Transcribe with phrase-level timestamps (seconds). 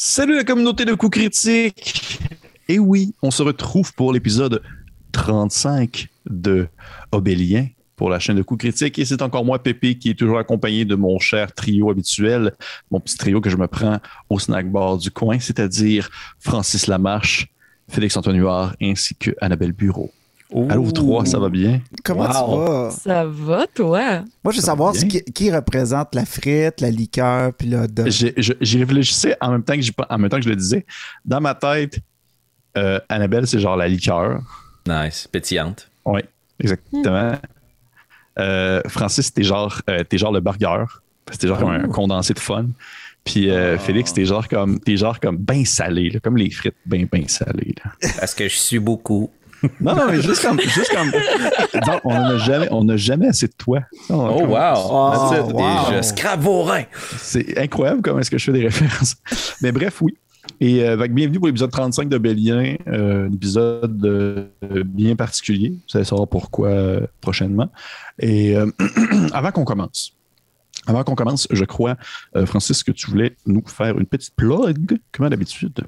[0.00, 2.20] Salut la communauté de coups critiques.
[2.68, 4.62] Et oui, on se retrouve pour l'épisode
[5.10, 6.68] 35 de
[7.10, 8.96] Obélien pour la chaîne de coups critiques.
[9.00, 12.54] Et c'est encore moi, Pépé, qui est toujours accompagné de mon cher trio habituel,
[12.92, 13.98] mon petit trio que je me prends
[14.30, 16.08] au snack bar du coin, c'est-à-dire
[16.38, 17.48] Francis Lamarche,
[17.88, 20.12] Félix-Antoine Huard ainsi que Annabelle Bureau.
[20.70, 21.80] Allô, vous trois, ça va bien?
[22.04, 22.90] Comment tu vas?
[22.90, 24.20] Ça va, toi?
[24.42, 25.06] Moi, je veux savoir bien.
[25.08, 29.74] qui, qui représente la frite, la liqueur, puis le je- J'y réfléchissais en même, temps
[29.76, 30.86] que en même temps que je le disais.
[31.24, 31.98] Dans ma tête,
[32.78, 34.40] euh, Annabelle, c'est genre la liqueur.
[34.88, 35.90] Nice, pétillante.
[36.06, 36.20] Oui,
[36.58, 37.32] exactement.
[38.38, 40.84] Euh, Francis, t'es genre, euh, t'es genre le burger.
[41.30, 42.66] C'était genre comme un condensé de fun.
[43.24, 46.76] Puis euh, Félix, t'es genre comme, t'es genre comme bien salé, là, comme les frites
[46.86, 47.74] bien bien salées.
[47.84, 47.90] là.
[48.18, 49.30] Parce que je suis beaucoup.
[49.80, 51.10] Non, non, mais juste comme, juste comme,
[52.04, 53.80] on n'a jamais, on n'a jamais assez de toi.
[54.10, 54.74] On- Oh, comme- wow!
[54.76, 55.92] Oh, wow.
[55.92, 56.84] Et je scrape vos reins.
[57.18, 59.16] C'est incroyable comment est-ce que je fais des références.
[59.62, 60.16] Mais bref, oui.
[60.60, 64.46] Et euh, bienvenue pour l'épisode 35 de Bélien, euh, un épisode euh,
[64.84, 65.70] bien particulier.
[65.70, 67.70] Vous allez savoir pourquoi euh, prochainement.
[68.18, 68.66] Et euh,
[69.32, 70.14] avant qu'on commence,
[70.86, 71.96] avant qu'on commence, je crois,
[72.34, 75.80] euh, Francis, que tu voulais nous faire une petite plug, comme d'habitude.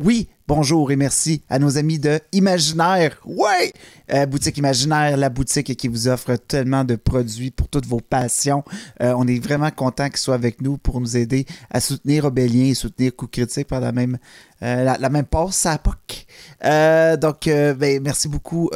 [0.00, 3.18] Oui, bonjour et merci à nos amis de Imaginaire.
[3.24, 3.72] Ouais!
[4.12, 8.62] Euh, boutique Imaginaire, la boutique qui vous offre tellement de produits pour toutes vos passions.
[9.00, 12.66] Euh, on est vraiment content qu'ils soient avec nous pour nous aider à soutenir Obélien
[12.66, 14.18] et soutenir Coup Critique par la même,
[14.62, 16.26] euh, passe à POC.
[16.64, 18.70] Euh, donc, ben, merci beaucoup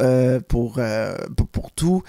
[0.47, 0.79] pour,
[1.75, 2.01] tout.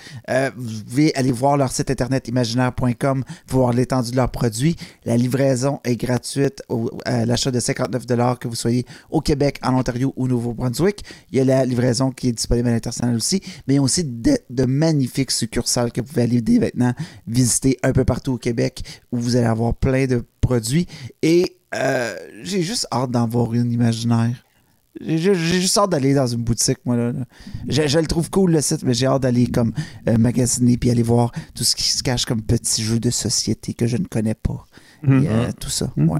[0.56, 4.76] Vous pouvez aller voir leur site internet imaginaire.com pour voir l'étendue de leurs produits.
[5.04, 6.62] La livraison est gratuite
[7.04, 11.02] à l'achat de 59 que vous soyez au Québec, en Ontario ou au Nouveau-Brunswick.
[11.30, 13.82] Il y a la livraison qui est disponible à l'international aussi, mais il y a
[13.82, 16.94] aussi de, de magnifiques succursales que vous pouvez aller dès maintenant
[17.26, 20.86] visiter un peu partout au Québec où vous allez avoir plein de produits.
[21.22, 24.44] Et euh, j'ai juste hâte d'en voir une imaginaire.
[25.00, 26.96] J'ai ju- j'ai juste hâte d'aller dans une boutique, moi.
[26.96, 27.24] Là, là.
[27.68, 29.72] Je, je le trouve cool, le site, mais j'ai hâte d'aller comme
[30.08, 33.72] euh, magasiner puis aller voir tout ce qui se cache comme petits jeux de société
[33.72, 34.66] que je ne connais pas.
[35.04, 35.92] Et, euh, tout ça.
[35.96, 36.08] Mhm.
[36.10, 36.18] Ouais.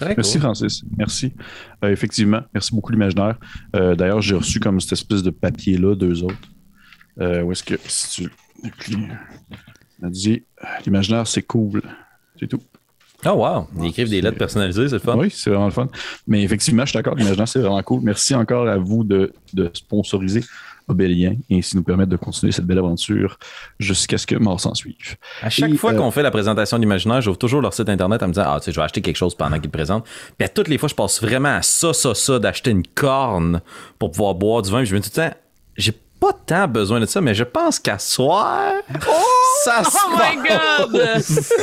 [0.00, 0.40] Très Merci, cool.
[0.40, 0.82] Francis.
[0.96, 1.32] Merci.
[1.84, 3.36] Euh, effectivement, merci beaucoup, l'imaginaire.
[3.76, 6.36] Euh, D'ailleurs, j'ai reçu comme cette espèce de papier-là, deux autres.
[7.20, 8.30] Euh, où est-ce que, si tu
[8.64, 9.08] le plies,
[10.00, 10.42] on a dit,
[10.86, 11.82] l'imaginaire, c'est cool.
[12.38, 12.62] C'est tout.
[13.26, 13.68] Oh, wow!
[13.78, 15.18] Ils écrivent des lettres personnalisées, c'est le fun.
[15.18, 15.88] Oui, c'est vraiment le fun.
[16.26, 18.00] Mais effectivement, je suis d'accord, l'imaginaire, c'est vraiment cool.
[18.02, 20.42] Merci encore à vous de, de sponsoriser
[20.90, 23.38] Obélien et ainsi nous permettre de continuer cette belle aventure
[23.78, 25.16] jusqu'à ce que mort s'en suive.
[25.42, 28.22] À chaque Et, fois euh, qu'on fait la présentation d'Imaginaire, j'ouvre toujours leur site internet
[28.22, 30.04] en me disant Ah, tu sais, je vais acheter quelque chose pendant qu'ils le présentent.
[30.38, 33.60] Puis à toutes les fois, je passe vraiment à ça, ça, ça, d'acheter une corne
[33.98, 34.78] pour pouvoir boire du vin.
[34.78, 35.36] Puis je me dis tout le temps,
[35.76, 38.72] j'ai pas tant besoin de ça, mais je pense qu'à soir,
[39.64, 41.00] ça se Oh my god!
[41.14, 41.52] passe.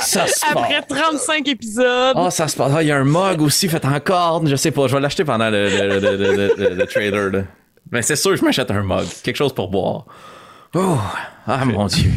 [0.00, 0.98] Ça se Après passe.
[0.98, 2.14] 35 épisodes.
[2.16, 2.72] Oh, ça se passe.
[2.74, 4.48] Ah, il y a un mug aussi fait en corne.
[4.48, 4.86] Je sais pas.
[4.86, 7.30] Je vais l'acheter pendant le, le, le, le, le- le trailer.
[7.30, 7.42] là.
[7.90, 9.06] Mais c'est sûr, je m'achète un mug.
[9.22, 10.06] Quelque chose pour boire.
[10.74, 10.98] Oh,
[11.46, 12.10] ah mon Dieu.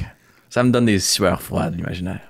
[0.49, 2.21] Ça me donne des sueurs froides, l'imaginaire.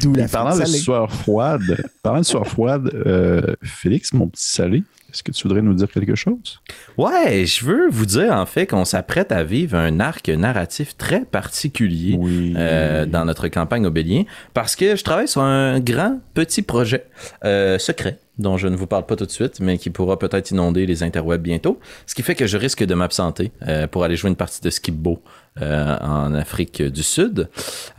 [0.00, 4.82] D'où la Parlant de sueur froide, parlant de sueur froide, euh, Félix, mon petit salé,
[5.10, 6.60] est-ce que tu voudrais nous dire quelque chose?
[6.98, 11.24] Ouais, je veux vous dire en fait qu'on s'apprête à vivre un arc narratif très
[11.24, 12.54] particulier Oui.
[12.56, 17.06] euh, dans notre campagne Obélien parce que je travaille sur un grand petit projet
[17.44, 20.52] euh, secret dont je ne vous parle pas tout de suite, mais qui pourra peut-être
[20.52, 21.80] inonder les interwebs bientôt.
[22.06, 24.70] Ce qui fait que je risque de m'absenter euh, pour aller jouer une partie de
[24.70, 25.20] skipbo
[25.62, 27.48] euh, en Afrique du Sud,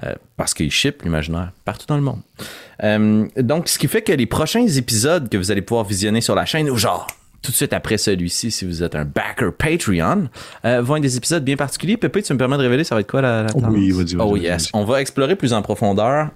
[0.04, 2.22] euh, parce qu'ils ship l'imaginaire partout dans le monde.
[2.84, 6.36] Euh, donc, ce qui fait que les prochains épisodes que vous allez pouvoir visionner sur
[6.36, 7.08] la chaîne, ou genre
[7.42, 10.28] tout de suite après celui-ci, si vous êtes un backer Patreon,
[10.66, 11.96] euh, vont être des épisodes bien particuliers.
[11.98, 13.74] Pépé, tu me permets de révéler, ça va être quoi la, la Oh tendance?
[13.74, 14.70] oui, vas-y, vas-y, Oh yes.
[14.74, 16.30] On va explorer plus en profondeur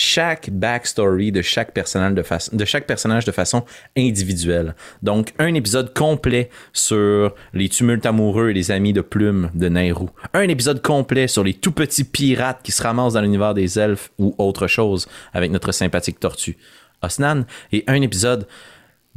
[0.00, 3.64] chaque backstory de chaque personnage de, fa- de chaque personnage de façon
[3.96, 4.76] individuelle.
[5.02, 10.08] Donc, un épisode complet sur les tumultes amoureux et les amis de plume de Nairou.
[10.34, 14.12] Un épisode complet sur les tout petits pirates qui se ramassent dans l'univers des elfes
[14.18, 16.56] ou autre chose avec notre sympathique tortue
[17.02, 17.42] Osnan.
[17.72, 18.46] Et un épisode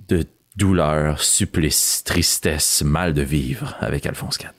[0.07, 0.25] de
[0.55, 4.49] douleur, supplice, tristesse, mal de vivre avec Alphonse IV.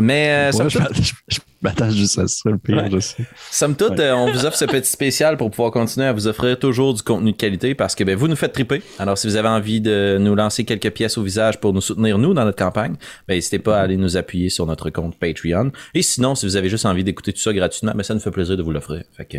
[0.00, 2.90] Mais euh, Ouais, je- je m'attends juste à ça, le pire, Ouais.
[2.90, 3.24] je sais.
[3.50, 4.00] Somme toute, Ouais.
[4.00, 7.02] euh, on vous offre ce petit spécial pour pouvoir continuer à vous offrir toujours du
[7.02, 8.82] contenu de qualité parce que ben, vous nous faites triper.
[8.98, 12.18] Alors, si vous avez envie de nous lancer quelques pièces au visage pour nous soutenir,
[12.18, 12.96] nous, dans notre campagne,
[13.28, 15.72] ben, n'hésitez pas à aller nous appuyer sur notre compte Patreon.
[15.94, 18.30] Et sinon, si vous avez juste envie d'écouter tout ça gratuitement, ben, ça nous fait
[18.30, 19.02] plaisir de vous l'offrir.
[19.12, 19.38] Fait que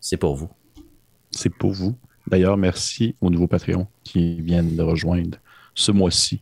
[0.00, 0.48] c'est pour vous.
[1.30, 1.96] C'est pour vous.
[2.28, 5.38] D'ailleurs, merci aux nouveaux Patreons qui viennent de rejoindre
[5.74, 6.40] ce mois-ci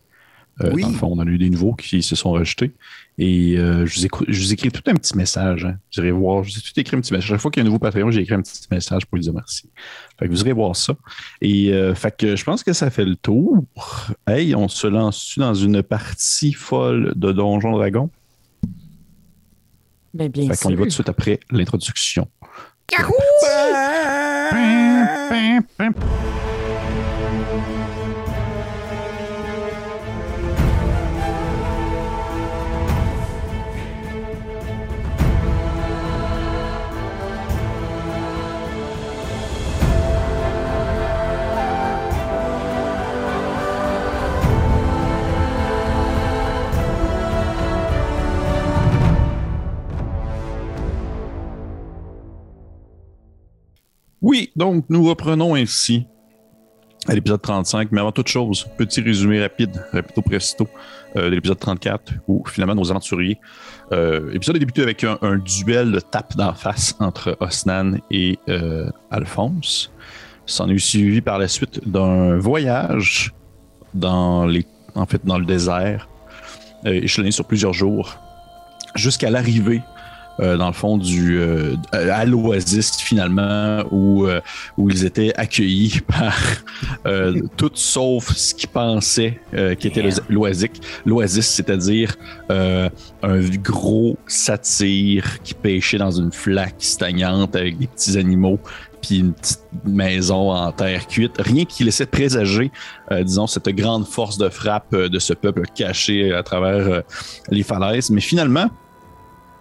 [0.63, 0.83] Euh, Oui.
[0.83, 2.71] Dans le fond, on a eu des nouveaux qui se sont rajoutés.
[3.17, 5.65] Et euh, je, vous écris, je vous écris tout un petit message.
[5.65, 5.77] Hein.
[5.93, 6.43] Vous irez voir.
[6.43, 7.29] Je vous ai tout écrit un petit message.
[7.29, 9.23] Chaque fois qu'il y a un nouveau Patreon, j'ai écrit un petit message pour lui
[9.23, 9.71] dire merci.
[10.19, 10.95] Fait que vous irez voir ça.
[11.41, 13.65] Et euh, fait que je pense que ça fait le tour.
[14.27, 18.11] Hey, on se lance dans une partie folle de Donjon Dragon?
[20.13, 22.29] Ben, bien Fait qu'on y va tout de suite après l'introduction.
[54.25, 56.07] Oui, donc nous reprenons ainsi
[57.07, 60.67] à l'épisode 35, mais avant toute chose, petit résumé rapide, rapido presto,
[61.17, 63.39] euh, de l'épisode 34, où finalement nos aventuriers.
[63.93, 68.39] Euh, l'épisode a débuté avec un, un duel de tape d'en face entre Osnan et
[68.49, 69.93] euh, Alphonse.
[70.47, 73.35] S'en est suivi par la suite d'un voyage
[73.93, 76.09] dans les, en fait, dans le désert,
[76.87, 78.17] euh, échelonné sur plusieurs jours,
[78.95, 79.83] jusqu'à l'arrivée
[80.41, 84.41] euh, dans le fond du euh, à l'Oasis finalement où euh,
[84.77, 86.35] où ils étaient accueillis par
[87.07, 90.71] euh, tout sauf ce qu'ils pensaient euh, qui était le- l'Oasis
[91.07, 92.15] l'Oasis c'est-à-dire
[92.51, 92.89] euh,
[93.23, 98.59] un gros satyre qui pêchait dans une flaque stagnante avec des petits animaux
[99.03, 101.33] puis une petite maison en terre cuite.
[101.39, 102.71] Rien qui laissait présager
[103.13, 107.01] euh, disons cette grande force de frappe de ce peuple caché à travers euh,
[107.51, 108.09] les falaises.
[108.09, 108.71] Mais finalement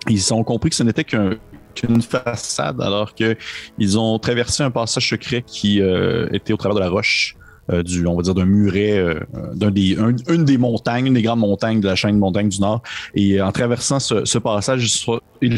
[0.09, 1.35] ils ont compris que ce n'était qu'un-
[1.75, 3.35] qu'une façade, alors que
[3.79, 7.35] ils ont traversé un passage secret qui euh, était au travers de la roche,
[7.71, 9.19] euh, du, on va dire d'un muret, euh,
[9.55, 12.49] d'un des, un- une des montagnes, une des grandes montagnes de la chaîne de montagnes
[12.49, 12.83] du Nord.
[13.15, 14.89] Et en traversant ce, passage, ils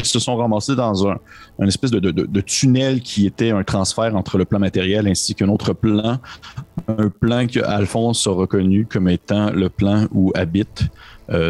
[0.04, 1.18] se, sont- ramassés dans un,
[1.66, 5.72] espèce de, de- tunnel qui était un transfert entre le plan matériel ainsi qu'un autre
[5.72, 6.18] plan,
[6.86, 10.84] un plan que Alphonse a reconnu comme étant le plan où habite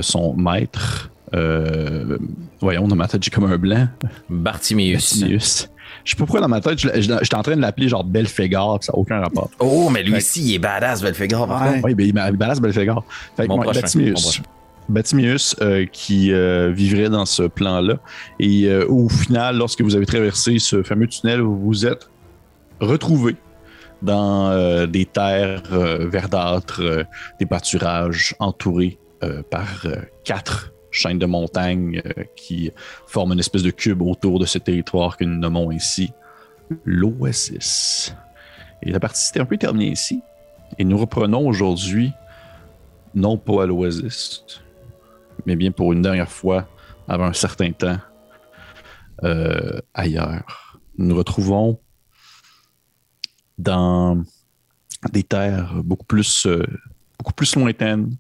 [0.01, 1.11] son maître.
[1.35, 2.19] Euh,
[2.61, 3.89] voyons, dans ma tête, j'ai comme un blanc.
[4.31, 5.19] Bartiméus.
[5.19, 5.69] Bartiméus.
[6.05, 8.93] Je sais pas pourquoi dans ma tête, j'étais en train de l'appeler genre Belphégor, ça
[8.93, 9.51] n'a aucun rapport.
[9.59, 11.81] Oh, mais lui Fait- aussi, il est badass, Belphégor, par Ouais.
[11.83, 13.05] Oui, ben, il il balance Belphégor.
[13.37, 13.65] Fait Mon mon
[15.63, 17.97] euh, qui euh, vivrait dans ce plan-là.
[18.39, 22.09] Et euh, au final, lorsque vous avez traversé ce fameux tunnel, vous vous êtes
[22.81, 23.35] retrouvé
[24.03, 27.03] dans euh, des terres euh, verdâtres, euh,
[27.41, 32.71] des pâturages entourés euh, par euh, quatre chaînes de montagnes euh, qui
[33.07, 36.13] forment une espèce de cube autour de ce territoire que nous nommons ici
[36.85, 38.15] l'Oasis.
[38.83, 40.23] Et la partie c'était un peu terminée ici.
[40.79, 42.13] Et nous reprenons aujourd'hui,
[43.15, 44.45] non pas à l'Oasis,
[45.45, 46.69] mais bien pour une dernière fois,
[47.09, 47.99] avant un certain temps,
[49.25, 50.81] euh, ailleurs.
[50.99, 51.79] Nous nous retrouvons
[53.59, 54.23] dans
[55.13, 56.65] des terres beaucoup plus, euh,
[57.19, 58.17] beaucoup plus lointaines,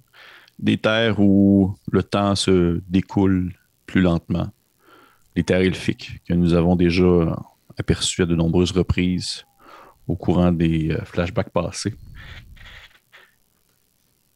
[0.58, 3.52] des terres où le temps se découle
[3.86, 4.48] plus lentement,
[5.34, 7.36] les terres elfiques que nous avons déjà
[7.78, 9.44] aperçues à de nombreuses reprises
[10.08, 11.94] au courant des euh, flashbacks passés.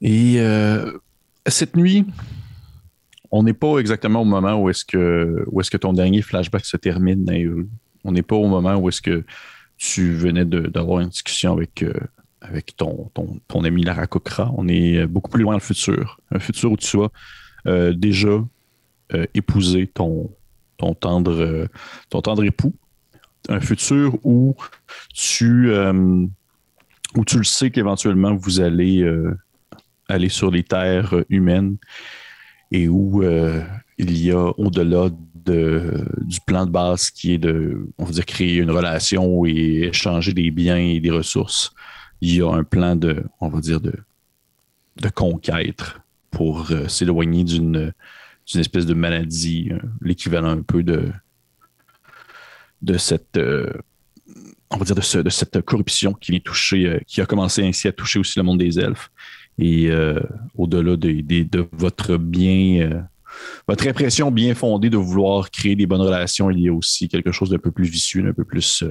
[0.01, 0.99] Et euh,
[1.47, 2.07] cette nuit,
[3.31, 7.25] on n'est pas exactement au moment où est-ce que, ton dernier flashback se termine.
[8.05, 9.25] On n'est pas au moment où est-ce que
[9.77, 11.93] tu venais d'avoir une discussion avec, euh,
[12.41, 14.53] avec ton, ton, ton ami Lara Kokra.
[14.57, 16.19] On est beaucoup plus loin dans le futur.
[16.31, 17.11] Un futur où tu as
[17.67, 18.43] euh, déjà
[19.15, 20.31] euh, épousé ton,
[20.77, 21.67] ton, tendre, euh,
[22.09, 22.75] ton tendre époux.
[23.49, 24.55] Un futur où
[25.13, 26.27] tu, euh,
[27.17, 29.37] où tu le sais qu'éventuellement vous allez euh,
[30.09, 31.77] aller sur les terres euh, humaines
[32.71, 33.63] et où euh,
[33.99, 38.27] il y a au-delà de, du plan de base qui est de, on va dire,
[38.27, 41.73] créer une relation et échanger des biens et des ressources,
[42.21, 43.95] il y a un plan de, on va dire, de,
[45.01, 45.83] de conquête
[46.31, 47.93] pour euh, s'éloigner d'une
[48.55, 51.11] espèce de maladie, euh, l'équivalent un peu de,
[52.83, 53.73] de cette, euh,
[54.71, 57.89] on va dire, de, ce- de cette corruption qui vient toucher, qui a commencé ainsi
[57.89, 59.11] à toucher aussi le monde des elfes.
[59.59, 59.91] Et
[60.57, 63.07] au-delà de, de- votre bien,
[63.69, 67.31] votre impression bien fondée de vouloir créer des bonnes relations, il y a aussi quelque
[67.31, 68.85] chose d'un peu plus vicieux, d'un peu plus,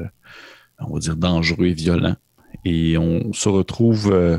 [0.79, 2.15] on va dire, dangereux et violent.
[2.65, 4.37] Et on se retrouve euh,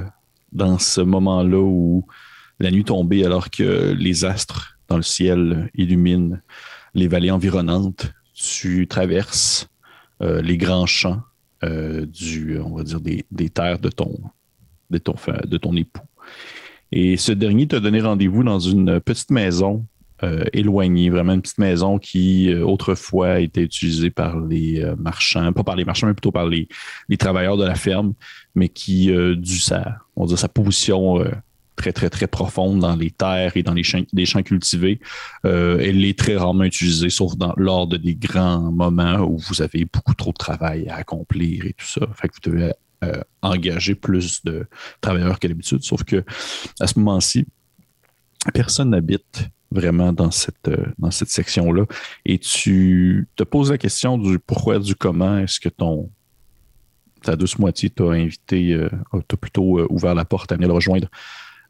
[0.53, 2.07] dans ce moment-là où
[2.59, 6.39] la nuit tombée, alors que les astres dans le ciel illuminent
[6.95, 9.69] les vallées environnantes, tu traverses
[10.23, 11.23] euh, les grands champs
[11.65, 14.19] euh, du, on va dire, des, terres de ton,
[14.91, 16.03] de ton, de ton époux.
[16.93, 19.87] Et ce dernier t'a donné rendez-vous dans une petite maison
[20.23, 25.53] euh, éloignée, vraiment une petite maison qui euh, autrefois était utilisée par les euh, marchands,
[25.53, 26.69] pas par les marchands, mais plutôt par les,
[27.09, 28.15] les travailleurs de la ferme,
[28.55, 31.31] mais qui, euh, dû sa, on dire, sa position euh,
[31.77, 35.00] très, très, très profonde dans les terres et dans les champs, les champs cultivés,
[35.45, 39.87] elle est très rarement utilisée, sauf dans, lors de des grands moments où vous avez
[39.87, 42.07] beaucoup trop de travail à accomplir et tout ça.
[42.15, 42.73] Fait que vous devez
[43.41, 44.67] engager plus de
[45.00, 46.23] travailleurs que d'habitude, sauf que
[46.79, 47.47] à ce moment-ci,
[48.53, 51.85] personne n'habite vraiment dans cette, euh, dans cette section-là.
[52.25, 56.11] Et tu te poses la question du pourquoi, du comment, est-ce que ton
[57.23, 58.89] ta douce moitié t'a invité, euh,
[59.29, 61.09] t'a plutôt euh, ouvert la porte à venir le rejoindre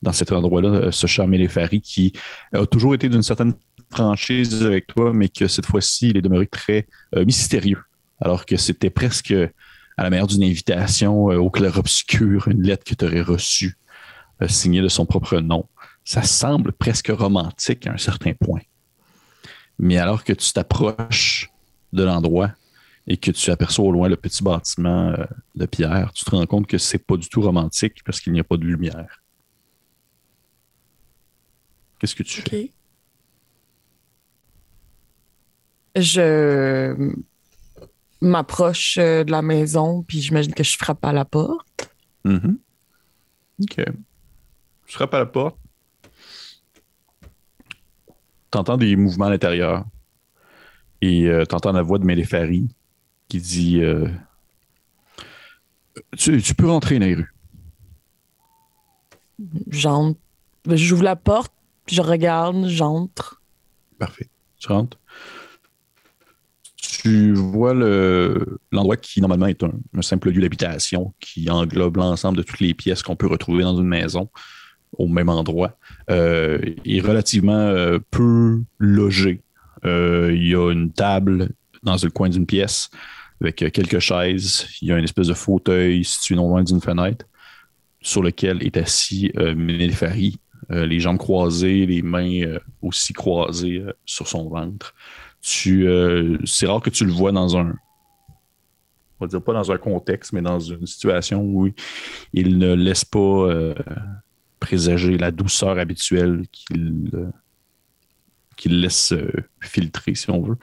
[0.02, 2.12] dans cet endroit-là, euh, ce cher Méléfari qui
[2.52, 3.54] a toujours été d'une certaine
[3.90, 7.82] franchise avec toi, mais que cette fois-ci, il est demeuré très mystérieux.
[8.20, 9.34] Alors que c'était presque
[9.96, 13.76] à la manière d'une invitation au clair-obscur, une lettre que tu aurais reçue,
[14.46, 15.66] signée de son propre nom.
[16.04, 18.60] Ça semble presque romantique à un certain point.
[19.78, 21.50] Mais alors que tu t'approches
[21.92, 22.52] de l'endroit
[23.06, 26.46] et que tu aperçois au loin le petit bâtiment euh, de pierre, tu te rends
[26.46, 29.22] compte que c'est pas du tout romantique parce qu'il n'y a pas de lumière.
[31.98, 32.72] Qu'est-ce que tu fais?
[35.96, 37.14] Je
[38.20, 41.94] m'approche euh, de la maison, puis j'imagine que je frappe à la porte.
[42.24, 42.58] Mhm.
[43.62, 43.84] OK.
[44.86, 45.59] Tu frappes à la porte.
[48.52, 49.84] Tu entends des mouvements à l'intérieur.
[51.02, 52.68] Et tu entends la voix de Méléfari
[53.28, 54.06] qui dit euh,
[56.16, 57.32] tu, tu peux rentrer, Nairu.
[59.70, 60.18] J'entre.
[60.66, 61.52] J'ouvre la porte,
[61.90, 63.40] je regarde, j'entre.
[63.98, 64.28] Parfait.
[64.58, 64.98] Tu rentres.
[66.76, 72.36] Tu vois le- l'endroit qui, normalement, est un, un simple lieu d'habitation qui englobe l'ensemble
[72.36, 74.28] de toutes les pièces qu'on peut retrouver dans une maison
[74.98, 75.78] au même endroit.
[76.10, 79.42] Euh, est relativement euh, peu logé.
[79.84, 81.50] Euh, il y a une table
[81.84, 82.90] dans le coin d'une pièce
[83.40, 84.66] avec quelques chaises.
[84.82, 87.26] Il y a une espèce de fauteuil situé non loin d'une fenêtre
[88.02, 89.54] sur lequel est assis euh,
[90.68, 94.94] les jambes croisées, les mains aussi croisées sur son ventre.
[95.42, 95.86] Tu,
[96.44, 97.74] c'est rare que tu le vois dans un,
[99.18, 101.70] on va dire pas dans un contexte, mais dans une situation où
[102.32, 103.74] il ne laisse pas
[104.60, 107.30] présager la douceur habituelle qu'il euh,
[108.66, 110.56] laisse euh, filtrer, si on veut.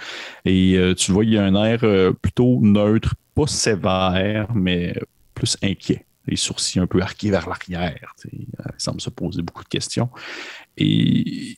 [0.45, 1.81] Et euh, tu vois, il y a un air
[2.21, 4.95] plutôt neutre, pas sévère, mais
[5.33, 6.05] plus inquiet.
[6.27, 8.13] Les sourcils un peu arqués vers l'arrière.
[8.31, 10.09] Il semble se poser beaucoup de questions.
[10.75, 11.57] Et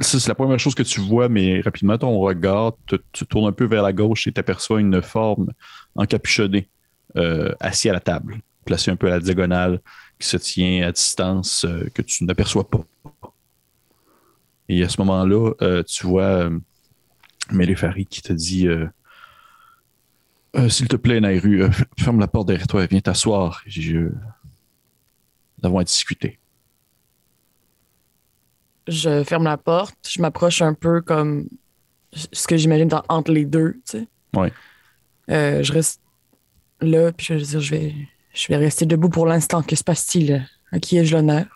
[0.00, 2.74] ça, c'est la première chose que tu vois, mais rapidement, ton regard,
[3.12, 5.50] tu tournes un peu vers la gauche et tu aperçois une forme
[5.94, 6.68] encapuchonnée,
[7.16, 9.80] euh, assis à la table, placée un peu à la diagonale,
[10.18, 12.84] qui se tient à distance, euh, que tu n'aperçois pas.
[14.68, 16.58] Et à ce moment-là, euh, tu vois euh,
[17.52, 18.68] Méléfari qui te dit
[20.68, 21.64] S'il te plaît, Nairu,
[21.98, 23.62] ferme la porte derrière toi, viens t'asseoir.
[23.76, 24.10] Nous
[25.62, 26.38] avons à discuter.
[28.86, 31.48] Je ferme la porte, je m'approche un peu comme
[32.12, 34.08] ce que j'imagine entre les deux, tu sais.
[34.34, 34.52] Ouais.
[35.28, 36.00] Je reste
[36.80, 37.94] là, puis je veux dire, je vais,
[38.38, 39.62] je vais rester debout pour l'instant.
[39.62, 40.46] Que se passe-t-il?
[40.72, 41.46] À qui ai-je l'honneur?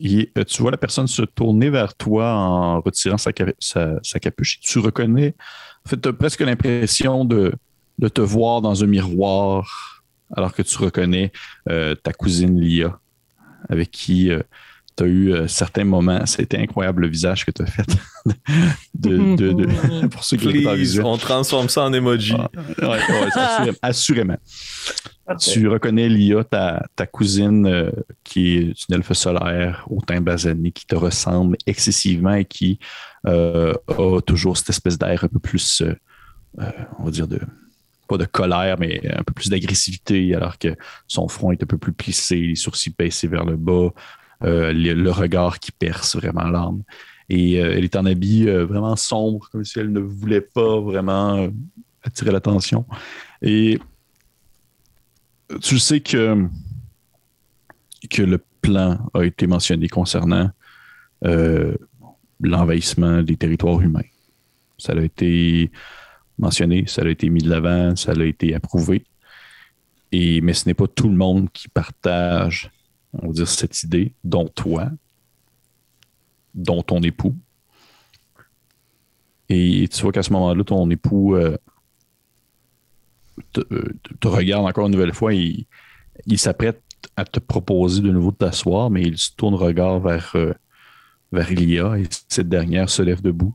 [0.00, 3.98] Et euh, tu vois la personne se tourner vers toi en retirant sa, ca- sa-
[4.02, 4.58] sa capuche.
[4.60, 5.34] Tu reconnais,
[5.86, 7.52] en fait, tu as presque l'impression de,
[7.98, 10.02] de te voir dans un miroir
[10.36, 11.30] alors que tu reconnais
[11.68, 12.98] euh, ta cousine Lia,
[13.68, 14.30] avec qui
[14.96, 16.26] tu as eu euh, certains moments.
[16.26, 17.86] C'était incroyable le visage que tu as fait.
[18.94, 22.34] de, de- de- pour ceux qui Please, on transforme ça en emoji.
[22.36, 22.50] Ah,
[22.80, 23.76] ouais, ouais, assurément.
[23.82, 24.36] assurément.
[25.38, 27.90] Tu reconnais Lia, ta, cousine, euh,
[28.24, 32.78] qui est une elfe solaire au teint basané, qui te ressemble excessivement et qui
[33.26, 36.64] euh, a toujours cette espèce d'air un peu plus, euh,
[36.98, 37.40] on va dire, de
[38.08, 41.78] pas de colère, mais un peu plus d'agressivité, alors que son front est un peu
[41.78, 43.90] plus plissé, les sourcils baissés vers le bas,
[44.42, 46.82] le, le regard qui perce vraiment l'âme.
[47.30, 51.48] Et elle est en habit vraiment sombre, comme si elle ne voulait pas vraiment
[52.02, 52.84] attirer l'attention.
[53.40, 53.78] Et
[55.60, 56.46] tu sais que,
[58.10, 60.50] que le plan a été mentionné concernant
[61.24, 61.76] euh,
[62.40, 64.00] l'envahissement des territoires humains.
[64.78, 65.70] Ça a été
[66.38, 69.04] mentionné, ça a été mis de l'avant, ça a été approuvé.
[70.10, 72.70] Et, mais ce n'est pas tout le monde qui partage,
[73.12, 74.90] on va dire, cette idée, dont toi,
[76.54, 77.34] dont ton époux.
[79.48, 81.56] Et tu vois qu'à ce moment-là, ton époux euh,
[83.52, 85.66] te, euh, te regarde encore une nouvelle fois et
[86.26, 86.82] il s'apprête
[87.16, 90.52] à te proposer de nouveau de t'asseoir, mais il se tourne regard vers, euh,
[91.32, 93.54] vers Ilia et cette dernière se lève debout.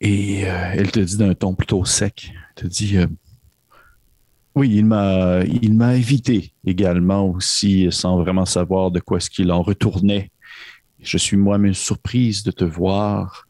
[0.00, 3.06] Et euh, elle te dit d'un ton plutôt sec, elle te dit euh,
[4.54, 9.52] Oui, il m'a il m'a évité également aussi, sans vraiment savoir de quoi est-ce qu'il
[9.52, 10.30] en retournait.
[11.00, 13.46] Je suis moi-même surprise de te voir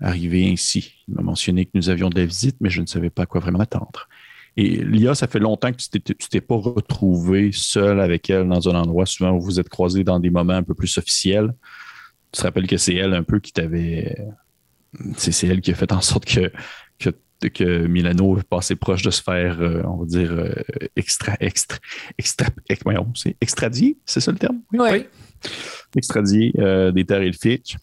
[0.00, 0.94] arriver ainsi.
[1.06, 3.40] Il m'a mentionné que nous avions des visites, mais je ne savais pas à quoi
[3.40, 4.08] vraiment attendre.
[4.56, 8.74] Et Lia, ça fait longtemps que tu t'es- pas retrouvé seul avec elle dans un
[8.74, 9.06] endroit.
[9.06, 11.54] Souvent, vous vous êtes croisés dans des moments un peu plus officiels.
[12.32, 14.16] Tu te rappelles que c'est elle un peu qui t'avait.
[15.16, 16.52] C'est elle qui a fait en sorte que,
[16.98, 17.10] que,
[17.48, 20.52] que Milano est passé proche de se faire, euh, on va dire, euh,
[20.96, 21.34] extra,
[23.14, 24.60] c'est extradier, c'est ça le terme?
[24.72, 25.06] Oui.
[25.96, 27.76] extradié euh, des terres elfiques.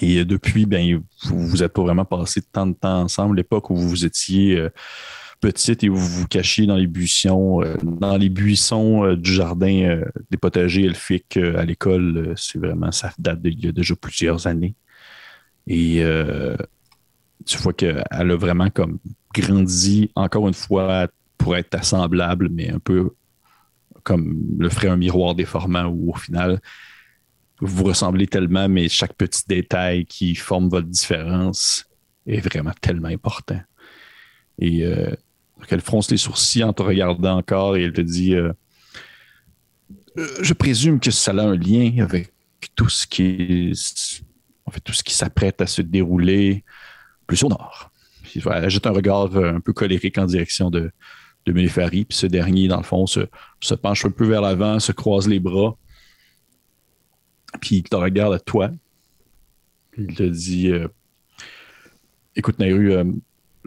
[0.00, 3.36] Et depuis, ben, vous vous êtes pas vraiment passé tant de temps ensemble.
[3.36, 4.68] L'époque où vous étiez
[5.40, 9.82] petite et vous vous cachiez dans les buissons, euh, dans les buissons euh, du jardin
[9.84, 14.74] euh, des potagers elfiques à l'école, c'est vraiment, ça date d'il déjà plusieurs années.
[15.66, 16.02] Et
[17.44, 18.98] tu vois qu'elle a vraiment comme
[19.34, 23.10] grandi, encore une fois, pour être ta semblable, mais un peu
[24.02, 26.60] comme le ferait un miroir déformant où au final,
[27.60, 31.84] vous ressemblez tellement, mais chaque petit détail qui forme votre différence
[32.26, 33.60] est vraiment tellement important.
[34.58, 35.14] Et euh,
[35.58, 38.52] donc elle fronce les sourcils en te regardant encore et elle te dit euh,
[40.16, 42.32] Euh, Je présume que ça a un lien avec
[42.74, 43.72] tout ce qui
[44.70, 46.64] fait, tout ce qui s'apprête à se dérouler
[47.26, 47.90] plus au nord.
[48.34, 50.92] Elle jette un regard euh, un peu colérique en direction de,
[51.46, 53.20] de puis ce dernier, dans le fond, se,
[53.74, 55.76] penche un peu vers l'avant, se croise les bras,
[57.60, 58.70] puis il te regarde à toi.
[59.96, 60.70] Il te dit
[62.36, 62.92] Écoute, Nairu,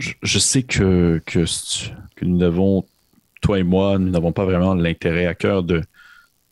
[0.01, 1.46] je, sais que, que,
[2.22, 2.86] nous n'avons,
[3.41, 5.81] toi et moi, nous n'avons pas vraiment l'intérêt à cœur de,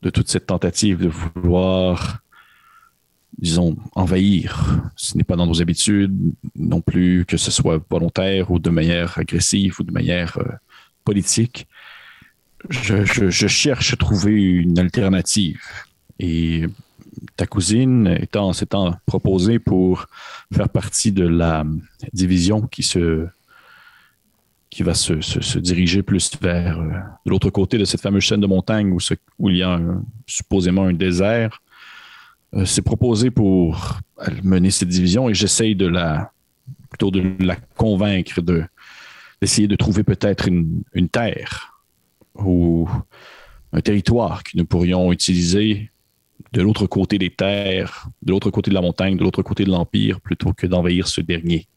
[0.01, 2.19] de toute cette tentative de vouloir,
[3.37, 4.83] disons, envahir.
[4.95, 6.15] Ce n'est pas dans nos habitudes
[6.55, 10.51] non plus que ce soit volontaire ou de manière agressive ou de manière euh,
[11.03, 11.67] politique.
[12.69, 15.61] Je cherche à trouver une alternative.
[16.19, 16.65] Et
[17.37, 20.07] ta cousine étant, s'étant proposée pour
[20.53, 21.65] faire partie de la
[22.13, 23.27] division qui se
[24.69, 26.89] qui va se, diriger plus vers euh,
[27.25, 29.79] de l'autre côté de cette fameuse chaîne de montagne où, il y a
[30.27, 31.61] supposément un désert,
[32.53, 33.99] euh, s'est proposé pour
[34.43, 36.31] mener cette division et j'essaye de la
[36.89, 38.63] plutôt de la convaincre de
[39.41, 41.79] d'essayer de trouver peut-être une, une terre
[42.35, 42.89] ou
[43.71, 45.91] un territoire que nous pourrions utiliser
[46.51, 49.69] de l'autre côté des terres, de l'autre côté de la montagne, de l'autre côté de
[49.69, 51.67] l'Empire, plutôt que d'envahir ce dernier.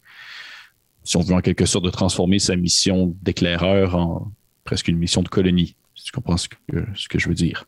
[1.04, 4.32] Si on veut en quelque sorte de transformer sa mission d'éclaireur en
[4.64, 7.64] presque une mission de colonie, si tu comprends ce que, je veux dire.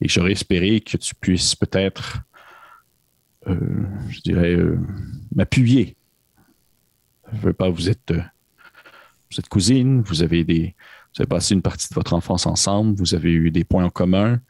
[0.00, 2.20] Et j'aurais espéré que tu puisses peut-être,
[3.48, 3.56] euh,
[4.08, 4.78] je dirais, euh,
[5.34, 5.96] m'appuyer.
[7.32, 8.22] Je veux pas, vous êtes, euh,
[9.30, 10.74] vous êtes cousine, vous avez des,
[11.14, 13.90] vous avez passé une partie de votre enfance ensemble, vous avez eu des points en
[13.90, 14.40] commun,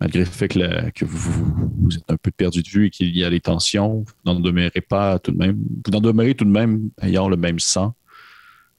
[0.00, 2.90] malgré le fait que, la- que vous, vous êtes un peu perdu de vue et
[2.90, 6.34] qu'il y a des tensions, vous n'en demeurez pas tout de même, vous n'en demeurez
[6.34, 7.94] tout de même ayant le même sang.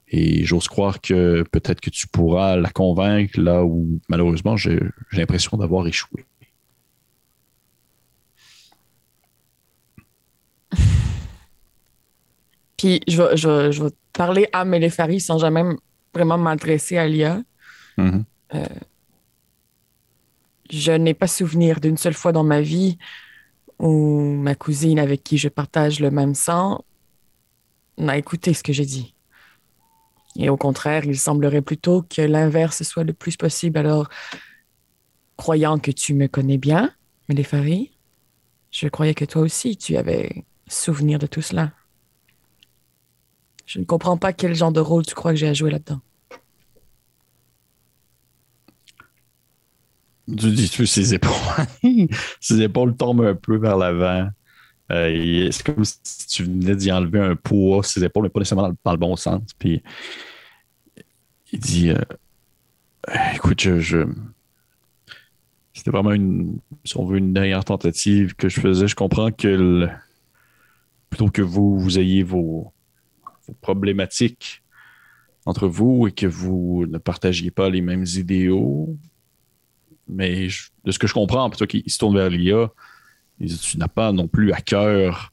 [0.10, 4.80] Et j'ose croire que peut-être que tu pourras la convaincre là où malheureusement j'ai
[5.12, 6.24] l'impression d'avoir échoué.
[12.78, 15.64] Puis je vais, je, vais- je vais parler à Mélépharie sans jamais
[16.14, 17.42] vraiment m'adresser à Lia.
[17.98, 18.24] Mhm.
[20.70, 22.98] Je n'ai pas souvenir d'une seule fois dans ma vie
[23.80, 26.84] où ma cousine avec qui je partage le même sang
[27.98, 29.14] n'a écouté ce que j'ai dit.
[30.36, 33.78] Et au contraire, il semblerait plutôt que l'inverse soit le plus possible.
[33.78, 34.08] Alors,
[35.36, 36.94] croyant que tu me connais bien,
[37.28, 37.92] Mélépharie,
[38.72, 41.72] je croyais que toi aussi, tu avais souvenir de tout cela.
[43.66, 46.02] Je ne comprends pas quel genre de rôle tu crois que j'ai à jouer là-dedans.
[50.28, 51.32] Tu dis tu ses épaules.
[52.42, 54.30] ses épaules tombent un peu vers l'avant.
[54.92, 58.74] Euh, c'est comme si tu venais d'y enlever un poids, ses épaules, mais pas nécessairement
[58.84, 59.42] dans le, bon sens.
[59.58, 59.84] Puis
[61.52, 62.02] il dit euh,
[63.36, 64.06] Écoute, je,
[65.78, 68.88] c'était vraiment une, si on veut, une dernière tentative que je faisais.
[68.88, 69.88] Je comprends que
[71.10, 72.74] plutôt que vous, vous ayez vos
[73.62, 74.64] problématiques
[75.46, 78.98] entre vous et que vous ne partagiez pas les mêmes idéaux,
[80.08, 80.48] mais
[80.84, 82.72] de ce que je comprends, plutôt qu'il se tourne vers l'IA,
[83.40, 85.32] tu n'as pas non plus à cœur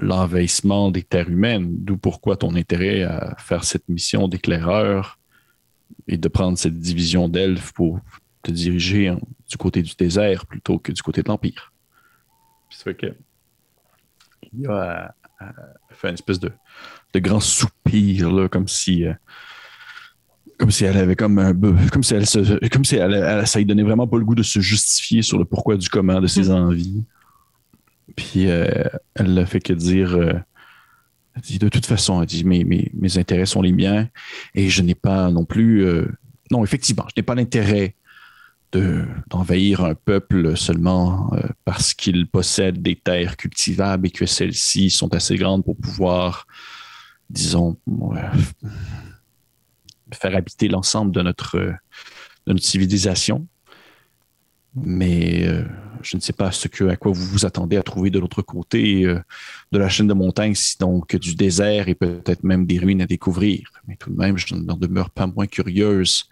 [0.00, 5.18] l'envahissement des terres humaines, d'où pourquoi ton intérêt à faire cette mission d'éclaireur
[6.08, 8.00] et de prendre cette division d'elfes pour
[8.42, 9.14] te diriger
[9.48, 11.72] du côté du désert plutôt que du côté de l'Empire.
[12.70, 13.14] Ça fait que.
[14.52, 15.14] Il a
[15.90, 16.52] fait une espèce de,
[17.16, 19.04] grand soupir, comme si.
[19.04, 19.14] euh,
[20.58, 21.52] comme si elle avait comme un
[21.90, 24.34] comme si elle se, comme si elle, elle- ça lui donnait vraiment pas le goût
[24.34, 27.02] de se justifier sur le pourquoi du comment de ses envies.
[28.16, 28.66] Puis euh,
[29.14, 30.32] elle ne fait que dire, euh,
[31.34, 34.08] elle dit de toute façon, elle dit mes, mes, mes intérêts sont les miens
[34.54, 36.06] et je n'ai pas non plus, euh,
[36.50, 37.96] non effectivement, je n'ai pas l'intérêt
[38.72, 44.90] de d'envahir un peuple seulement euh, parce qu'il possède des terres cultivables et que celles-ci
[44.90, 46.46] sont assez grandes pour pouvoir,
[47.28, 47.76] disons,
[50.12, 51.72] faire habiter l'ensemble de notre, euh,
[52.46, 53.46] de notre civilisation.
[54.74, 55.64] Mais euh,
[56.02, 58.42] je ne sais pas ce que, à quoi vous vous attendez à trouver de l'autre
[58.42, 59.20] côté euh,
[59.70, 63.06] de la chaîne de montagnes, sinon que du désert et peut-être même des ruines à
[63.06, 63.70] découvrir.
[63.86, 66.28] Mais tout de même, je n'en demeure pas moins curieuse.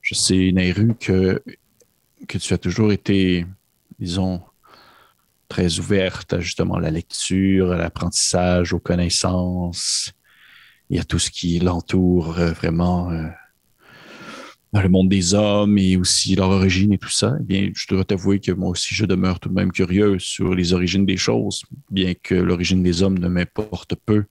[0.00, 1.42] Je sais, Nairu, que,
[2.28, 3.44] que tu as toujours été,
[3.98, 4.40] disons,
[5.48, 10.12] très ouverte à justement la lecture, à l'apprentissage, aux connaissances
[10.90, 13.26] et à tout ce qui l'entoure euh, vraiment euh,
[14.72, 17.36] dans le monde des hommes et aussi leur origine et tout ça.
[17.40, 20.54] Eh bien, je dois t'avouer que moi aussi, je demeure tout de même curieux sur
[20.54, 24.24] les origines des choses, bien que l'origine des hommes ne m'importe peu.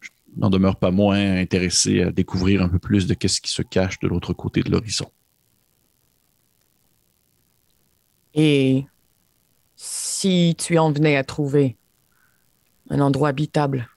[0.00, 3.62] Je n'en demeure pas moins intéressé à découvrir un peu plus de qu'est-ce qui se
[3.62, 5.10] cache de l'autre côté de l'horizon.
[8.34, 8.84] Et
[9.74, 11.76] si tu en venais à trouver
[12.90, 13.88] un endroit habitable,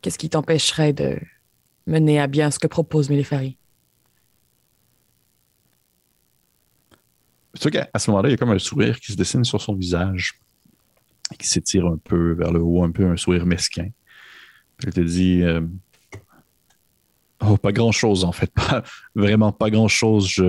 [0.00, 1.18] qu'est-ce qui t'empêcherait de
[1.86, 3.56] mener à bien ce que propose Mélépharie?
[7.54, 9.74] C'est sûr ce moment-là, il y a comme un sourire qui se dessine sur son
[9.74, 10.38] visage,
[11.38, 13.88] qui s'étire un peu vers le haut, un peu un sourire mesquin.
[14.84, 15.60] Elle te dit euh,
[17.40, 18.52] Oh, pas grand-chose en fait,
[19.14, 20.42] vraiment pas grand-chose.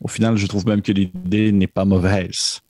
[0.00, 2.60] Au final, je trouve même que l'idée n'est pas mauvaise.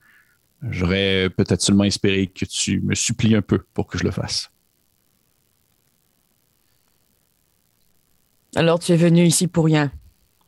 [0.69, 4.49] J'aurais peut-être seulement espéré que tu me supplies un peu pour que je le fasse.
[8.55, 9.91] Alors tu es venu ici pour rien.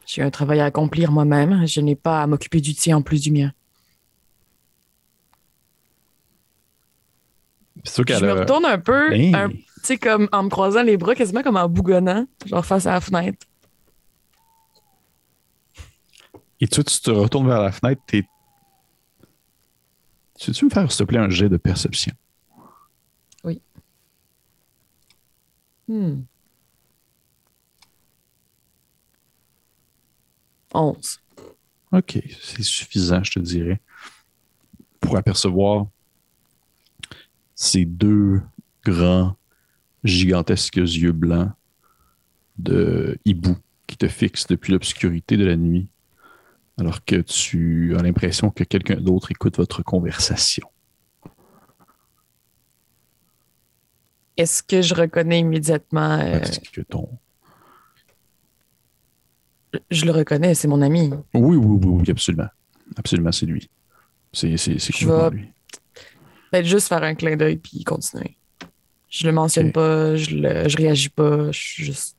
[0.06, 1.68] J'ai un travail à accomplir moi-même.
[1.68, 3.52] Je n'ai pas à m'occuper du tien en plus du mien.
[7.86, 11.44] Je me retourne un peu, Ben, tu sais, comme en me croisant les bras, quasiment
[11.44, 13.46] comme en bougonnant, genre face à la fenêtre.
[16.60, 18.24] Et tu, tu te retournes vers la fenêtre, t'es.
[20.40, 22.14] Tu veux-tu me faire, s'il te plaît, un jet de perception?
[25.88, 26.24] Hmm.
[30.74, 31.20] 11.
[31.94, 33.80] OK, c'est suffisant, je te dirais,
[35.00, 35.88] pour apercevoir
[37.56, 38.42] ces deux
[38.84, 39.36] grands,
[40.04, 41.52] gigantesques yeux blancs
[42.58, 45.88] de hibou qui te fixent depuis l'obscurité de la nuit,
[46.78, 50.68] alors que tu as l'impression que quelqu'un d'autre écoute votre conversation.
[54.36, 57.10] Est-ce que je reconnais immédiatement euh, Parce que ton...
[59.92, 61.10] Je le reconnais, c'est mon ami.
[61.34, 62.48] Oui, oui, oui, oui, absolument.
[62.96, 63.70] Absolument, c'est lui.
[64.34, 64.50] C'est
[64.94, 65.50] complètement lui.
[66.52, 68.38] Peut-être juste faire un clin d'œil puis continuer.
[69.10, 69.74] Je le mentionne Ok.
[69.74, 72.16] pas, je, le, je réagis pas, je suis juste.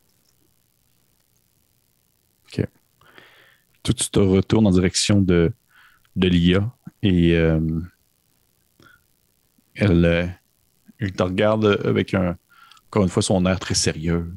[3.83, 5.53] Toi, tu te retournes en direction de,
[6.17, 6.71] de Lia
[7.03, 7.61] et euh,
[9.77, 10.27] elle, euh,
[10.99, 12.37] elle te regarde avec un,
[12.89, 14.31] encore une fois son air très sérieux.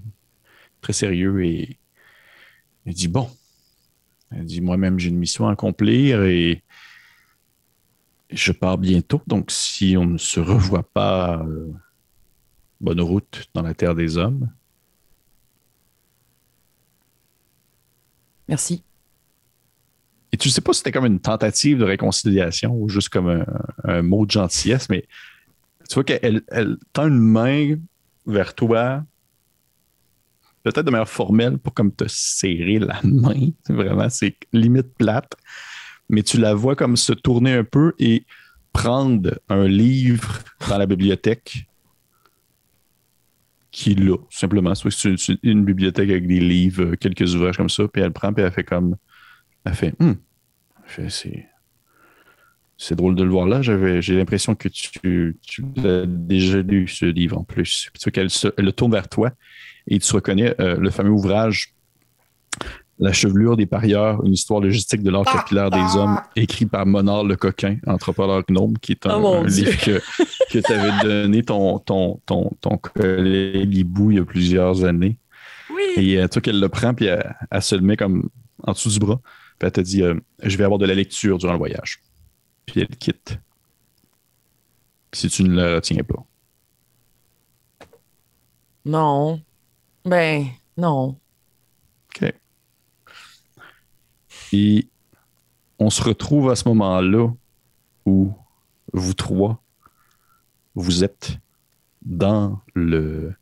[0.82, 1.80] Très sérieux et
[2.86, 3.30] elle dit Bon,
[4.32, 6.64] elle dit Moi-même, j'ai une mission à accomplir et
[8.30, 9.22] je pars bientôt.
[9.28, 11.72] Donc, si on ne se revoit pas, euh,
[12.80, 14.50] bonne route dans la terre des hommes.
[18.48, 18.84] Merci.
[20.34, 23.46] Et tu sais pas si c'était comme une tentative de réconciliation ou juste comme un,
[23.84, 25.06] un mot de gentillesse, mais
[25.90, 27.76] tu vois qu'elle elle tend une main
[28.26, 29.04] vers toi,
[30.64, 33.50] peut-être de manière formelle pour comme te serrer la main.
[33.70, 35.34] Vraiment, c'est limite plate.
[36.10, 38.26] Mais tu la vois comme se tourner un peu et
[38.74, 41.66] prendre un livre dans la bibliothèque
[43.72, 44.74] qui là, simplement.
[44.76, 48.52] C'est une bibliothèque avec des livres, quelques ouvrages comme ça, puis elle prend, puis elle
[48.52, 48.98] fait comme
[49.64, 50.18] elle fait, Hum.
[50.84, 51.48] Elle fait, c'est,
[52.78, 53.62] c'est drôle de le voir là.
[53.62, 55.64] J'ai l'impression que tu, tu
[56.08, 57.90] déjà lu ce livre en plus.
[57.94, 59.32] Puis qu'elle elle le tourne vers toi
[59.88, 61.74] et tu reconnais euh, le fameux ouvrage
[63.00, 67.24] La chevelure des parieurs, une histoire logistique de l'art capillaire des hommes, écrit par Monard
[67.24, 70.00] le Coquin, anthropologue gnome, qui est un, Oh un livre que,
[70.52, 75.18] que tu avais donné ton, ton, ton, ton collègue Hibou il y a plusieurs années.
[75.74, 75.84] Oui.
[75.98, 78.30] Et euh, tu vois qu'elle le prend, puis elle, elle se le met comme
[78.64, 79.20] en dessous du bras.
[79.58, 82.02] Puis elle te dit euh, Je vais avoir de la lecture durant le voyage.
[82.66, 83.40] Puis elle quitte.
[85.12, 86.26] Puis si tu ne la retiens pas.
[88.86, 89.42] Non.
[90.06, 91.20] Ben, non.
[92.10, 92.34] OK.
[94.54, 94.88] Et
[95.80, 97.30] on se retrouve à ce moment-là
[98.06, 98.34] où
[98.94, 99.62] vous trois,
[100.76, 101.38] vous êtes
[102.02, 103.34] dans le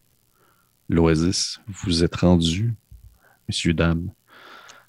[0.90, 1.60] l'oasis.
[1.68, 2.74] Vous êtes rendus,
[3.48, 4.12] messieurs, dames,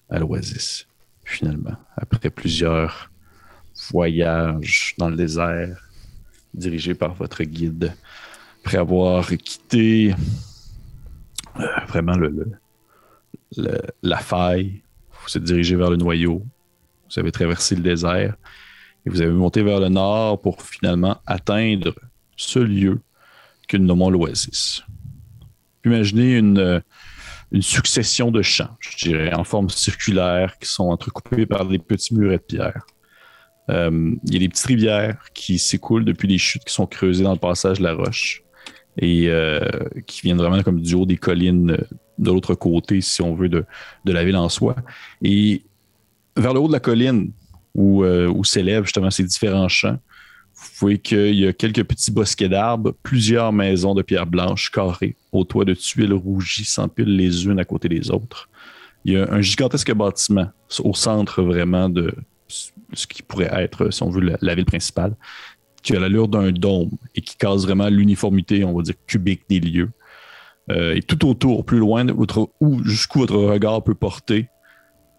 [0.09, 0.87] à l'oasis,
[1.23, 3.11] finalement, après plusieurs
[3.91, 5.89] voyages dans le désert,
[6.53, 7.95] dirigés par votre guide,
[8.59, 10.13] après avoir quitté
[11.59, 12.51] euh, vraiment le,
[14.01, 16.43] la faille, vous êtes dirigé vers le noyau,
[17.09, 18.35] vous avez traversé le désert
[19.05, 21.93] et vous avez monté vers le nord pour finalement atteindre
[22.37, 23.01] ce lieu
[23.67, 24.83] que nous nommons l'oasis.
[25.85, 26.79] Imaginez une, euh,
[27.51, 32.13] une succession de champs, je dirais, en forme circulaire, qui sont entrecoupés par des petits
[32.13, 32.85] murets de pierre.
[33.69, 37.23] Euh, il y a des petites rivières qui s'écoulent depuis les chutes qui sont creusées
[37.23, 38.43] dans le passage de la roche
[38.97, 39.59] et euh,
[40.05, 41.77] qui viennent vraiment comme du haut des collines euh,
[42.17, 43.65] de l'autre côté, si on veut, de,
[44.05, 44.75] de la ville en soi.
[45.23, 45.63] Et
[46.37, 47.31] vers le haut de la colline,
[47.73, 49.97] où, euh, s'élèvent justement ces différents champs,
[50.53, 55.15] vous voyez qu'il y a quelques petits bosquets d'arbres, plusieurs maisons de pierre blanche carrées,
[55.31, 58.49] au toit de tuiles rougies s'empilent les unes à côté des autres.
[59.03, 60.49] Il y a un gigantesque bâtiment
[60.83, 62.13] au centre vraiment de
[62.93, 65.15] ce qui pourrait être, si on veut, la ville principale,
[65.81, 69.59] qui a l'allure d'un dôme et qui casse vraiment l'uniformité, on va dire, cubique des
[69.59, 69.91] lieux.
[70.69, 72.05] Euh, et tout autour, plus loin,
[72.83, 74.47] jusqu'où votre regard peut porter,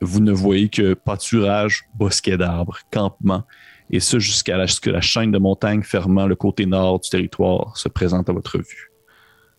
[0.01, 3.45] vous ne voyez que pâturage, bosquet d'arbres, campement,
[3.91, 7.77] et ce jusqu'à la, jusqu'à la chaîne de montagnes fermant le côté nord du territoire
[7.77, 8.91] se présente à votre vue.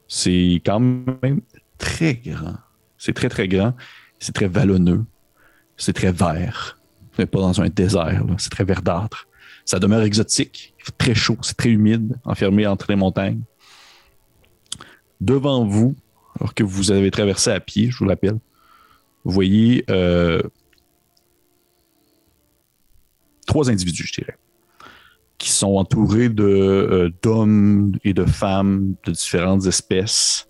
[0.08, 1.42] C'est quand même
[1.78, 2.56] très grand.
[2.98, 3.74] C'est très, très grand.
[4.20, 5.06] C'est très vallonneux.
[5.78, 6.80] C'est très vert.
[7.14, 9.28] Vous n'êtes pas dans un désert, c'est très verdâtre.
[9.66, 13.42] Ça demeure exotique, très chaud, c'est très humide, enfermé entre les montagnes.
[15.22, 15.96] Devant vous,
[16.40, 18.40] alors que vous avez traversé à pied, je vous l'appelle,
[19.24, 20.42] vous voyez euh,
[23.46, 24.38] trois individus, je dirais,
[25.38, 30.50] qui sont entourés euh, d'hommes et de femmes de différentes espèces,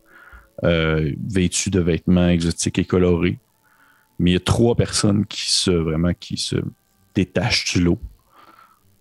[0.63, 3.39] euh, vêtus de vêtements exotiques et colorés.
[4.19, 6.55] Mais il y a trois personnes qui se vraiment qui se
[7.15, 7.99] détachent du lot.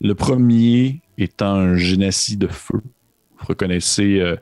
[0.03, 2.81] Le premier étant un génésie de feu.
[3.39, 4.37] Vous reconnaissez euh,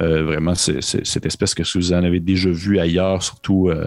[0.00, 3.86] euh, vraiment ce- ce- cette espèce que Suzanne avait déjà vue ailleurs, surtout, euh,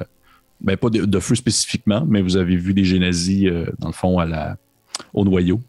[0.62, 3.94] ben, pas de, de feu spécifiquement, mais vous avez vu des génésies, euh, dans le
[3.94, 4.58] fond, à la,
[5.14, 5.62] au noyau,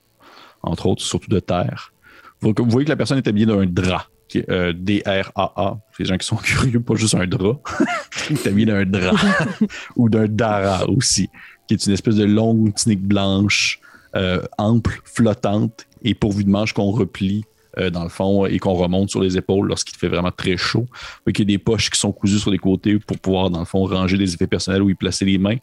[0.63, 1.93] entre autres, surtout de terre.
[2.41, 4.07] Vous, vous voyez que la personne est habillée d'un drap,
[4.49, 5.79] euh, D-R-A-A.
[5.99, 7.61] Les gens qui sont curieux, pas juste un drap.
[8.31, 9.17] Il est habillé d'un drap
[9.97, 11.29] ou d'un dara aussi,
[11.69, 13.81] qui est une espèce de longue tunique blanche,
[14.59, 17.45] ample, flottante et pourvue de manches qu'on replie
[17.79, 20.87] euh, dans le fond et qu'on remonte sur les épaules lorsqu'il fait vraiment très chaud.
[21.27, 23.65] Qu'il y a des poches qui sont cousues sur les côtés pour pouvoir, dans le
[23.65, 25.57] fond, ranger des effets personnels où y placer les mains.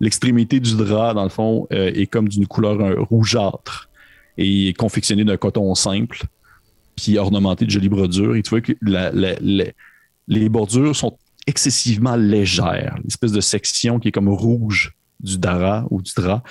[0.00, 3.90] L'extrémité du drap, dans le fond, euh, est comme d'une couleur euh, rougeâtre
[4.38, 6.22] et est confectionné d'un coton simple,
[6.96, 8.36] puis ornementé de jolies brodures.
[8.36, 8.72] Et tu vois que
[10.28, 12.96] les bordures sont excessivement légères.
[13.04, 16.42] L'espèce de section qui est comme rouge du dara ou du drap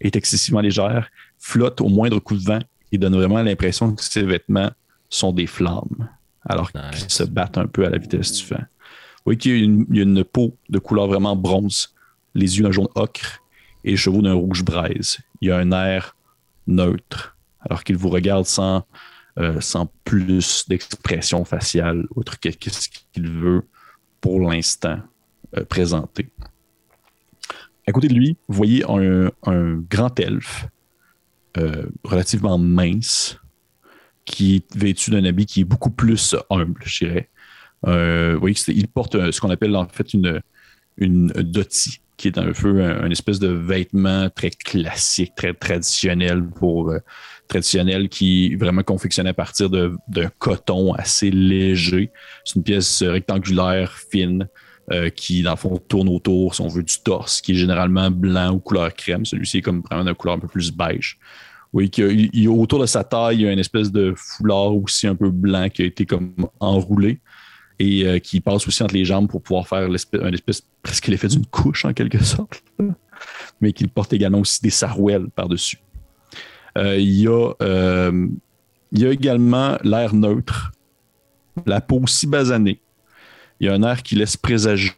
[0.00, 2.60] est excessivement légère, flotte au moindre coup de vent
[2.92, 4.70] et donne vraiment l'impression que ces vêtements
[5.10, 6.08] sont des flammes,
[6.44, 7.00] alors Nice.
[7.00, 8.56] qu'ils se battent un peu à la vitesse du vent.
[8.58, 9.52] Vous voyez qu'il
[9.94, 11.94] y a une, peau de couleur vraiment bronze,
[12.34, 13.42] les yeux d'un jaune ocre
[13.84, 15.18] et les chevaux d'un rouge braise.
[15.40, 16.16] Il y a un air
[16.66, 18.86] neutre, alors qu'il vous regarde sans,
[19.38, 23.66] euh, sans plus d'expression faciale, autre que qu'est-ce qu'il veut
[24.20, 24.98] pour l'instant
[25.56, 26.28] euh, présenter.
[27.88, 30.66] À côté de lui, vous voyez un, grand elfe
[31.56, 33.38] euh, relativement mince
[34.26, 37.30] qui est vêtu d'un habit qui est beaucoup plus humble, je dirais.
[37.86, 40.42] Euh, vous voyez qu'il porte ce qu'on appelle en fait une,
[40.98, 41.32] une
[42.18, 46.98] qui est un peu un, un espèce de vêtement très classique, très traditionnel pour euh,
[47.48, 52.10] traditionnel qui est vraiment confectionné à partir d'un coton assez léger.
[52.44, 54.46] C'est une pièce rectangulaire, fine,
[54.90, 58.10] euh, qui, dans le fond, tourne autour, si on veut, du torse, qui est généralement
[58.10, 59.26] blanc ou couleur crème.
[59.26, 61.18] Celui-ci est comme vraiment d'une couleur un peu plus beige.
[61.74, 65.06] Oui, il a autour de sa taille, il y a une espèce de foulard aussi
[65.06, 67.20] un peu blanc qui a été comme enroulé
[67.78, 71.08] et euh, qui passe aussi entre les jambes pour pouvoir faire l'espèce, un espèce, presque
[71.08, 72.62] l'effet d'une couche en quelque sorte.
[73.60, 75.78] Mais qu'il porte également aussi des sarouels par-dessus.
[76.78, 77.52] Euh, il, y a,
[78.92, 80.72] il y a également l'air neutre,
[81.66, 82.80] la peau si basanée
[83.60, 84.92] Il y a un air qui laisse présager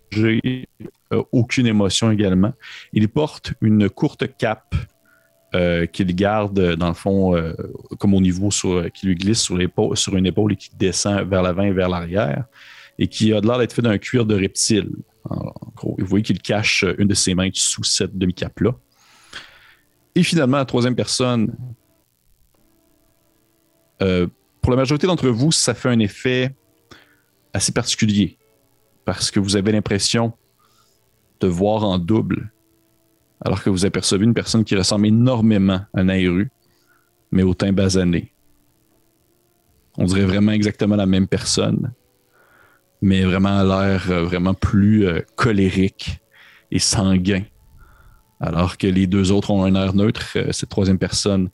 [1.12, 2.52] euh, aucune émotion également.
[2.92, 4.74] Il porte une courte cape
[5.54, 7.54] euh, qu'il garde, dans le fond, euh,
[7.98, 8.50] comme au niveau
[8.94, 12.44] qui lui glisse sur, une épaule et qui descend vers l'avant et vers l'arrière,
[12.98, 14.90] et qui a l'air d'être fait d'un cuir de reptile.
[15.82, 18.74] Vous voyez qu'il cache une de ses mains sous cette demi-cape-là.
[20.14, 21.54] Et finalement, la troisième personne,
[24.02, 24.26] euh,
[24.60, 26.54] pour la majorité d'entre vous, ça fait un effet
[27.52, 28.38] assez particulier
[29.04, 30.32] parce que vous avez l'impression
[31.40, 32.52] de voir en double
[33.42, 36.50] alors que vous apercevez une personne qui ressemble énormément à Nairu,
[37.32, 38.32] mais au teint basané.
[39.96, 41.92] On dirait vraiment exactement la même personne,
[43.00, 46.20] mais vraiment à l'air euh, vraiment plus euh, colérique
[46.70, 47.42] et sanguin.
[48.40, 51.50] Alors que les deux autres ont un air neutre, euh, cette troisième personne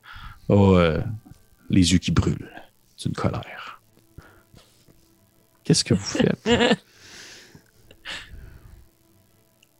[0.49, 0.99] a
[1.69, 2.49] les yeux qui brûlent
[3.03, 3.81] d'une colère.
[5.65, 6.47] Qu'est-ce que vous faites?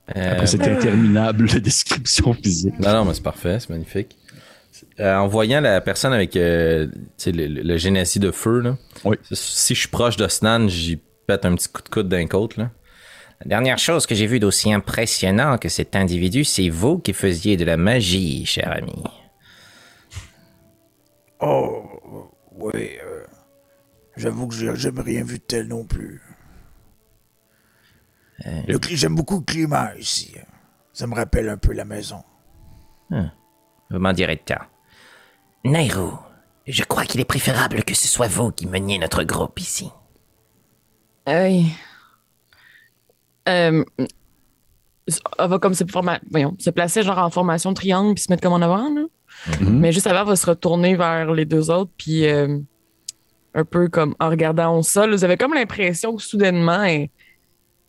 [0.08, 2.80] Après cette interminable description physique.
[2.80, 4.17] Non, non, mais c'est parfait, c'est magnifique.
[5.00, 6.89] en voyant la personne avec le,
[7.26, 8.78] le, génésie de feu, là,
[9.32, 12.58] si je suis proche de Snan, j'y pète un petit coup de coude d'un côte.
[12.58, 12.72] Là.
[13.41, 17.56] La dernière chose que j'ai vue d'aussi impressionnant que cet individu, c'est vous qui faisiez
[17.56, 19.04] de la magie, cher ami.
[21.39, 21.84] Oh,
[22.52, 22.98] oui.
[23.04, 23.24] Euh,
[24.15, 26.22] j'avoue que j'ai jamais rien vu de tel non plus.
[28.45, 30.36] Euh, j'aime beaucoup le climat ici.
[30.93, 32.23] Ça me rappelle un peu la maison.
[33.12, 33.32] Hum,
[33.89, 34.56] vous m'en direz tant.
[35.63, 36.13] Nairo,
[36.65, 39.89] je crois qu'il est préférable que ce soit vous qui meniez notre groupe ici.
[41.28, 41.71] Oui.
[43.47, 43.84] Euh,
[45.39, 45.84] elle va comme se,
[46.30, 48.93] voyons, se placer genre en formation triangle puis se mettre comme en avant.
[48.93, 49.04] Là.
[49.47, 49.69] Mm-hmm.
[49.69, 52.60] Mais juste avant, elle va se retourner vers les deux autres puis euh,
[53.54, 55.12] un peu comme en regardant au sol.
[55.12, 57.10] Vous avez comme l'impression que soudainement, elle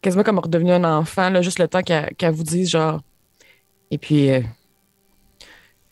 [0.01, 3.01] quasiment comme redevenue un enfant, là, juste le temps qu'elle vous dise genre.
[3.91, 4.41] Et puis, euh,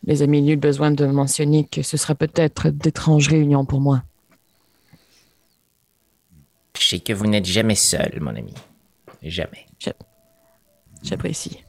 [0.05, 3.65] les amis, il y a eu besoin de mentionner que ce sera peut-être d'étranges réunions
[3.65, 4.03] pour moi.
[6.79, 8.55] Je sais que vous n'êtes jamais seul, mon ami.
[9.23, 9.67] Jamais.
[11.03, 11.65] J'apprécie.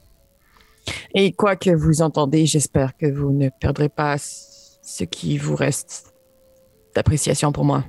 [1.14, 6.14] Et quoi que vous entendez, j'espère que vous ne perdrez pas ce qui vous reste
[6.94, 7.84] d'appréciation pour moi.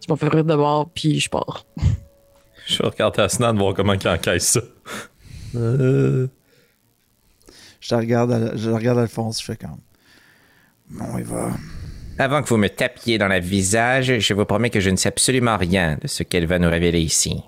[0.00, 1.64] Tu m'en fais rire d'abord, puis je pars.
[2.66, 4.60] Je vais regarder de voir comment il encaisse ça.
[7.80, 9.78] Je regarde, je regarde Alphonse, je fais comme.
[10.90, 11.50] Bon, il va.
[12.18, 15.08] Avant que vous me tapiez dans le visage, je vous promets que je ne sais
[15.08, 17.42] absolument rien de ce qu'elle va nous révéler ici.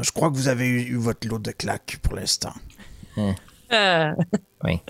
[0.00, 2.52] Je crois que vous avez eu, votre lot de claques pour l'instant.
[3.16, 3.34] Hein.
[3.70, 4.14] Ah.
[4.64, 4.80] Oui.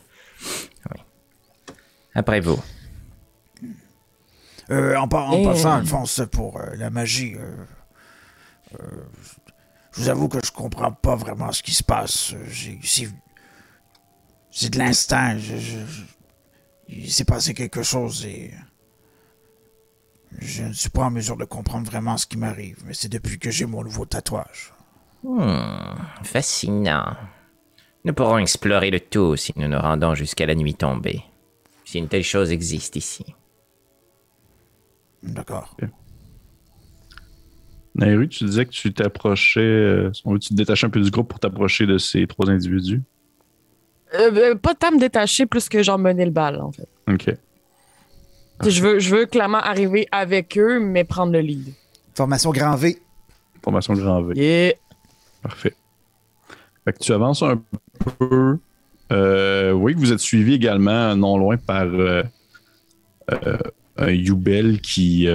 [0.91, 1.01] oui.
[2.15, 2.61] Après vous.
[4.71, 7.65] Euh, en, passant, Alphonse, pour euh, la magie, euh,
[8.73, 12.35] je vous avoue que je comprends pas vraiment ce qui se passe.
[14.51, 15.39] C'est de l'instinct.
[15.39, 15.79] je,
[16.89, 18.53] il s'est passé quelque chose et
[20.39, 23.39] je ne suis pas en mesure de comprendre vraiment ce qui m'arrive, mais c'est depuis
[23.39, 24.73] que j'ai mon nouveau tatouage.
[25.23, 27.17] Hmm, fascinant.
[28.05, 31.23] Nous pourrons explorer le tout si nous nous rendons jusqu'à la nuit tombée.
[31.85, 33.25] Si une telle chose existe ici.
[35.23, 35.77] D'accord.
[37.99, 41.41] Nairu, tu disais que tu t'approchais, euh, tu te détachais un peu du groupe pour
[41.41, 43.03] t'approcher de ces trois individus.
[44.15, 46.89] Euh, euh, pas tant me détacher plus que genre mener le bal, en fait.
[47.11, 47.35] OK.
[48.65, 51.75] Je veux, je veux clairement arriver avec eux, mais prendre le lead.
[52.15, 52.99] Formation grand V.
[53.63, 54.35] Formation grand V.
[54.37, 54.75] Yeah.
[55.43, 55.75] Parfait.
[56.85, 57.61] Fait que tu avances un
[58.19, 58.59] peu.
[59.11, 61.89] Euh, oui, que vous êtes suivi également non loin par
[63.97, 65.29] un Yubel qui,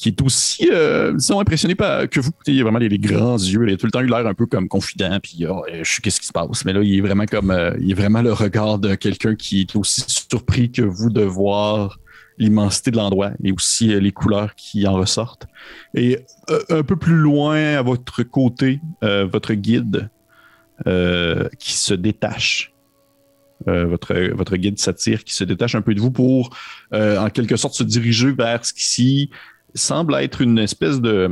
[0.00, 2.30] qui est aussi, euh, disons, impressionné par, que vous.
[2.46, 3.68] Il a vraiment les, grands yeux.
[3.68, 5.20] Il a tout le temps eu l'air un peu comme confident.
[5.22, 6.64] Puis, oh, je sais qu'est-ce qui se passe.
[6.64, 9.60] Mais là, il est vraiment comme, euh, il est vraiment le regard de quelqu'un qui
[9.60, 11.98] est aussi surpris que vous de voir
[12.38, 15.46] l'immensité de l'endroit et aussi euh, les couleurs qui en ressortent.
[15.94, 16.20] Et
[16.70, 20.08] un peu plus loin, à votre côté, votre guide
[21.58, 22.72] qui se détache.
[23.66, 26.56] votre, votre guide satire qui se détache un peu de vous pour,
[26.92, 29.30] en quelque sorte, se diriger vers ce qu'ici
[29.74, 31.30] semble être une espèce de,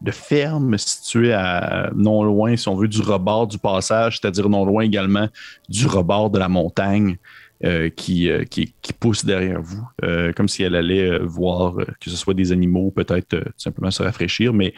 [0.00, 4.64] de ferme située à non loin, si on veut, du rebord du passage, c'est-à-dire non
[4.64, 5.28] loin également
[5.68, 7.16] du rebord de la montagne
[7.64, 12.10] euh, qui, euh, qui, qui, pousse derrière vous, euh, comme si elle allait voir que
[12.10, 14.74] ce soit des animaux, peut-être tout simplement se rafraîchir, mais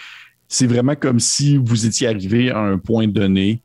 [0.49, 3.61] c'est vraiment comme si vous étiez arrivé à un point donné,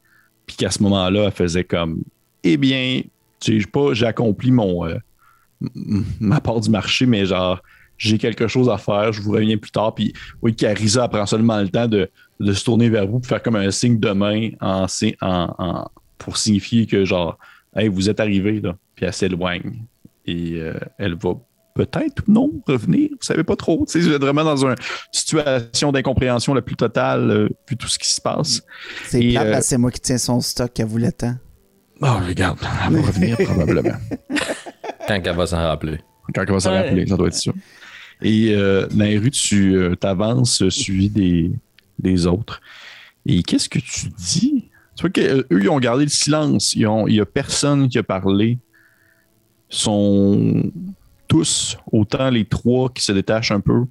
[0.45, 2.03] puis qu'à ce moment-là, elle faisait comme,
[2.43, 3.01] eh bien,
[3.39, 4.85] tu sais, pas, j'ai accompli mon
[6.19, 7.61] ma part du marché, mais genre,
[7.97, 9.95] j'ai quelque chose à faire, je vous reviens plus tard.
[9.95, 13.41] Puis oui, Carissa prend seulement le temps de, de se tourner vers vous pour faire
[13.41, 14.85] comme un signe de main en,
[15.21, 15.87] en- en-
[16.17, 17.37] pour signifier que genre,
[17.75, 18.75] hey, vous êtes arrivé là.
[18.95, 19.83] Puis elle s'éloigne
[20.25, 21.33] et euh, elle va
[21.73, 23.09] peut-être ou non revenir.
[23.11, 23.85] Vous savez pas trop.
[23.85, 24.75] Vous êtes vraiment dans une
[25.11, 28.61] situation d'incompréhension la plus totale euh, vu tout ce qui se passe.
[29.05, 31.35] C'est euh, c'est moi qui tiens son stock à vous le temps.
[32.01, 33.97] Oh, regarde, elle va revenir probablement.
[35.07, 35.99] Quand elle va s'en rappeler.
[36.33, 36.77] Quand va se Ouais.
[36.81, 37.51] rappeler, ça doit être ça.
[38.21, 41.51] Et euh, Nairu, tu euh, t'avances euh, suivi des,
[41.99, 42.61] des autres.
[43.25, 44.69] Et qu'est-ce que tu dis?
[44.95, 46.73] Tu vois qu'eux, ils ont gardé le silence.
[46.75, 48.57] Il n'y a personne qui a parlé.
[49.71, 50.71] Ils sont
[51.27, 53.83] tous, autant les trois qui se détachent un peu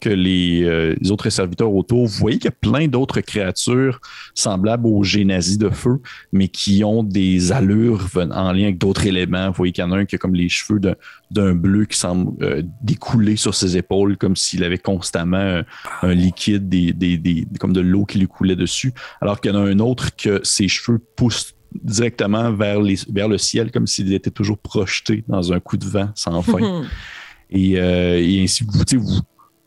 [0.00, 2.06] que les, euh, les autres serviteurs autour.
[2.06, 4.00] Vous voyez qu'il y a plein d'autres créatures
[4.34, 6.00] semblables aux génazis de feu,
[6.32, 9.48] mais qui ont des allures en lien avec d'autres éléments.
[9.48, 10.80] Vous voyez qu'il y en a un qui a comme les cheveux
[11.30, 15.64] d'un bleu qui semble euh, découler sur ses épaules comme s'il avait constamment un,
[16.02, 19.54] un liquide, des, des- des- comme de l'eau qui lui coulait dessus, alors qu'il y
[19.54, 23.86] en a un autre que ses cheveux poussent directement vers, les, vers le ciel comme
[23.86, 26.82] s'il était toujours projeté dans un coup de vent sans fin.
[27.52, 29.20] Et, euh, et ainsi, vous vous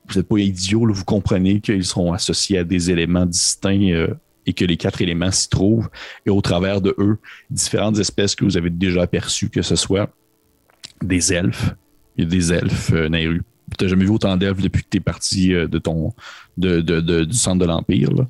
[0.07, 4.13] vous n'êtes pas idiot, là, vous comprenez qu'ils seront associés à des éléments distincts euh,
[4.45, 5.89] et que les quatre éléments s'y trouvent.
[6.25, 7.17] Et au travers de eux,
[7.49, 10.09] différentes espèces que vous avez déjà aperçues, que ce soit
[11.01, 11.73] des elfes.
[12.17, 13.41] Il y a des elfes, euh, Nairu.
[13.77, 16.13] Tu n'as jamais vu autant d'elfes depuis que tu es parti euh, de ton,
[16.57, 18.11] de, de- de- du centre de l'Empire.
[18.11, 18.27] là.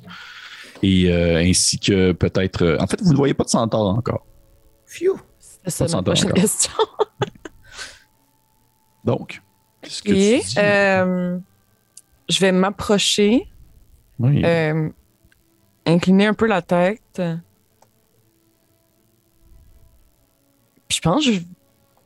[0.82, 2.62] Et euh, ainsi que peut-être.
[2.62, 4.24] euh, en fait, vous ne voyez pas de centaure encore.
[4.86, 5.16] Phew.
[5.66, 6.40] C'est ça ma prochaine encore.
[6.40, 6.72] question.
[9.04, 9.42] Donc,
[9.82, 10.54] qu'est-ce que Et tu dis?
[12.28, 13.46] Je vais m'approcher,
[14.18, 14.42] Oui.
[14.44, 14.88] euh,
[15.86, 17.20] incliner un peu la tête.
[20.88, 21.40] Puis je pense que je,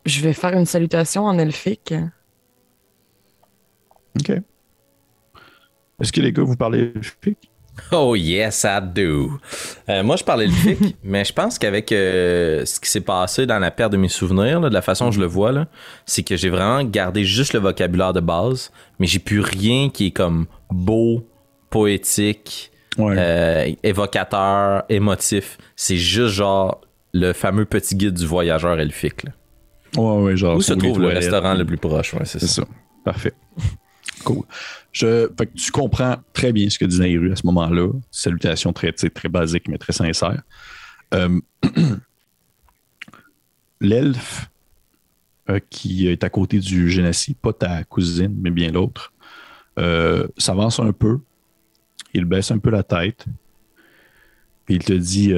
[0.07, 1.95] je vais faire une salutation en elfique.
[4.19, 4.31] OK.
[6.01, 7.51] Est-ce que les gars, vous parlez elfique?
[7.93, 9.39] Oh yes, I do.
[9.89, 13.47] Euh, moi, je parlais le fic, mais je pense qu'avec euh, ce qui s'est passé
[13.47, 15.66] dans la perte de mes souvenirs, là, de la façon dont je le vois,
[16.05, 20.07] c'est que j'ai vraiment gardé juste le vocabulaire de base, mais j'ai plus rien qui
[20.09, 21.26] est comme beau,
[21.70, 23.14] poétique, Ouais.
[23.16, 25.57] euh, évocateur, émotif.
[25.76, 26.80] C'est juste genre
[27.14, 29.22] le fameux petit guide du voyageur elfique.
[29.24, 29.30] là.
[29.97, 30.57] ouais, ouais, genre.
[30.57, 31.22] Où se trouve le toilettes.
[31.24, 32.12] restaurant le plus proche?
[32.14, 32.62] Ouais, c'est C'est ça.
[32.62, 32.68] ça.
[33.05, 33.32] Parfait.
[34.93, 37.93] Je, tu comprends très bien ce que dit Nairu à ce moment-là.
[38.11, 40.43] Salutation très, très basique, mais très sincère.
[41.14, 41.41] Euh,
[43.81, 44.51] L'elfe
[45.51, 49.12] euh, qui est à côté du Génessie, pas ta cousine, mais bien l'autre,
[49.79, 51.20] euh, s'avance un peu.
[52.12, 53.26] Il baisse un peu la tête.
[54.64, 55.33] Puis il te dit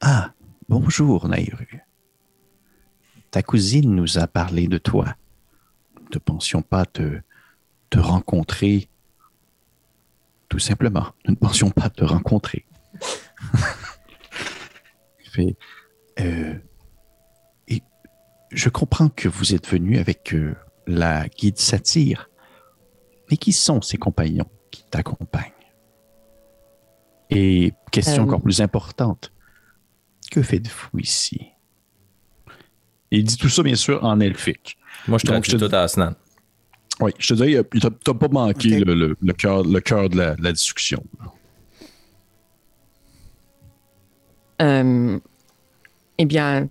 [0.00, 0.32] Ah,
[0.68, 1.82] bonjour, Nairu.
[3.30, 5.14] Ta cousine nous a parlé de toi.
[6.06, 7.20] Nous ne pensions pas te,
[7.90, 8.88] te rencontrer.
[10.48, 12.64] Tout simplement, nous ne pensions pas te rencontrer.
[15.32, 15.56] Fait,
[16.20, 16.54] euh,
[17.68, 17.82] et
[18.50, 20.54] je comprends que vous êtes venu avec euh,
[20.86, 22.30] la guide satire.
[23.30, 25.52] Mais qui sont ces compagnons qui t'accompagnent?
[27.28, 28.26] Et question Euh.
[28.26, 29.32] encore plus importante,
[30.30, 31.48] que faites-vous ici?
[33.10, 34.78] Il dit tout ça, bien sûr, en elfique.
[35.08, 36.14] Moi, je je te- tout à Asnan.
[37.00, 40.16] Oui, je te dis, tu n'as pas manqué le, le, le cœur le cœur de
[40.16, 41.02] la, de la discussion.
[44.62, 45.18] Euh,
[46.18, 46.68] eh bien,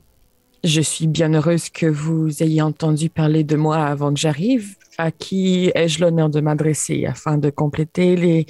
[0.64, 4.76] je suis bien heureuse que vous ayez entendu parler de moi avant que j'arrive.
[4.98, 8.48] À qui ai-je l'honneur de m'adresser afin de compléter les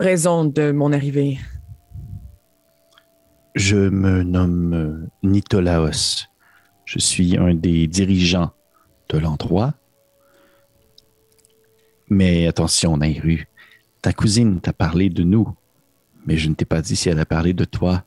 [0.00, 1.38] raisons de mon arrivée?
[3.54, 6.24] Je me nomme Nitolaos.
[6.86, 8.50] Je suis un des dirigeants
[9.08, 9.74] de l'endroit.
[12.08, 13.48] Mais attention, Nairu,
[14.02, 15.54] ta cousine t'a parlé de nous,
[16.26, 18.04] mais je ne t'ai pas dit si elle a parlé de toi.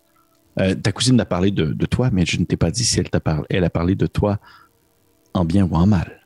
[0.59, 2.99] Euh, ta cousine a parlé de, de toi, mais je ne t'ai pas dit si
[2.99, 4.39] elle, t'a parlé, elle a parlé de toi
[5.33, 6.25] en bien ou en mal.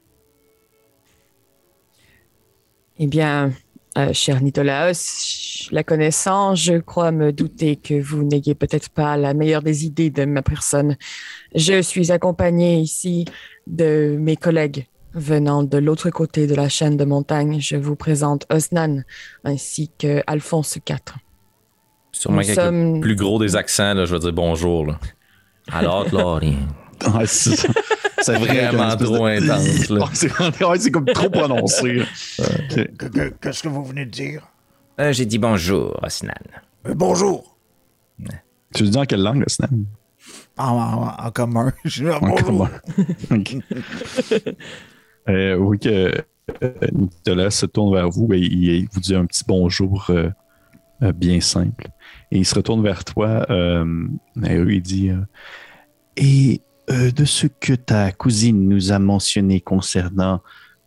[2.98, 3.52] Eh bien,
[3.98, 9.34] euh, cher Nitolaos, la connaissant, je crois me douter que vous n'ayez peut-être pas la
[9.34, 10.98] meilleure des idées de ma personne.
[11.56, 13.26] Je suis accompagnée ici
[13.68, 17.60] de mes collègues venant de l'autre côté de la chaîne de montagne.
[17.62, 19.04] Je vous présente Osnan
[19.46, 20.98] ainsi que Alphonse IV.
[22.12, 24.86] Sûrement Nous qu'avec sommes- le plus gros des accents, là, je vais dire bonjour.
[24.86, 25.00] Là.
[25.72, 26.58] Alors, Laurie,
[28.34, 29.90] c'est Vraiment trop intense.
[29.90, 30.06] Là.
[30.14, 30.32] C'est
[30.66, 32.02] ouais, c'est comme trop prononcé.
[32.40, 32.96] Ok.
[32.98, 34.48] Que- que- Qu'est-ce que vous venez de dire?
[35.00, 36.34] Euh, j'ai dit bonjour, Osnan.
[36.88, 37.58] Euh, Bonjour.
[38.74, 39.70] Tu le dis en quelle langue, le Snan?
[40.58, 40.66] En,
[41.20, 41.72] en- en commun.
[41.86, 42.70] Je dis, ah, En bonjour.
[43.30, 43.44] commun.
[45.28, 46.14] Euh, oui, que
[46.94, 50.12] Nicolas se tourne vers vous et il, vous dit un petit bonjour
[51.16, 51.88] bien simple.
[52.32, 53.46] Et il se retourne vers toi.
[53.50, 55.18] Euh, Nairu, il dit euh,
[56.16, 56.62] Et
[56.92, 60.42] euh, de ce que ta cousine nous a mentionné concernant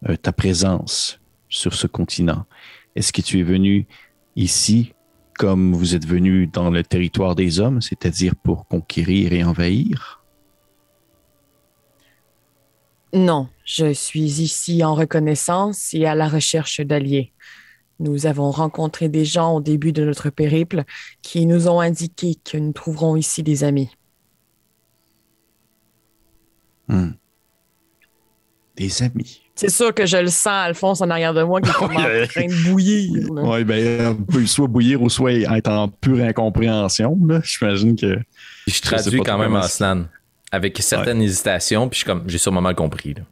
[0.08, 2.44] euh, ta présence sur ce continent,
[2.94, 3.86] est-ce que tu es venu
[4.36, 4.92] ici
[5.38, 10.24] comme vous êtes venu dans le territoire des hommes, c'est-à-dire pour conquérir et envahir?
[13.12, 17.32] Non, je suis ici en reconnaissance et à la recherche d'alliés.
[18.00, 20.84] Nous avons rencontré des gens au début de notre périple
[21.22, 23.90] qui nous ont indiqué que nous trouverons ici des amis.
[26.88, 27.10] Hmm.
[28.76, 29.42] Des amis.
[29.56, 32.26] C'est sûr que je le sens, Alphonse, en arrière de moi, qui est comme en
[32.28, 33.28] train de bouillir.
[33.30, 37.18] Oui, ben, on peut soit bouillir ou soit être en pure incompréhension.
[37.26, 37.40] là.
[37.42, 38.14] J'imagine que.
[38.66, 40.04] Puis je traduis quand même en slan.
[40.52, 43.14] Avec certaines hésitations, puis je suis comme, j'ai sûrement mal compris.
[43.14, 43.22] là.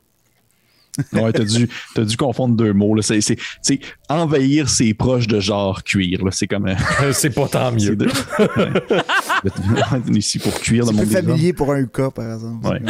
[1.13, 2.95] Ouais, t'as dû, t'as dû confondre deux mots.
[2.95, 3.03] Là.
[3.03, 6.25] C'est, c'est, c'est envahir, c'est proche de genre cuire.
[6.25, 6.31] Là.
[6.33, 6.67] C'est comme.
[6.69, 6.75] euh,
[7.13, 9.83] c'est pas tant c'est de- Ouais.
[10.09, 11.07] On est ici pour cuire C'est hommes.
[11.07, 12.67] familier pour un UK, par exemple.
[12.67, 12.81] Ouais.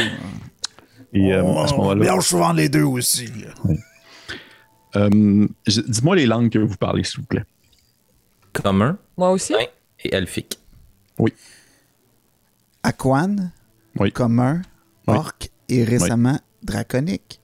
[1.13, 3.29] Et euh, On- à ce moment-là, mélange souvent les deux aussi.
[4.95, 7.45] euh, je- dis-moi les langues que vous parlez, s'il vous plaît.
[8.53, 9.53] Commun Moi aussi?
[9.53, 9.69] Ouais.
[10.03, 10.59] et elfique.
[12.83, 13.51] Aquan,
[13.99, 14.11] Oui.
[14.11, 14.61] commun,
[15.07, 15.15] Oui.
[15.17, 17.39] orc et récemment draconique.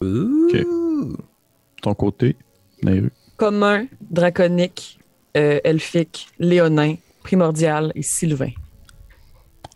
[0.00, 0.56] Ok.
[1.82, 2.36] Ton côté,
[2.82, 3.10] Nairu.
[3.36, 4.98] Commun, draconique,
[5.36, 8.50] euh, elfique, léonin, primordial et sylvain.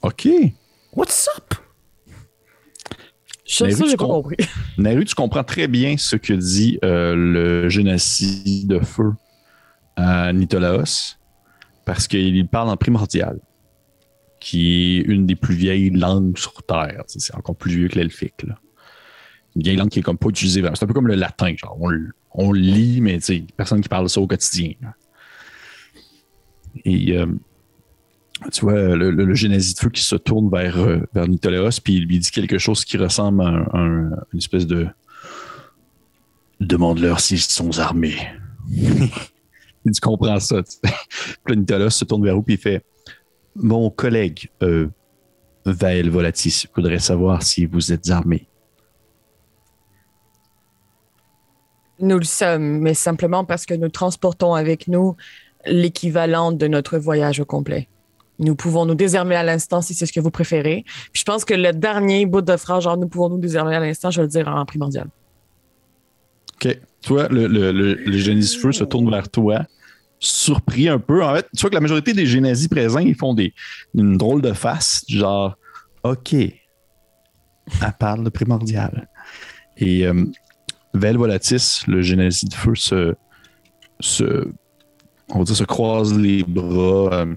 [0.03, 0.29] OK.
[0.95, 1.50] What's up?
[3.51, 4.05] Je ça, j'ai ce pas.
[4.79, 9.13] Nairu, tu comprends très bien ce que dit euh, le génocide de feu
[9.97, 11.17] à Nitolaos
[11.85, 13.41] parce qu'il parle en primordial,
[14.39, 17.03] qui est une des plus vieilles langues sur Terre.
[17.11, 18.45] Tu C'est encore plus vieux que l'elfique.
[19.57, 20.63] Une vieille langue qui est comme pas utilisée.
[20.75, 21.53] C'est un peu comme le latin.
[21.57, 24.73] Genre, on, le- on lit, mais tu personne qui parle ça au quotidien.
[24.81, 24.95] là.
[26.85, 27.27] Et euh,
[28.53, 29.25] tu vois, le, le,
[29.75, 31.27] de feu qui se tourne vers, euh, vers
[31.81, 34.89] puis il lui dit quelque chose qui ressemble à un- un- une espèce de.
[36.61, 38.17] Demande-leur s'ils sont armés.
[38.71, 39.11] il
[39.93, 40.63] dit, comprends ça.
[40.83, 40.91] Puis
[41.49, 42.85] là, Nitolaos se tourne vers vous, puis il fait
[43.57, 44.89] Mon collègue, euh,
[45.65, 48.47] Vael Volatis, voudrait savoir si vous êtes armés.
[51.99, 55.17] Nous le sommes, mais simplement parce que nous transportons avec nous
[55.67, 57.89] l'équivalent de notre voyage au complet.
[58.41, 60.85] Nous pouvons nous désarmer à l'instant si c'est ce que vous préférez.
[61.13, 63.81] Puis je pense que le dernier bout de phrase, genre nous pouvons nous désarmer à
[63.81, 65.09] l'instant, je vais le dire en primordial.
[66.55, 66.79] OK.
[67.03, 69.61] Tu vois, le, le, le, le feu se tourne vers toi,
[70.19, 71.23] surpris un peu.
[71.25, 73.55] En fait, tu vois que la majorité des génésies présents, ils font des,
[73.95, 75.57] une drôle de face, genre
[76.03, 76.33] OK.
[76.35, 76.55] Elle
[77.99, 79.09] parle de primordial.
[79.77, 80.25] Et euh,
[80.95, 83.15] Vel Volatis, le génésie de feu, se,
[84.01, 84.49] se,
[85.29, 87.35] on va dire, se croise les bras euh,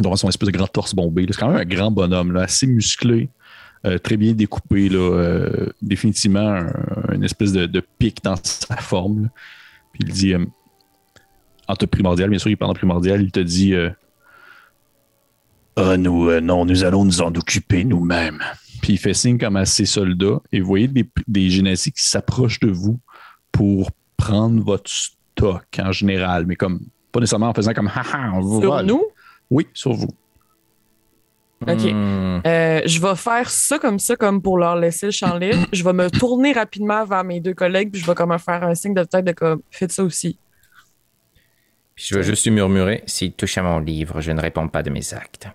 [0.00, 1.26] dans son espèce de grand torse bombé.
[1.30, 3.28] C'est quand même un grand bonhomme, là, assez musclé.
[3.86, 8.76] Euh, très bien découpé, là, euh, définitivement un- une espèce de, de pic dans sa
[8.76, 9.22] forme.
[9.24, 9.28] là.
[9.92, 10.44] Puis il dit, euh,
[11.68, 13.90] en te primordial, bien sûr, il parle en primordial, il te dit euh,
[15.76, 18.42] Ah, nous, non, nous allons nous en occuper nous-mêmes.
[18.82, 22.60] Puis il fait signe comme à ses soldats, et vous voyez des, des qui s'approchent
[22.60, 22.98] de vous
[23.52, 26.80] pour prendre votre stock en général, mais comme
[27.12, 28.86] pas nécessairement en faisant comme haha, on vous Sur vole.
[28.86, 29.02] nous,
[29.50, 30.08] Oui, sur vous.
[31.62, 31.92] OK.
[31.92, 32.40] Hmm.
[32.46, 35.66] euh, je vais faire ça comme ça, comme pour leur laisser le champ libre.
[35.72, 38.74] Je vais me tourner rapidement vers mes deux collègues, puis je vais comme faire un
[38.74, 40.38] signe de tête de comme faites ça aussi.
[41.96, 43.02] Puis je vais juste lui murmurer.
[43.06, 45.48] S'il touche à mon livre, je ne réponds pas de mes actes.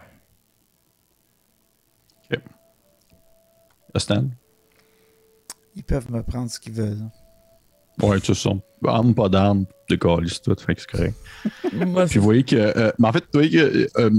[3.96, 4.26] Stan?
[5.76, 7.10] Ils peuvent me prendre ce qu'ils veulent.
[8.02, 8.50] Ouais, tu sais,
[8.88, 11.16] arme pas d'arme, décalisse tout, fait que c'est correct.
[12.10, 12.56] Puis vous voyez que.
[12.56, 13.88] euh, mais en fait, vous voyez que.
[14.00, 14.10] Euh,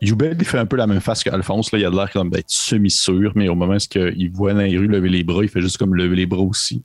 [0.00, 1.72] Youbel, il fait un peu la même face qu'Alphonse.
[1.72, 5.08] Là, il a l'air comme d'être semi-sûr, mais au moment où il voit Nairu lever
[5.08, 6.84] les bras, il fait juste comme lever les bras aussi.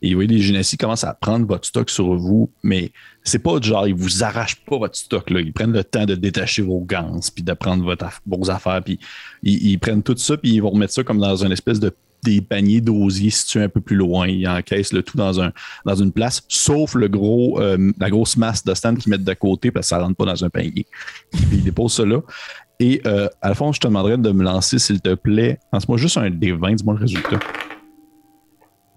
[0.00, 2.92] Et vous voyez, les génésies commencent à prendre votre stock sur vous, mais
[3.24, 5.28] c'est pas du genre, ils vous arrachent pas votre stock.
[5.30, 5.40] Là.
[5.40, 8.82] Ils prennent le temps de détacher vos gants, puis de prendre votre aff- vos affaires,
[8.82, 8.98] puis
[9.42, 11.92] ils, ils prennent tout ça, puis ils vont remettre ça comme dans une espèce de
[12.26, 14.26] des paniers d'osier situés un peu plus loin.
[14.26, 15.52] Ils encaissent le tout dans un
[15.84, 19.34] dans une place, sauf le gros, euh, la grosse masse de stand qu'ils mettent de
[19.34, 20.86] côté parce que ça rentre pas dans un panier.
[21.30, 22.20] Puis ils déposent là.
[22.78, 25.58] Et euh, Alphonse, je te demanderais de me lancer, s'il te plaît.
[25.72, 27.38] Lance-moi juste un des 20, dis-moi le résultat.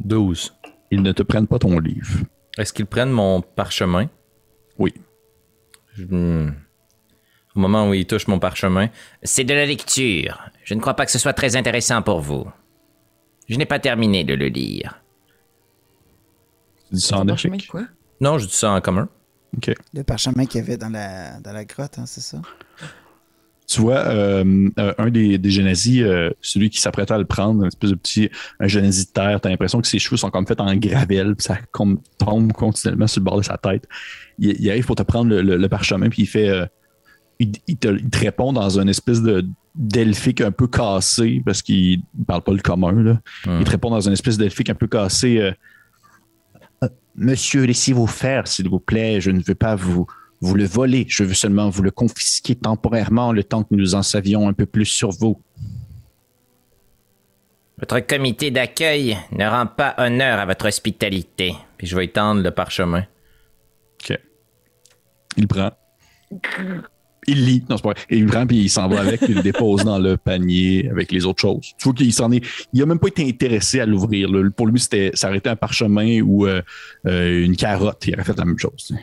[0.02, 0.54] 12.
[0.92, 2.20] Ils ne te prennent pas ton livre.
[2.58, 4.10] Est-ce qu'ils prennent mon parchemin?
[4.78, 4.94] Oui.
[5.98, 6.50] Hmm.
[7.56, 8.90] Au moment où ils touchent mon parchemin,
[9.24, 10.40] C'est de la lecture.
[10.64, 12.46] Je ne crois pas que ce soit très intéressant pour vous.
[13.50, 15.02] Je n'ai pas terminé de le lire.
[16.90, 17.82] Tu dis ça en quoi?
[18.22, 19.10] Non, je dis ça en commun.
[19.58, 19.74] OK.
[19.94, 22.42] Le parchemin qu'il y avait dans la, dans la grotte, hein, c'est ça?
[23.68, 27.62] Tu vois, euh, euh, un des, des génésies, euh, celui qui s'apprêtait à le prendre,
[27.62, 28.30] une espèce de petit
[28.60, 31.44] un génésie de terre, t'as l'impression que ses cheveux sont comme faits en gravelle, puis
[31.44, 33.88] ça comme, tombe continuellement sur le bord de sa tête.
[34.40, 36.50] Il, il arrive pour te prendre le, le- le parchemin, puis il fait.
[36.50, 36.66] euh,
[37.40, 39.46] il, il te, il te répond dans une espèce de
[39.76, 42.92] d'elfique un peu cassé, parce qu'il ne parle pas le commun.
[43.04, 43.22] Là.
[43.60, 45.38] Il te répond dans une espèce d'elfique un peu cassé.
[45.40, 45.52] euh,
[46.84, 49.20] Euh, Monsieur, laissez-vous faire, s'il vous plaît.
[49.22, 50.08] Je ne veux pas vous,
[50.42, 51.06] vous le voler.
[51.10, 54.66] Je veux seulement vous le confisquer temporairement le temps que nous en savions un peu
[54.66, 55.42] plus sur vous.
[57.78, 61.54] Votre comité d'accueil ne rend pas honneur à votre hospitalité.
[61.78, 63.06] Puis je vais y tendre le parchemin.
[64.10, 64.20] OK.
[65.38, 65.72] Il prend.
[67.32, 67.64] Il lit.
[67.70, 68.00] Non, c'est pas vrai.
[68.10, 70.18] Et il le prend, puis il s'en va avec, puis il le dépose dans le
[70.18, 71.74] panier avec les autres choses.
[71.78, 72.44] Tu vois qu'il s'en est.
[72.74, 74.30] Il a même pas été intéressé à l'ouvrir.
[74.56, 76.62] Pour lui, c'était ça aurait été un parchemin ou euh,
[77.08, 78.06] euh, une carotte.
[78.08, 78.94] Il aurait fait la même chose.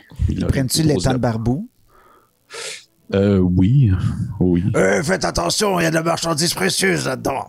[0.49, 1.69] Prends-tu l'étang de barbou?
[3.13, 3.91] Euh, oui.
[4.39, 4.63] Oui.
[4.75, 7.47] Euh, faites attention, il y a de la marchandise précieuse là-dedans.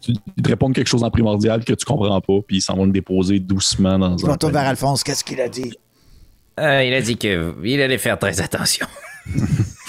[0.00, 2.76] Tu- Il te répond quelque chose en primordial que tu comprends pas, puis ils s'en
[2.76, 4.32] vont le déposer doucement dans Je un.
[4.32, 4.62] retourne vers.
[4.66, 5.04] Alphonse.
[5.04, 5.74] Qu'est-ce qu'il a dit?
[6.60, 8.86] Euh, il a dit que il allait faire très attention.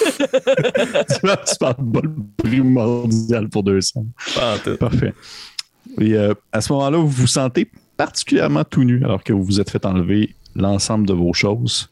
[1.47, 4.05] tu parles pas le primordial pour 200.
[4.35, 4.77] Pas en tout.
[4.77, 5.13] Parfait.
[5.99, 9.59] Et euh, à ce moment-là, vous vous sentez particulièrement tout nu alors que vous vous
[9.59, 11.89] êtes fait enlever l'ensemble de vos choses.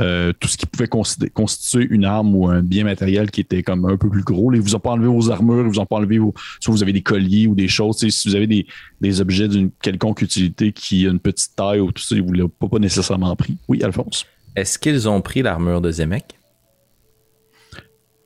[0.00, 3.84] Euh, tout ce qui pouvait constituer une arme ou un bien matériel qui était comme
[3.84, 4.50] un peu plus gros.
[4.50, 6.32] Là, Ils vous ont pas enlevé vos armures, ils vous ont pas enlevé vos.
[6.60, 7.98] Soit vous avez des colliers ou des choses.
[7.98, 8.66] Si vous avez des,
[9.02, 12.32] des objets d'une quelconque utilité qui a une petite taille ou tout ça, ils vous
[12.32, 13.58] l'ont pas, pas nécessairement pris.
[13.68, 14.24] Oui, Alphonse?
[14.56, 16.24] Est-ce qu'ils ont pris l'armure de Zemek?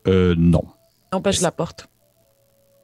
[0.06, 0.62] Euh, non.
[1.12, 1.88] Empêche la porte.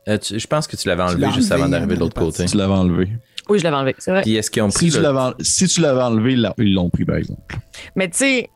[0.08, 2.04] Euh, tu- je pense que tu l'avais enlevé l'as juste enlevé, avant d'arriver de hein,
[2.04, 2.44] l'autre on est côté.
[2.46, 3.08] Tu l'avais enlevé.
[3.48, 4.22] Oui, je l'avais enlevé, c'est vrai.
[4.22, 5.02] Puis est-ce qu'ils ont pris Si tu, le...
[5.02, 7.56] l'avais en- si tu l'avais enlevé, là, ils l'ont pris, par exemple.
[7.94, 8.50] Mais tu sais,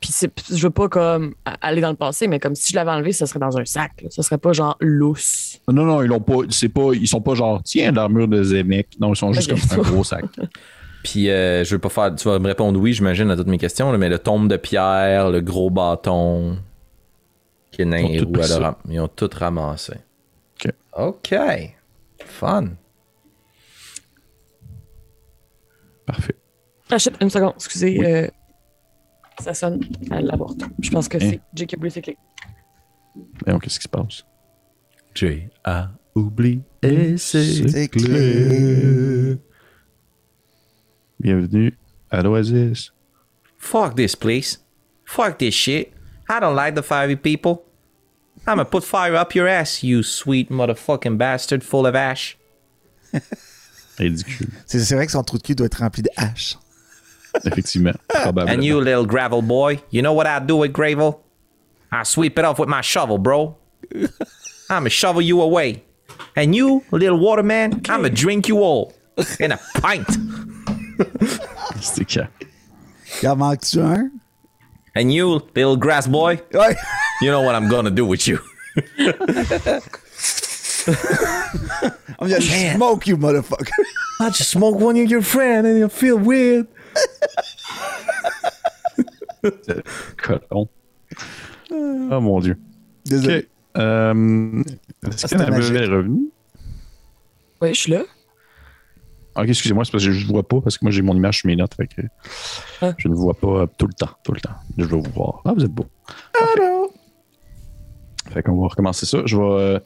[0.00, 2.76] puis c'est- je veux pas comme a- aller dans le passé, mais comme si je
[2.76, 3.92] l'avais enlevé, ça serait dans un sac.
[4.02, 4.08] là.
[4.10, 5.58] Ça serait pas genre lousse.
[5.68, 6.38] Non, non, ils l'ont pas.
[6.50, 6.92] C'est pas.
[6.94, 8.88] Ils sont pas genre tiens l'armure de Zemek.
[9.00, 9.58] Non, ils sont juste Ok.
[9.68, 10.24] comme un gros sac.
[11.04, 12.14] Puis euh, je veux pas faire...
[12.14, 14.56] Tu vas me répondre oui, j'imagine, à toutes mes questions, là, mais le tombe de
[14.56, 16.58] pierre, le gros bâton,
[17.72, 19.94] qui est Ils ram- Ils ont tout ramassé.
[20.64, 20.72] OK.
[20.96, 21.34] OK.
[22.24, 22.68] Fun.
[26.06, 26.36] Parfait.
[26.90, 27.98] Achète une seconde, excusez.
[27.98, 28.04] Oui.
[28.06, 28.28] euh,
[29.40, 30.60] ça sonne à la porte.
[30.80, 31.20] Je pense que Hein?
[31.30, 32.18] c'est Jake qui a oublié ses clés.
[33.44, 34.24] Voyons, qu'est-ce qui se passe?
[35.14, 37.16] J a oublié C'est
[37.68, 39.36] C'est clair.
[41.20, 41.76] Bienvenue
[42.10, 42.92] à l'Oasis.
[43.58, 44.64] Fuck this place.
[45.04, 45.92] Fuck this shit.
[46.32, 47.66] I don't like the fiery people.
[48.46, 52.38] I'ma put fire up your ass, you sweet motherfucking bastard full of ash.
[53.98, 54.48] Ridicule.
[54.64, 56.08] C'est c'est vrai que son trou de cul doit être rempli de.
[57.44, 57.92] Effectivement.
[58.08, 58.48] Probablement.
[58.48, 61.20] And you little gravel boy, you know what I do with gravel?
[61.92, 63.54] I sweep it off with my shovel, bro.
[64.70, 65.84] I'ma shovel you away.
[66.34, 68.94] And you, little waterman, I'ma drink you all
[69.38, 70.08] in a pint.
[71.82, 72.28] C'est clair.
[73.22, 74.10] Il en manque-tu un?
[74.94, 76.76] And you, little grass boy, Ouais.
[77.22, 78.38] you know what I'm gonna do with you.
[82.18, 83.70] I'm gonna smoke you, motherfucker.
[84.20, 86.66] I just smoke one of your friend and you feel weird.
[90.18, 90.68] Colon.
[91.70, 92.56] Oh mon Dieu.
[93.04, 93.38] Désolé.
[93.38, 93.46] OK.
[93.78, 94.62] Euh,
[95.06, 95.74] Est-ce qu'il y en c'était avait magique.
[95.76, 96.28] est revenu?
[97.62, 98.02] Oui, je suis là.
[99.34, 101.38] Ok, excusez-moi, c'est parce que je ne vois pas, parce que moi j'ai mon image
[101.38, 101.74] sur mes notes.
[101.74, 102.02] Fait que
[102.82, 102.92] Ah.
[102.98, 104.54] Je ne vois pas euh, tout le temps, tout le temps.
[104.76, 105.40] Je vais vous voir.
[105.44, 105.86] Ah, vous êtes beau.
[108.30, 109.18] Fait qu'on va recommencer ça.
[109.26, 109.42] Je vais.
[109.42, 109.78] Euh,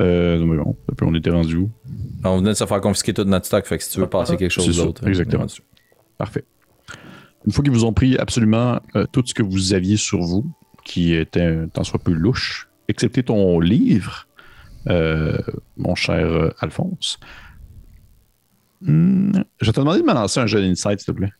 [0.00, 1.70] euh, non, mais bon, on était rendu où?
[2.24, 4.36] On venait de se faire confisquer tout notre stock, fait que si tu veux passer
[4.36, 5.06] quelque chose d'autre.
[5.06, 5.46] exactement.
[6.18, 6.44] Parfait.
[7.46, 10.44] Une fois qu'ils vous ont pris absolument euh, tout ce que vous aviez sur vous,
[10.84, 14.26] qui était un tant soit peu louche, excepté ton livre,
[14.88, 15.36] euh,
[15.76, 17.18] mon cher Alphonse,
[18.86, 21.32] je vais te demander de me lancer un jeu d'insight, s'il te plaît.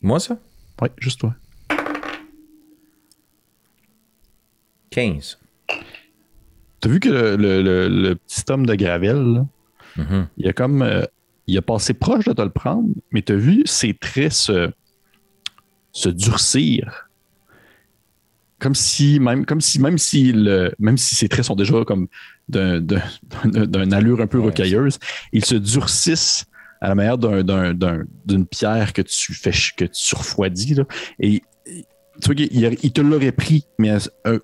[0.00, 0.38] Moi, ça?
[0.80, 1.34] Oui, juste toi.
[4.90, 5.38] 15.
[6.80, 9.46] T'as vu que le, le- le- le petit homme de Gravel, là,
[9.96, 10.28] Mhm.
[10.38, 10.82] il a comme.
[10.82, 11.04] euh,
[11.46, 14.70] il a passé proche de te le prendre, mais t'as vu ses traits se,
[15.90, 17.08] se durcir.
[18.60, 22.06] Comme si, même, comme si, même si, le, même si ses traits sont déjà comme
[22.48, 23.02] d'un, d'un,
[23.44, 24.98] d'un- d'une allure un peu Ouais, rocailleuse,
[25.32, 26.44] ils se durcissent
[26.80, 30.74] à la manière d'un, d'un- d'un- d'une pierre que tu fais, que tu refroidis.
[30.74, 30.84] Là.
[31.18, 31.42] Et
[32.20, 33.92] tu vois il, il te l'aurait pris, mais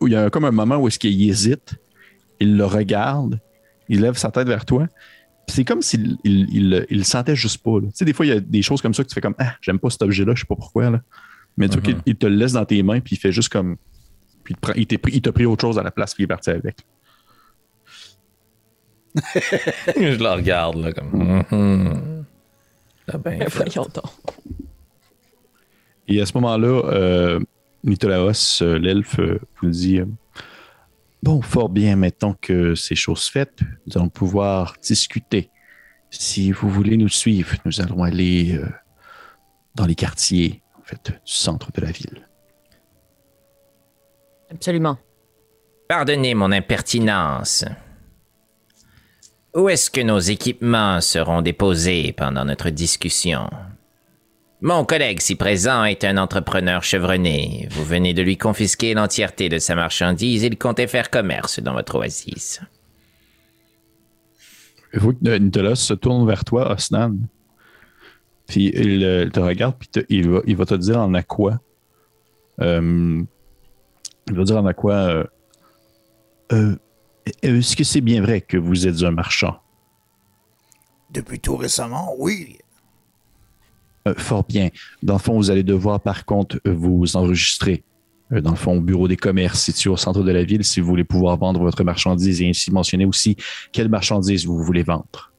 [0.03, 1.75] il y a comme un moment où est-ce qu'il hésite,
[2.41, 3.41] il le regarde,
[3.89, 4.87] il lève sa tête vers toi,
[5.49, 7.79] c'est comme s'il il, il, il le sentait juste pas.
[7.81, 7.87] là.
[7.89, 9.35] Tu sais, des fois, il y a des choses comme ça que tu fais comme
[9.39, 10.91] Ah, j'aime pas cet objet-là, je sais pas pourquoi.
[10.91, 11.01] Là.
[11.57, 13.49] Mais tu vois qu'il- il te le laisse dans tes mains, puis il fait juste
[13.49, 13.77] comme.
[14.45, 16.29] Puis il te prend- il t'a pris, autre chose à la place, puis il est
[16.29, 16.77] parti avec.
[19.97, 21.45] je le regarde, là, comme.
[21.51, 22.16] Mhm.
[23.13, 23.45] Ah ben.
[23.49, 24.05] Voyons donc.
[26.09, 27.41] Et à ce moment-là, euh,
[27.85, 30.07] Nitolaos, euh, l'elfe, euh, vous dit euh,
[31.23, 35.51] Bon, fort bien, maintenant que ces choses faites, nous allons pouvoir discuter.
[36.11, 38.67] Si vous voulez nous suivre, nous allons aller euh,
[39.75, 42.29] dans les quartiers, en fait, du centre de la ville.
[44.51, 44.99] Absolument.
[45.89, 47.65] Pardonnez mon impertinence.
[49.57, 53.49] Où est-ce que nos équipements seront déposés pendant notre discussion?
[54.61, 57.67] Mon collègue si présent est un entrepreneur chevronné.
[57.71, 61.95] Vous venez de lui confisquer l'entièreté de sa marchandise il comptait faire commerce dans votre
[61.95, 62.61] oasis.
[64.93, 67.17] Vous voyez que Nitolos se tourne vers toi, Osnan.
[68.49, 71.61] Puis il euh, te regarde, puis il, va, il te dire en aqua.
[72.61, 73.23] Euh,
[74.29, 74.97] il va dire en aqua.
[74.97, 75.25] Euh,
[76.53, 76.77] euh,
[77.43, 79.57] Est-ce que c'est bien vrai que vous êtes un marchand?
[81.11, 82.59] Depuis tout récemment, oui.
[84.07, 84.71] Euh, fort bien.
[85.03, 87.83] Dans le fond, vous allez devoir, par contre, euh, vous enregistrer.
[88.33, 90.81] euh, dans le fond, au bureau des commerces situé au centre de la ville si
[90.81, 93.37] vous voulez pouvoir vendre votre marchandise et ainsi mentionner aussi
[93.73, 95.33] quelle marchandise vous voulez vendre.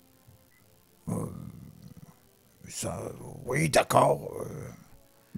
[2.67, 2.97] Ça,
[3.45, 4.19] oui, d'accord.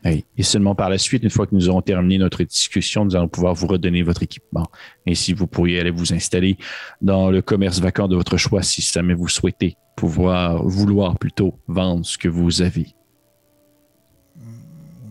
[0.05, 0.25] Oui.
[0.37, 3.27] Et seulement par la suite, une fois que nous aurons terminé notre discussion, nous allons
[3.27, 4.65] pouvoir vous redonner votre équipement.
[5.07, 6.57] Ainsi, vous pourriez aller vous installer
[7.01, 12.05] dans le commerce vacant de votre choix si jamais vous souhaitez pouvoir, vouloir plutôt vendre
[12.05, 12.87] ce que vous avez.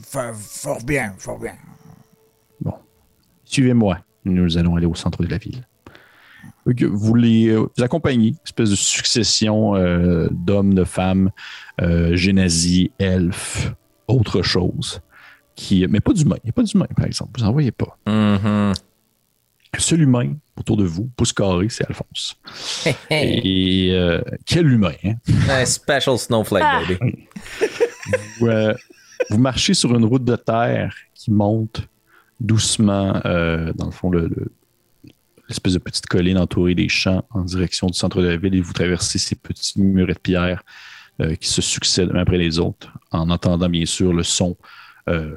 [0.02, 1.54] fort bien, fort bien.
[2.60, 2.74] Bon.
[3.44, 3.98] Suivez-moi.
[4.24, 5.66] Nous allons aller au centre de la ville.
[6.66, 11.30] Vous les euh, vous accompagnez, espèce de succession euh, d'hommes, de femmes,
[11.80, 13.72] euh, génazis, elfes,
[14.08, 15.00] autre chose.
[15.54, 16.36] Qui, mais pas d'humains.
[16.44, 16.62] Il n'y a pas
[16.94, 17.38] par exemple.
[17.40, 17.98] Vous n'en voyez pas.
[18.06, 18.72] Mhm.
[19.78, 22.36] seul humain autour de vous, pouce carré, c'est Alphonse.
[23.10, 25.14] Hey, Et euh, quel humain, hein?
[25.50, 27.26] Un special snowflake, baby.
[28.40, 28.74] Vous, euh,
[29.30, 31.82] vous marchez sur une route de terre qui monte
[32.40, 34.50] doucement, euh, dans le fond, le- le-
[35.48, 38.60] l'espèce de petite colline entourée des champs en direction du centre de la ville et
[38.60, 40.62] vous traversez ces petits murets de pierre
[41.20, 44.56] euh, qui se succèdent un après les autres en entendant bien sûr le son
[45.08, 45.36] euh,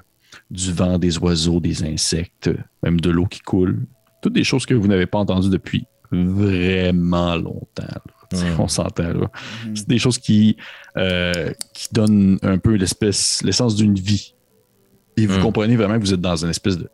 [0.49, 2.49] du vent, des oiseaux, des insectes,
[2.83, 3.85] même de l'eau qui coule.
[4.21, 7.83] Toutes des choses que vous n'avez pas entendues depuis vraiment longtemps.
[7.83, 8.01] là.
[8.59, 9.29] On s'entend là.
[9.75, 10.55] C'est des choses qui,
[10.97, 14.33] euh, qui donnent un peu l'espèce, l'essence d'une vie.
[15.17, 15.43] Et vous Mm.
[15.43, 16.89] comprenez vraiment que vous êtes dans une espèce de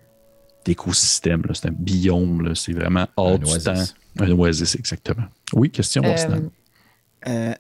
[0.65, 1.43] d'écosystème.
[1.47, 1.53] là.
[1.53, 2.41] C'est un biome.
[2.41, 2.55] là.
[2.55, 3.63] C'est vraiment hors Un du oasis.
[3.63, 3.83] temps.
[4.19, 5.25] Un oasis, exactement.
[5.53, 6.39] Oui, question, Euh.
[7.27, 7.53] Euh,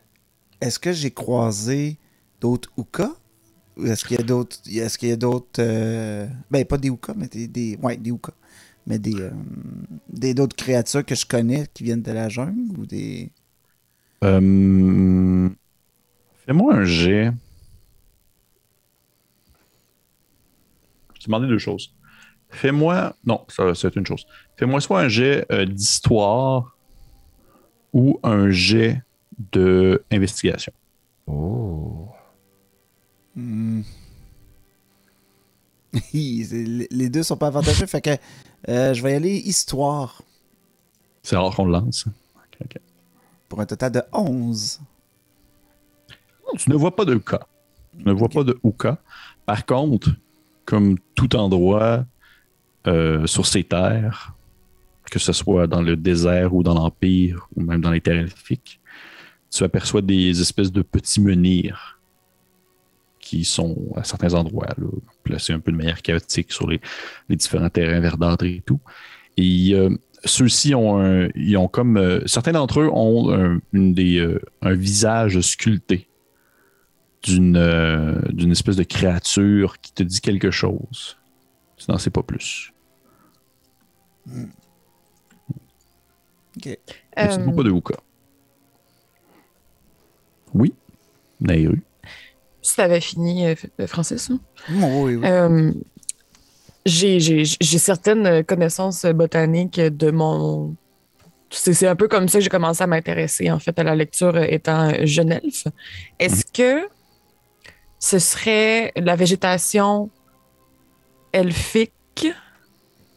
[0.61, 1.97] est-ce que j'ai croisé
[2.41, 3.13] d'autres Oukas?
[3.77, 4.57] Ou est-ce qu'il y a d'autres.
[4.67, 5.59] Est-ce qu'il y a d'autres.
[5.61, 7.47] euh, Ben, pas des Oukas, mais des.
[7.47, 8.33] des ouais, des Oukas.
[8.87, 9.15] Mais des.
[9.19, 9.31] euh,
[10.09, 13.31] des d'autres créatures que je connais qui viennent de la jungle ou des.
[14.23, 15.49] Euh,
[16.45, 17.31] Fais-moi un jet.
[21.13, 21.93] Je t'ai demandé deux choses.
[22.49, 23.15] Fais-moi.
[23.25, 24.25] Non, ça, c'est une chose.
[24.55, 26.77] Fais-moi soit un jet euh, d'histoire
[27.93, 29.03] ou un jet
[29.51, 30.73] de investigation.
[31.27, 32.09] Oh.
[33.35, 33.81] Hmm.
[36.13, 38.17] Les deux sont pas avantageux, fait que
[38.69, 40.21] euh, je vais y aller histoire
[41.23, 42.05] C'est rare qu'on le lance.
[42.61, 42.77] Ok.
[43.47, 44.81] pour un total de 11.
[46.57, 47.45] Tu ne vois pas de cas.
[47.97, 48.97] Tu ne vois pas de Ouka.
[49.45, 50.09] Par contre,
[50.65, 52.05] comme tout endroit
[52.87, 54.33] euh, sur ces terres,
[55.11, 58.79] que ce soit dans le désert ou dans l'Empire ou même dans les terres elfiques,
[59.51, 61.99] tu aperçois des espèces de petits menhirs
[63.19, 64.87] qui sont à certains endroits là,
[65.23, 66.79] placés un peu de manière chaotique sur les,
[67.29, 68.79] les différents terrains verdâtres et tout.
[69.35, 69.89] Et euh,
[70.23, 74.41] ceux-ci ont un, ils ont comme euh, certains d'entre eux ont un, une des, euh,
[74.61, 76.07] un visage sculpté
[77.23, 81.17] d'une euh, d'une espèce de créature qui te dit quelque chose.
[81.77, 82.71] Tu n'en sais pas plus.
[86.57, 86.65] Ok.
[86.65, 86.77] Mais
[87.29, 87.95] tu ne vois Euh, pas de Wooka.
[90.57, 90.73] Oui,
[91.39, 91.81] Nairu.
[92.61, 94.29] si t'avais fini, euh, F- Francis.
[94.31, 94.39] hein?
[94.69, 95.25] Oh, oui, oui.
[95.27, 95.71] Euh,
[96.85, 100.75] j'ai j'ai- j'ai certaines connaissances botaniques de mon.
[101.49, 103.95] C'est c'est un peu comme ça que j'ai commencé à m'intéresser, en fait, à la
[103.95, 105.67] lecture euh, étant jeune elfe.
[106.19, 106.87] Est-ce que
[107.99, 110.09] ce serait la végétation
[111.33, 111.93] elfique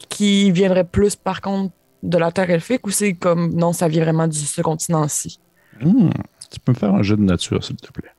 [0.09, 4.03] qui viendrait plus, par contre, de la terre elfique ou c'est comme non, ça vient
[4.05, 5.39] vraiment du ce continent-ci?
[5.81, 6.11] Hmm.
[6.51, 8.11] Tu peux me faire un jeu de nature, s'il te plaît?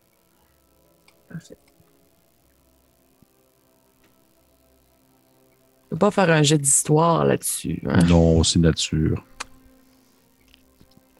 [5.86, 7.82] Je peux pas faire un jet d'histoire là-dessus.
[7.88, 8.00] hein?
[8.08, 9.26] Non, c'est nature.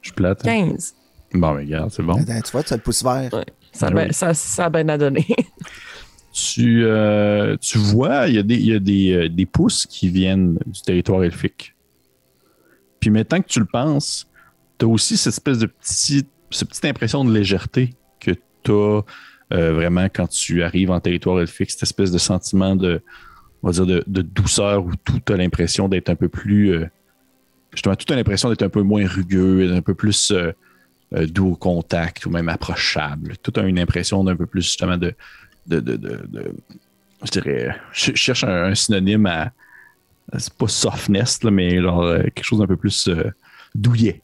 [0.02, 0.48] Je suis plate.
[0.48, 0.70] hein?
[0.72, 0.96] 15.
[1.34, 2.14] Bon, mais regarde, c'est bon.
[2.16, 3.34] Attends, tu vois, tu as le pouce vert.
[3.34, 3.46] Ouais.
[3.72, 4.14] Ça, a Ah ben- oui.
[4.14, 5.26] ça, ça a bien à donner.
[6.34, 9.86] Tu, euh, tu vois, il y a, des, il y a des, euh, des pousses
[9.86, 11.76] qui viennent du territoire elfique.
[13.02, 14.30] Puis maintenant que tu le penses,
[14.80, 18.32] tu as aussi cette espèce de petit, cette petite impression de légèreté que
[18.64, 19.02] tu as
[19.50, 23.02] vraiment quand tu arrives en territoire elfique, cette espèce de sentiment de,
[23.64, 26.74] on va dire, de, de douceur où tout a l'impression d'être un peu plus.
[26.74, 26.86] euh,
[27.74, 30.52] justement, tout a l'impression d'être un peu moins rugueux, un peu plus euh,
[31.14, 33.36] euh, doux au contact ou même approchable.
[33.44, 35.14] Tout a une impression d'un peu plus justement de,
[35.68, 36.56] de, de, de- de-
[37.24, 39.52] je dirais, je, cherche un, un synonyme à,
[40.38, 43.30] c'est pas softness, là, mais genre, euh, quelque chose d'un peu plus euh,
[43.76, 44.22] douillet.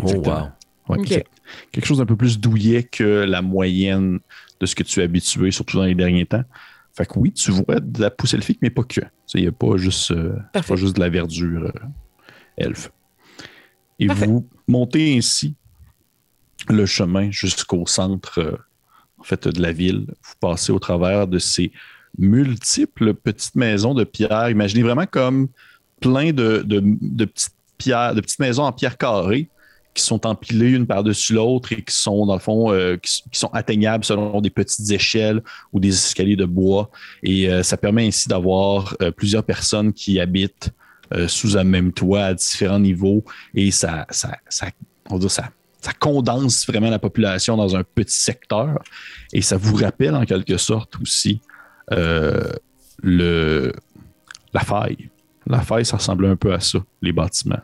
[0.00, 0.48] Oh, wow.
[0.88, 0.98] Ouais.
[1.72, 4.18] Quelque chose d'un peu plus douillet que la moyenne
[4.60, 6.44] de ce que tu es habitué, surtout dans les derniers temps.
[6.94, 9.00] Fait que oui, tu vois de la pousse elfique, mais pas que.
[9.34, 11.86] Il n'y a pas juste, euh, pas juste de la verdure euh,
[12.56, 12.90] elfe.
[13.98, 14.26] Et Parfait.
[14.26, 15.54] vous montez ainsi
[16.68, 18.56] le chemin jusqu'au centre euh,
[19.18, 20.06] en fait, de la ville.
[20.22, 21.70] Vous passez au travers de ces
[22.18, 24.48] multiples petites maisons de pierre.
[24.50, 25.48] Imaginez vraiment comme
[26.00, 29.50] plein de, de- de petites pierres, de petites maisons en pierre carrée
[29.96, 33.48] qui sont empilées une par-dessus l'autre et qui sont, dans le fond, euh, qui, sont
[33.48, 35.42] atteignables selon des petites échelles
[35.72, 36.90] ou des escaliers de bois.
[37.22, 40.70] Et euh, ça permet ainsi d'avoir euh, plusieurs personnes qui habitent
[41.28, 43.24] sous un même toit à différents niveaux.
[43.54, 44.66] Et ça, ça, ça,
[45.08, 45.52] on ça,
[46.00, 48.82] condense vraiment la population dans un petit secteur.
[49.32, 51.40] Et ça vous rappelle en quelque sorte aussi
[51.92, 53.72] le,
[54.52, 55.08] la faille.
[55.46, 57.62] La faille, ça ressemblait un peu à ça, les bâtiments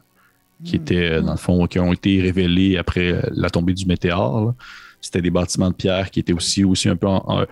[0.64, 3.86] qui étaient, euh, dans le fond, qui ont été révélés après euh, la tombée du
[3.86, 4.54] météore.
[5.00, 7.44] C'était des bâtiments de pierre qui étaient aussi, aussi un peu en- en-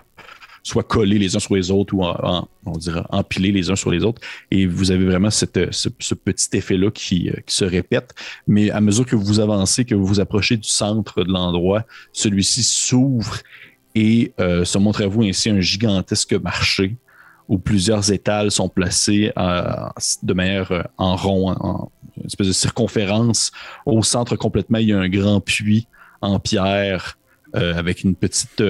[0.63, 3.89] soit collés les uns sur les autres ou en- on dirait empilés les uns sur
[3.91, 4.21] les autres.
[4.51, 8.13] Et vous avez vraiment cette- ce, ce petit effet-là qui, euh, qui se répète.
[8.47, 11.83] Mais à mesure que vous avancez, que vous vous approchez du centre de l'endroit,
[12.13, 13.39] celui-ci s'ouvre
[13.95, 16.95] et euh, se montre à vous ainsi un gigantesque marché
[17.51, 19.89] où plusieurs étals sont placés euh,
[20.23, 23.51] de manière euh, en rond, en, une espèce de circonférence.
[23.85, 25.85] Au centre complètement, il y a un grand puits
[26.21, 27.17] en pierre
[27.57, 28.63] euh, avec une petite,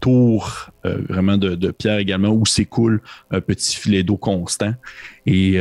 [0.00, 4.72] tour vraiment de, de pierre également où s'écoule un petit filet d'eau constant.
[5.26, 5.60] Et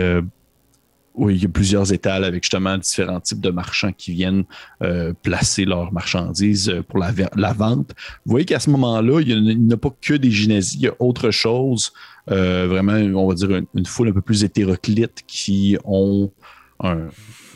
[1.17, 4.43] oui, il y a plusieurs étals avec justement différents types de marchands qui viennent
[4.83, 7.91] euh, placer leurs marchandises euh, pour la, vente.
[8.25, 10.93] Vous voyez qu'à ce moment-là, il n'y a, pas que des gymnasies, il y a
[10.99, 11.93] autre chose.
[12.31, 16.31] Euh, vraiment, on va dire une, foule un peu plus hétéroclite qui ont
[16.79, 17.07] un,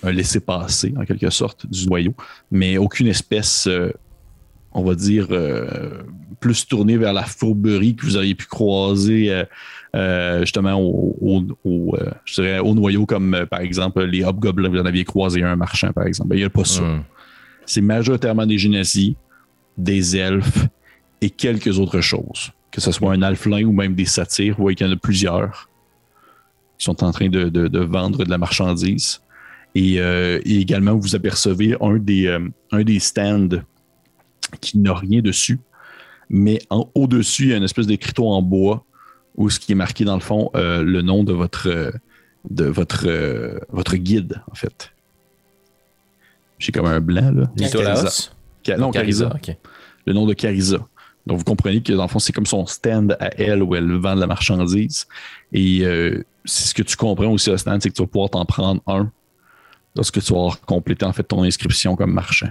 [0.04, 2.14] un laisser-passer, en quelque sorte, du noyau,
[2.52, 3.68] mais aucune espèce,
[4.74, 6.04] on va dire, euh,
[6.40, 9.44] plus tournée vers la fourberie que vous auriez pu croiser euh,
[9.96, 14.78] euh, justement au, au- au, je dirais, au noyau, comme par exemple les hobgoblins, vous
[14.80, 16.30] en aviez croisé un marchand, par exemple.
[16.30, 16.82] Ben, Il n'y a pas ça.
[16.84, 17.04] Hmm.
[17.66, 19.16] C'est majoritairement des génasies,
[19.78, 20.66] des elfes
[21.22, 22.52] et quelques autres choses.
[22.72, 24.98] Que ce soit un alflin ou même des satyres, vous voyez qu'il y en a
[24.98, 25.70] plusieurs
[26.78, 29.22] qui sont en train de, de- de vendre de la marchandise.
[29.76, 32.36] Et, et également, vous apercevez un des,
[32.72, 33.50] un des stands
[34.58, 35.60] qui n'a rien dessus,
[36.30, 38.84] mais en au-dessus, il y a une espèce d'écriteau en bois
[39.36, 41.92] où ce qui est marqué dans le fond euh, le nom de votre, euh,
[42.50, 44.92] de votre, euh, votre guide, en fait.
[46.58, 47.50] J'ai comme un blanc, là.
[48.78, 49.34] Non, Carisa
[50.06, 50.80] le nom de Carisa.
[51.26, 53.92] Donc, vous comprenez que dans le fond, c'est comme son stand à elle où elle
[53.98, 55.08] vend de la marchandise.
[55.54, 58.32] Et euh, c'est ce que tu comprends aussi au stand, c'est que tu vas pouvoir
[58.32, 59.12] t'en prendre un
[59.96, 62.50] lorsque tu vas avoir complété en fait ton inscription comme marchand.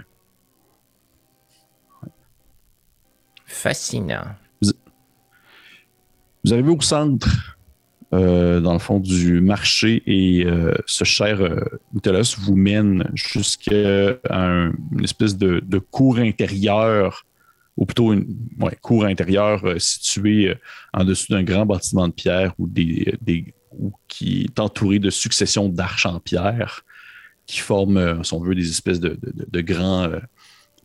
[3.48, 4.24] Fascinant.
[6.44, 7.56] Vous arrivez au centre,
[8.14, 11.60] euh, dans le fond, du marché et euh, ce cher euh,
[12.38, 17.26] vous mène jusqu'à un- une espèce de, de cour intérieure,
[17.76, 18.36] ou plutôt une
[18.80, 20.54] cour intérieure euh, située
[20.92, 23.18] en dessous d'un grand bâtiment de pierre ou des,
[24.06, 26.82] qui est entouré de successions d'arches en pierre
[27.46, 29.18] qui forment, si on veut, des espèces de,
[29.62, 30.10] grands,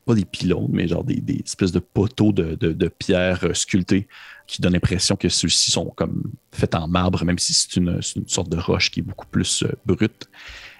[0.06, 4.08] pas des pylônes, mais genre des, espèces de poteaux de, de, pierre euh, sculptés
[4.48, 8.50] qui donnent l'impression que ceux-ci sont comme faits en marbre, même si c'est une, sorte
[8.50, 10.30] de roche qui est beaucoup plus euh, brute.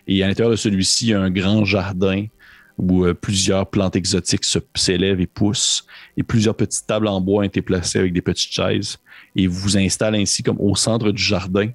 [0.08, 2.26] Et à l'intérieur de celui-ci, il y a un grand jardin
[2.78, 4.46] où euh, plusieurs plantes exotiques
[4.76, 5.86] s'élèvent et poussent,
[6.18, 8.98] et plusieurs petites tables en bois ont été placées avec des petites chaises.
[9.36, 11.70] Et vous installez ainsi comme au centre du jardin,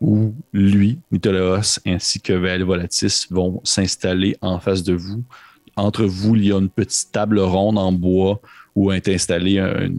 [0.00, 5.24] où lui, Mytholaos, ainsi que Val Volatis vont s'installer en face de vous,
[5.76, 8.40] entre vous, il y a une petite table ronde en bois
[8.74, 9.90] où est installé un-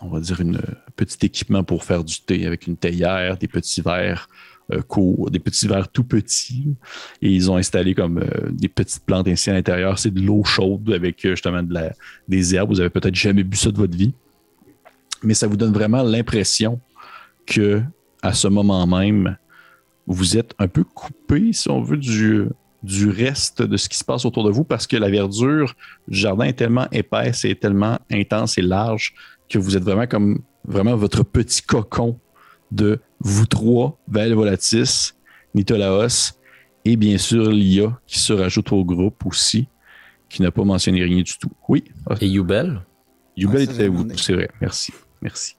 [0.00, 0.60] on va dire, une
[0.96, 4.28] petit équipement pour faire du thé avec une théière, des petits verres
[4.72, 6.68] euh, courts, des petits verres tout petits.
[7.22, 9.98] Et ils ont installé comme euh, des petites plantes ainsi à l'intérieur.
[9.98, 11.92] C'est de l'eau chaude avec euh, justement de la,
[12.28, 12.70] des herbes.
[12.70, 14.12] Vous avez peut-être jamais bu ça de votre vie.
[15.22, 16.80] Mais ça vous donne vraiment l'impression
[17.46, 17.82] que
[18.22, 19.36] à ce moment même,
[20.06, 22.44] vous êtes un peu coupé, si on veut, du,
[22.82, 25.74] du reste de ce qui se passe autour de vous parce que la verdure
[26.06, 29.14] du jardin est tellement épaisse et tellement intense et large
[29.48, 32.18] que vous êtes vraiment comme vraiment votre petit cocon
[32.70, 35.14] de vous trois, Val Volatis,
[35.54, 36.32] Nitolaos
[36.84, 39.66] et bien sûr Lia qui se rajoute au groupe aussi,
[40.28, 41.50] qui n'a pas mentionné rien du tout.
[41.68, 41.84] Oui,
[42.20, 42.80] Et Youbel?
[43.36, 44.06] Youbel Ah, était où?
[44.16, 44.92] C'est vrai, merci.
[45.22, 45.54] Merci.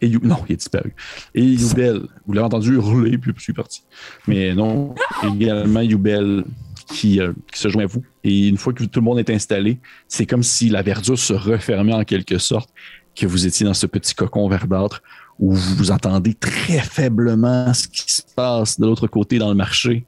[0.00, 0.94] Et You- non, il a disparu.
[1.34, 3.84] Et Youbel, vous l'avez entendu hurler, puis je suis parti.
[4.26, 6.44] Mais non, également Youbel
[6.86, 8.02] qui, euh, qui se joint à vous.
[8.22, 9.78] Et une fois que tout le monde est installé,
[10.08, 12.70] c'est comme si la verdure se refermait en quelque sorte,
[13.14, 15.02] que vous étiez dans ce petit cocon verdâtre
[15.38, 20.04] où vous entendez très faiblement ce qui se passe de l'autre côté dans le marché.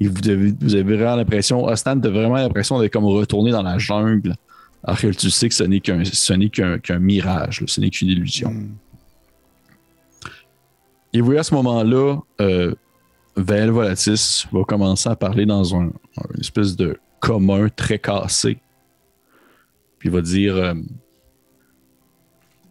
[0.00, 3.50] Et vous avez, vous avez vraiment l'impression, Ostan, tu as vraiment l'impression d'être comme retourné
[3.50, 4.34] dans la jungle.
[4.84, 5.98] Alors que tu sais que ce n'est qu'un,
[7.00, 7.66] mirage, là.
[7.66, 8.50] ce n'est qu'une illusion.
[8.50, 8.70] Hmm.
[11.12, 12.74] Et vous voyez à ce moment-là, euh,
[13.36, 15.90] Vel Volatis va commencer à parler dans un,
[16.34, 18.58] une espèce de commun très cassé.
[19.98, 20.74] Puis il va dire euh,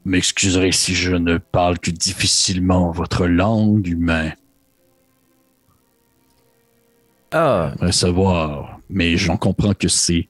[0.05, 4.31] M'excuserez si je ne parle que difficilement votre langue, humain.
[7.31, 10.29] Ah, J'aimerais savoir, mais j'en comprends que c'est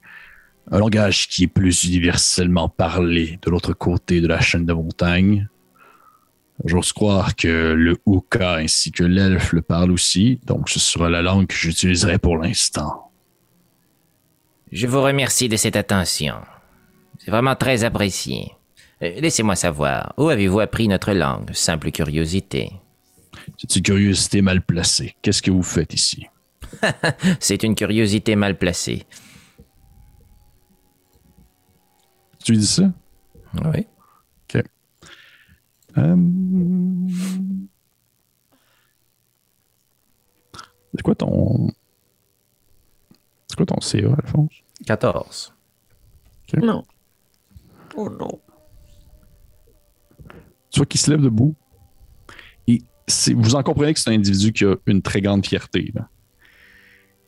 [0.72, 5.48] un langage qui est plus universellement parlé de l'autre côté de la chaîne de montagne.
[6.64, 11.22] J'ose croire que le Houka ainsi que l'elfe le parlent aussi, donc ce sera la
[11.22, 13.07] langue que j'utiliserai pour l'instant.
[14.72, 16.36] Je vous remercie de cette attention.
[17.18, 18.52] C'est vraiment très apprécié.
[19.02, 22.72] Euh, Laissez-moi savoir, où avez-vous appris notre langue Simple curiosité?
[23.56, 25.14] C'est une curiosité mal placée.
[25.22, 26.26] Qu'est-ce que vous faites ici?
[27.40, 29.06] C'est une curiosité mal placée.
[32.44, 32.92] Tu dis ça?
[33.64, 33.86] Oui.
[35.96, 36.16] Euh,
[40.94, 41.70] C'est quoi ton.
[43.58, 44.52] Quoi ton CA, Alphonse?
[44.86, 45.52] 14.
[46.62, 46.84] Non.
[47.96, 48.40] Oh non.
[50.70, 51.54] tu vois qu'il se lève debout.
[52.68, 52.80] Et
[53.34, 55.90] vous en comprenez que c'est un individu qui a une très grande fierté.
[55.94, 56.08] là.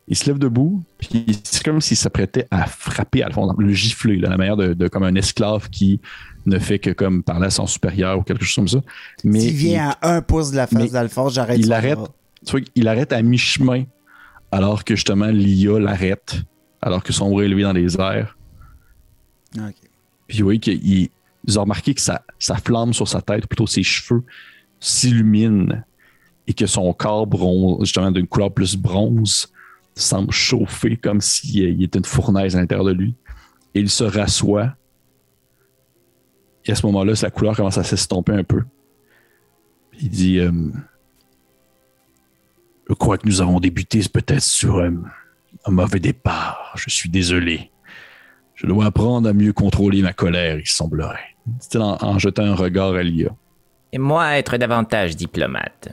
[0.08, 4.28] Il se lève debout, puis c'est comme s'il s'apprêtait à frapper Alphonse, le gifler, là,
[4.28, 6.00] la manière de, de- comme un esclave qui
[6.46, 8.80] ne fait que comme parler à son supérieur ou quelque chose comme ça.
[9.24, 11.94] Mais S'il vient à un pouce de la face d'Alphonse, j'arrête il arrête.
[11.98, 12.08] bras.
[12.44, 13.84] tu vois, il arrête à mi-chemin,
[14.52, 16.42] alors que justement l'IA l'arrête,
[16.82, 18.36] alors que son bras est élevé dans les airs.
[20.26, 21.10] Puis vous voyez qu'il il-
[21.46, 24.22] vous avez remarqué que sa, sa flamme sur sa tête, ou plutôt ses cheveux,
[24.78, 25.84] s'illumine
[26.46, 29.52] et que son corps bronze, justement d'une couleur plus bronze,
[29.94, 33.14] semble chauffer comme s'il il était une fournaise à l'intérieur de lui.
[33.74, 34.74] Et il se rassoit.
[36.66, 38.62] Et à ce moment-là, la couleur commence à s'estomper un peu.
[40.00, 40.50] Il dit euh,
[42.90, 44.94] Je crois que nous avons débuté peut-être sur un,
[45.68, 46.72] mauvais départ.
[46.74, 47.70] Je suis désolé.
[48.56, 51.36] Je dois apprendre à mieux contrôler ma colère, il semblerait.
[51.46, 53.30] Dit-il en, en jetant un regard à Lia.
[53.92, 55.90] Et moi être davantage diplomate.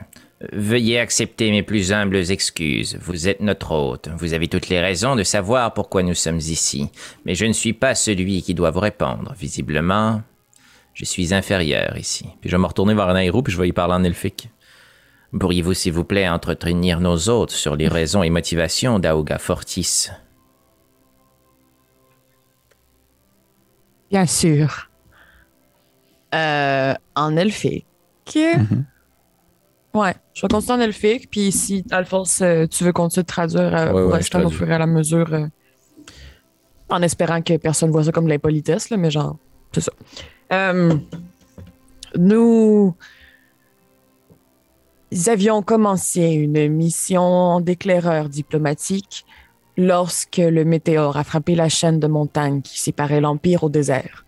[0.52, 2.98] Veuillez accepter mes plus humbles excuses.
[3.00, 4.10] Vous êtes notre hôte.
[4.18, 6.90] Vous avez toutes les raisons de savoir pourquoi nous sommes ici.
[7.26, 9.36] Mais je ne suis pas celui qui doit vous répondre.
[9.40, 10.24] Visiblement,
[10.96, 12.26] je suis inférieur ici.
[12.42, 14.50] Puis je vais me retourner vers Nairo, puis je vais y parler en elfique.
[15.40, 20.10] Pourriez-vous, s'il vous plaît, entretenir nos hôtes sur les raisons et motivations d'Aoga Fortis?
[24.10, 24.90] Bien sûr.
[26.34, 27.86] Euh, en elfique.
[29.94, 31.30] Ouais, je vais continuer en elfique.
[31.30, 34.50] Puis si, Alphonse, euh, tu veux continuer de traduire euh, Ouais, pour ouais, je au
[34.50, 35.48] fur et à la mesure, euh,
[36.90, 39.38] en espérant que personne voit ça comme de l'impolitesse, là, mais genre,
[39.72, 39.92] c'est ça.
[40.54, 40.96] Euh,
[45.12, 49.26] nous avions commencé une mission d'éclaireur diplomatique
[49.78, 54.26] lorsque le météore a frappé la chaîne de montagnes qui séparait l'Empire au désert.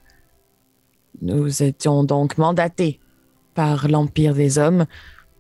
[1.21, 2.99] Nous étions donc mandatés
[3.55, 4.85] par l'Empire des Hommes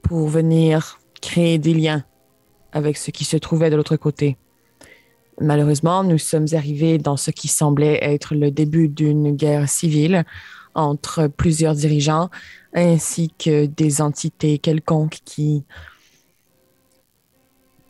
[0.01, 2.03] pour venir créer des liens
[2.73, 4.37] avec ce qui se trouvait de l'autre côté.
[5.39, 10.25] Malheureusement, nous sommes arrivés dans ce qui semblait être le début d'une guerre civile
[10.75, 12.29] entre plusieurs dirigeants
[12.73, 15.63] ainsi que des entités quelconques qui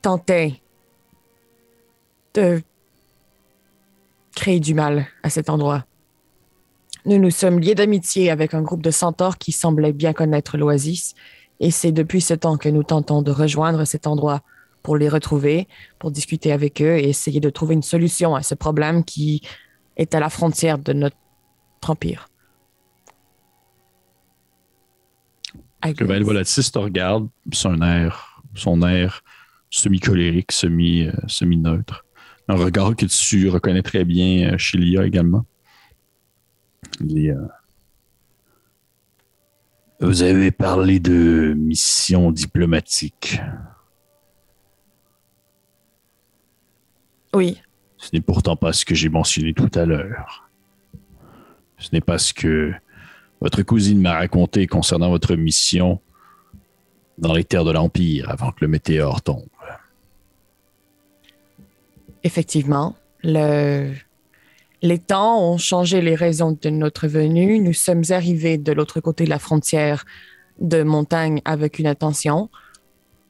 [0.02, 0.62] tentaient
[2.34, 2.62] de
[4.36, 5.86] créé du mal à cet endroit.
[7.06, 11.16] Nous nous sommes liés d'amitié avec un groupe de centaures qui semblait bien connaître l'oasis,
[11.60, 14.42] et c'est depuis ce temps que nous tentons de rejoindre cet endroit
[14.84, 15.68] pour les retrouver,
[15.98, 19.42] pour discuter avec eux et essayer de trouver une solution à ce problème qui
[19.98, 21.18] est à la frontière de notre
[21.88, 22.30] empire.
[25.82, 29.24] Que Val Volatis te regarde, son air, son air
[29.70, 32.06] semi-colérique, semi, euh, semi-neutre.
[32.48, 35.46] Un regard que tu reconnais très bien euh, chez Lia également.
[37.00, 37.48] Il est, euh,
[40.02, 43.40] Vous avez parlé de mission diplomatique.
[47.34, 47.62] Oui,
[47.98, 50.50] Ce n'est pourtant pas ce que j'ai mentionné tout à l'heure.
[51.78, 52.74] Ce n'est pas ce que
[53.42, 56.02] votre cousine m'a raconté concernant votre mission
[57.18, 59.48] dans les terres de l'Empire avant que le météore tombe.
[62.24, 63.94] effectivement, le...
[64.82, 67.60] les temps ont changé les raisons de notre venue.
[67.60, 70.06] Nous sommes arrivés de l'autre côté de la frontière
[70.60, 72.50] de montagne avec une intention.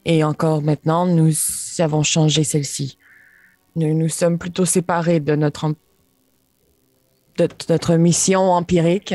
[0.05, 1.32] Et encore maintenant, nous
[1.80, 2.97] avons changé celle-ci.
[3.76, 5.74] Nous nous sommes plutôt séparés de notre,
[7.38, 9.14] de notre mission empirique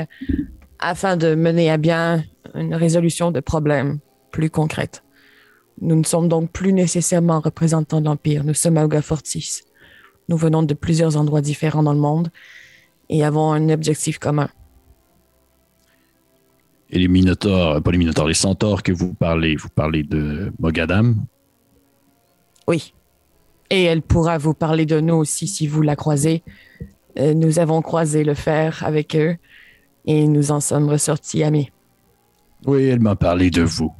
[0.84, 2.24] afin de mener à bien
[2.54, 5.02] une résolution de problèmes plus concrète.
[5.80, 8.44] Nous ne sommes donc plus nécessairement représentants de l'Empire.
[8.44, 9.62] Nous sommes Auga Fortis.
[10.28, 12.28] Nous venons de plusieurs endroits différents dans le monde
[13.08, 14.48] et avons un objectif commun.
[16.90, 21.16] Et les Minotaures, pas les Minotaures, les Centaures que vous parlez, vous parlez de Mogadam?
[22.68, 22.94] Oui.
[23.70, 26.42] Et elle pourra vous parler de nous aussi si vous la croisez.
[27.18, 29.36] Euh, nous avons croisé le fer avec eux
[30.04, 31.70] et nous en sommes ressortis amis.
[32.66, 33.92] Oui, elle m'a parlé de vous.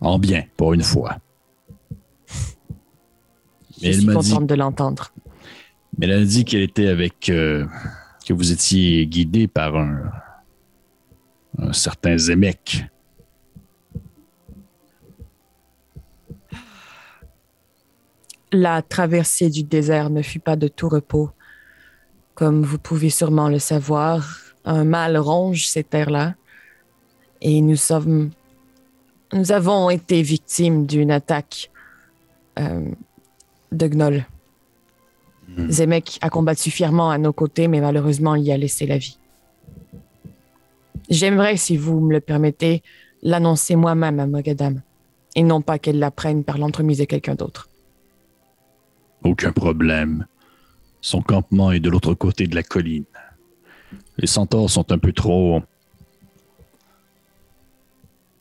[0.00, 1.18] En bien, pour une fois.
[3.80, 5.12] Je elle suis dit, contente de l'entendre.
[5.98, 7.66] mais elle a dit qu'elle était avec, euh,
[8.26, 10.12] que vous étiez guidé par un,
[11.58, 12.86] un certain Zemek.
[18.52, 21.30] La traversée du désert ne fut pas de tout repos.
[22.34, 26.34] Comme vous pouvez sûrement le savoir, un mal ronge ces terres-là.
[27.40, 28.30] Et nous sommes.
[29.32, 31.70] Nous avons été victimes d'une attaque
[32.58, 32.90] euh,
[33.72, 34.26] de Gnoll.
[35.68, 39.18] Zemek a combattu fièrement à nos côtés, mais malheureusement, il y a laissé la vie.
[41.10, 42.82] J'aimerais, si vous me le permettez,
[43.22, 44.80] l'annoncer moi-même à Mogadam,
[45.36, 47.68] et non pas qu'elle l'apprenne par l'entremise de quelqu'un d'autre.
[49.22, 50.26] Aucun problème.
[51.00, 53.04] Son campement est de l'autre côté de la colline.
[54.18, 55.62] Les centaures sont un peu trop.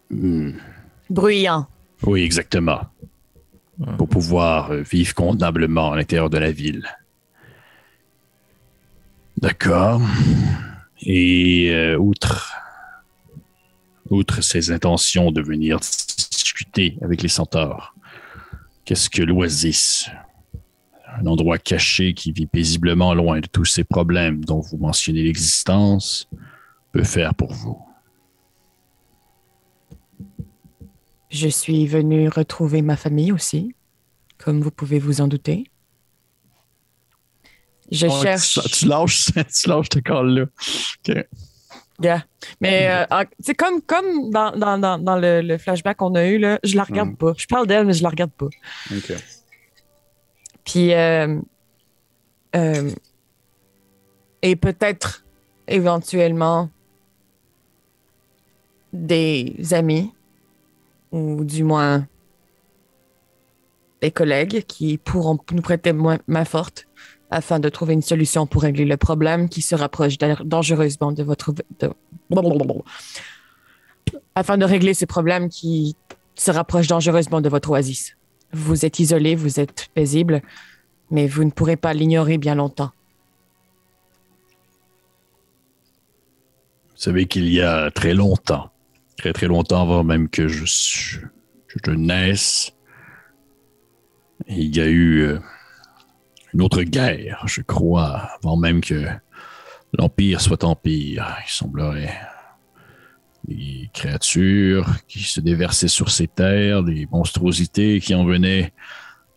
[0.10, 0.52] Hmm,
[1.10, 1.68] Bruyant.
[2.04, 2.82] Oui, exactement.
[3.98, 6.86] Pour pouvoir vivre convenablement à l'intérieur de la ville.
[9.38, 10.02] D'accord.
[11.02, 12.54] Et euh, outre,
[14.10, 17.96] outre ses intentions de venir discuter avec les centaures,
[18.86, 20.10] qu'est-ce que l'oasis,
[21.20, 26.28] un endroit caché qui vit paisiblement loin de tous ces problèmes dont vous mentionnez l'existence,
[26.91, 27.78] peut faire pour vous?
[31.30, 33.74] Je suis venue retrouver ma famille aussi,
[34.38, 35.66] comme vous pouvez vous en douter.
[37.91, 38.59] Je Oh, cherche.
[38.64, 39.26] Tu, tu lâches,
[39.61, 40.43] tu lâches ce call-là.
[41.09, 41.26] OK.
[42.01, 42.24] Yeah.
[42.59, 46.26] Mais euh, ah, c'est comme, comme dans, dans, dans, dans le, le flashback qu'on a
[46.26, 47.18] eu, là, je la regarde Mm.
[47.18, 47.34] pas.
[47.38, 48.47] Je parle d'elle, mais je la regarde pas.
[48.91, 49.14] OK.
[50.66, 51.39] Puis, euh,
[52.55, 52.91] euh,
[54.41, 55.23] et peut-être
[55.68, 56.69] éventuellement
[58.91, 60.14] des amis,
[61.11, 62.07] ou du moins
[64.02, 66.88] des collègues qui pourront nous prêter main forte
[67.31, 71.23] afin de trouver une solution pour régler le problème qui se rapproche da- dangereusement de
[71.23, 71.53] votre...
[74.35, 75.95] afin de régler ce problème qui
[76.35, 78.15] se rapproche dangereusement de votre oasis.
[78.54, 80.42] Vous êtes isolé, vous êtes paisible,
[81.10, 82.92] mais vous ne pourrez pas l'ignorer bien longtemps.
[86.92, 88.72] Vous savez qu'il y a très longtemps,
[89.18, 90.66] très très longtemps avant même que je,
[91.68, 92.74] je naisse,
[94.48, 95.40] il y a eu euh,
[96.54, 99.06] une autre guerre, je crois, avant même que
[99.94, 101.38] l'Empire soit Empire.
[101.46, 102.20] Il semblerait
[103.48, 108.74] des créatures qui se déversaient sur ces terres, des monstruosités qui en venaient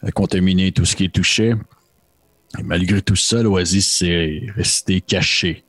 [0.03, 1.55] à contaminer tout ce qui touchait.
[2.59, 5.65] Et malgré tout ça, l'oasis est resté caché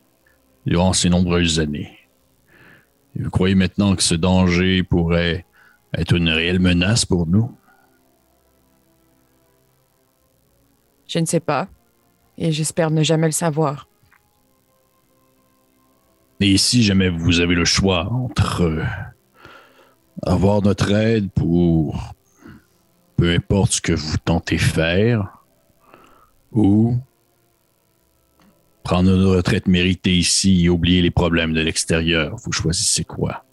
[0.65, 1.97] durant ces nombreuses années.
[3.15, 5.45] Vous croyez maintenant que ce danger pourrait
[5.93, 7.51] être une réelle menace pour nous?
[11.07, 11.68] Je ne sais pas.
[12.38, 13.88] Et j'espère ne jamais le savoir.
[16.39, 18.84] Et si jamais vous avez le choix entre euh,
[20.23, 22.14] avoir notre aide pour
[23.15, 25.43] peu importe ce que vous tentez faire
[26.51, 26.95] ou
[28.84, 33.43] prendre une retraite méritée ici et oublier les problèmes de l'extérieur, vous choisissez quoi?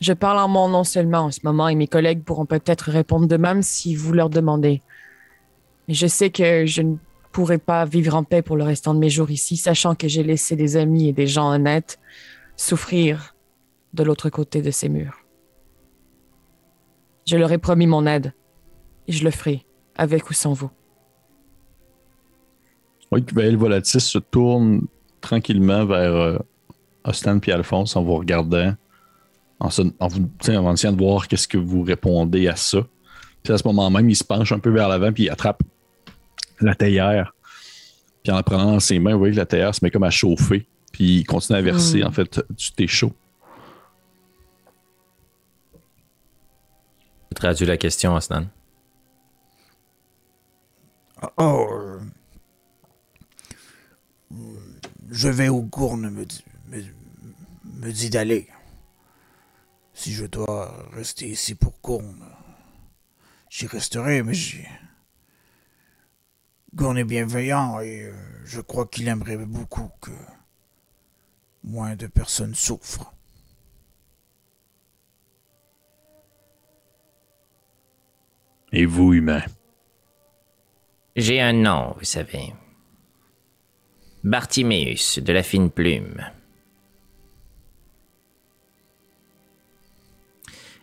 [0.00, 3.26] Je parle en mon nom seulement en ce moment et mes collègues pourront peut-être répondre
[3.26, 4.82] de même si vous leur demandez.
[5.88, 6.96] Je sais que je ne
[7.36, 10.22] pourrai pas vivre en paix pour le restant de mes jours ici, sachant que j'ai
[10.22, 11.98] laissé des amis et des gens honnêtes
[12.56, 13.34] souffrir
[13.92, 15.18] de l'autre côté de ces murs.
[17.26, 18.32] Je leur ai promis mon aide
[19.06, 20.70] et je le ferai, avec ou sans vous.
[23.12, 24.86] Oui, ben, Volatis se tourne
[25.20, 26.38] tranquillement vers euh,
[27.04, 28.72] Austin et Alphonse en vous regardant,
[29.60, 32.78] en, se- en vous, en essayant de voir qu'est-ce que vous répondez à ça.
[33.42, 35.62] Puis à ce moment même, il se penche un peu vers l'avant puis il attrape
[36.60, 37.34] la théière.
[38.22, 40.02] Puis en la prenant dans ses mains, vous voyez que la théière se met comme
[40.04, 40.66] à chauffer.
[40.92, 42.06] Puis il continue à verser, Mm.
[42.06, 43.12] en fait, du thé chaud.
[47.34, 48.46] Traduis la question, Asnan.
[51.36, 51.66] Oh.
[54.32, 54.36] euh,
[55.10, 56.82] Je vais où Gourne me, dit- me,
[57.64, 58.48] me dit d'aller.
[59.92, 62.24] Si je dois rester ici pour Gourne,
[63.50, 64.62] j'y resterai, mais j'y...
[66.74, 68.12] Gourne est bienveillant et euh,
[68.44, 70.10] je crois qu'il aimerait beaucoup que
[71.64, 73.12] moins de personnes souffrent.
[78.72, 79.42] Et vous, humain,
[81.14, 82.52] J'ai un nom, vous savez.
[84.22, 86.20] Bartiméus de la fine plume.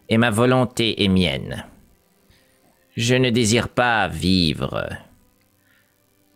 [0.10, 1.66] Et ma volonté est mienne.
[2.96, 4.90] Je ne désire pas vivre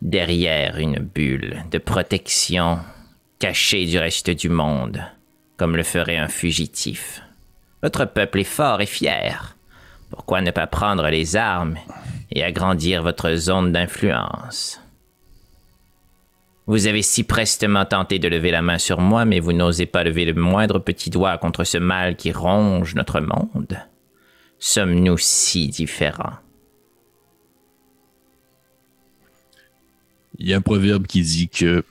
[0.02, 2.78] derrière une bulle de protection
[3.38, 5.02] cachée du reste du monde,
[5.56, 7.22] comme le ferait un fugitif.
[7.82, 9.56] Votre peuple est fort et fier.
[10.10, 11.76] Pourquoi ne pas prendre les armes
[12.32, 14.80] et agrandir votre zone d'influence?
[16.66, 20.04] Vous avez si prestement tenté de lever la main sur moi, mais vous n'osez pas
[20.04, 23.78] lever le moindre petit doigt contre ce mal qui ronge notre monde.
[24.58, 26.34] Sommes-nous si différents?
[30.38, 31.84] Il y a un proverbe qui dit que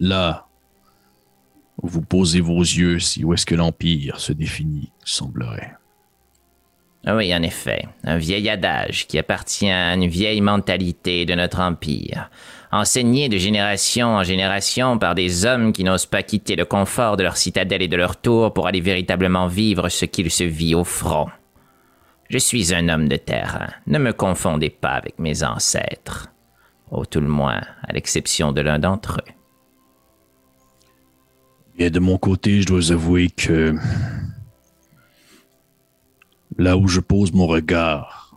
[0.00, 0.46] là
[1.80, 5.74] où vous posez vos yeux, c'est où est-ce que l'Empire se définit, semblerait.
[7.06, 11.60] Ah Oui, en effet, un vieil adage qui appartient à une vieille mentalité de notre
[11.60, 12.30] empire,
[12.72, 17.22] enseigné de génération en génération par des hommes qui n'osent pas quitter le confort de
[17.22, 20.84] leur citadelle et de leur tour pour aller véritablement vivre ce qu'il se vit au
[20.84, 21.28] front.
[22.28, 26.30] Je suis un homme de terrain, ne me confondez pas avec mes ancêtres,
[26.90, 29.32] au tout le moins à l'exception de l'un d'entre eux.
[31.78, 33.74] Et de mon côté, je dois avouer que
[36.58, 38.34] là où je pose mon regard,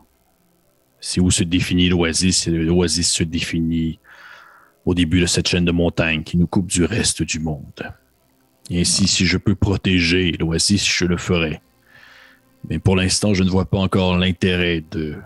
[1.02, 4.00] c'est où se définit l'oasis, et l'oasis se définit
[4.86, 7.94] au début de cette chaîne de montagnes qui nous coupe du reste du monde.
[8.72, 11.62] Ainsi, si je peux protéger l'oasis, je le ferai.
[12.70, 15.18] Mais pour l'instant, je ne vois pas encore l'intérêt de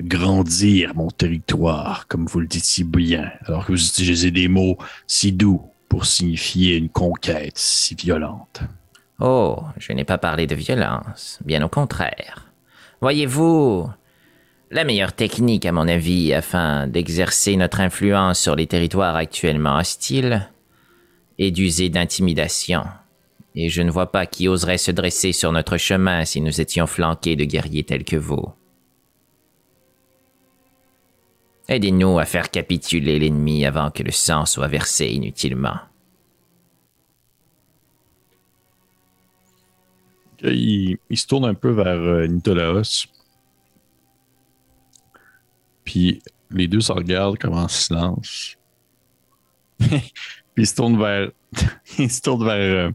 [0.00, 4.76] grandir mon territoire, comme vous le dites si bien, alors que vous utilisez des mots
[5.06, 8.60] si doux pour signifier une conquête si violente.
[9.20, 12.52] Oh, je n'ai pas parlé de violence, bien au contraire.
[13.00, 13.88] Voyez-vous,
[14.70, 20.48] la meilleure technique, à mon avis, afin d'exercer notre influence sur les territoires actuellement hostiles,
[21.38, 22.84] est d'user d'intimidation.
[23.56, 26.86] Et je ne vois pas qui oserait se dresser sur notre chemin si nous étions
[26.86, 28.52] flanqués de guerriers tels que vous.
[31.66, 35.78] Aidez-nous à faire capituler l'ennemi avant que le sang soit versé inutilement.
[40.42, 43.06] Il, il se tourne un peu vers euh, Nitolaos.
[45.82, 46.20] Puis
[46.50, 48.56] les deux se regardent comme en silence.
[50.56, 51.30] Puis il se tourne vers,
[51.98, 52.90] il se tourne vers, euh,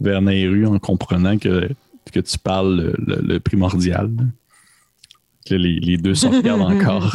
[0.00, 1.68] vers Nairu en comprenant que,
[2.10, 4.10] que tu parles le, le- le primordial.
[5.44, 7.14] Que les, les deux se regardent encore.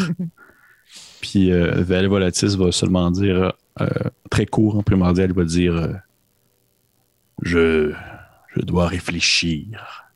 [1.22, 3.88] Puis euh, Val Volatis va seulement dire, euh,
[4.30, 5.94] très court en primordial, il va dire euh,
[7.42, 7.94] Je
[8.56, 10.10] je dois réfléchir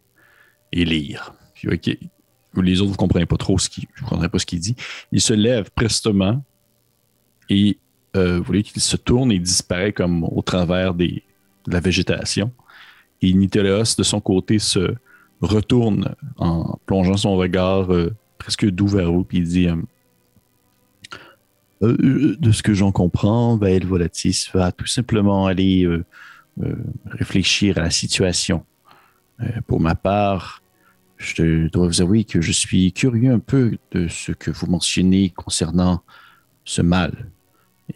[0.71, 1.33] et lire.
[1.53, 1.97] Puis, ok,
[2.61, 4.75] les autres, vous comprenez pas trop ce qu'il, vous comprenez pas ce qu'il dit.
[5.11, 6.43] Il se lève prestement
[7.49, 7.77] et
[8.15, 11.21] euh, vous voyez qu'il se tourne et disparaît comme au travers de
[11.67, 12.51] la végétation.
[13.21, 14.95] Et Niteleos, de son côté, se
[15.41, 19.67] retourne en plongeant son regard euh, presque doux vers vous, puis il dit
[21.81, 25.87] euh, De ce que j'en comprends, Bael Volatis va tout simplement aller
[27.05, 28.65] réfléchir à la situation.
[29.67, 30.61] Pour ma part,
[31.17, 35.29] je dois vous avouer que je suis curieux un peu de ce que vous mentionnez
[35.29, 36.03] concernant
[36.65, 37.31] ce mal.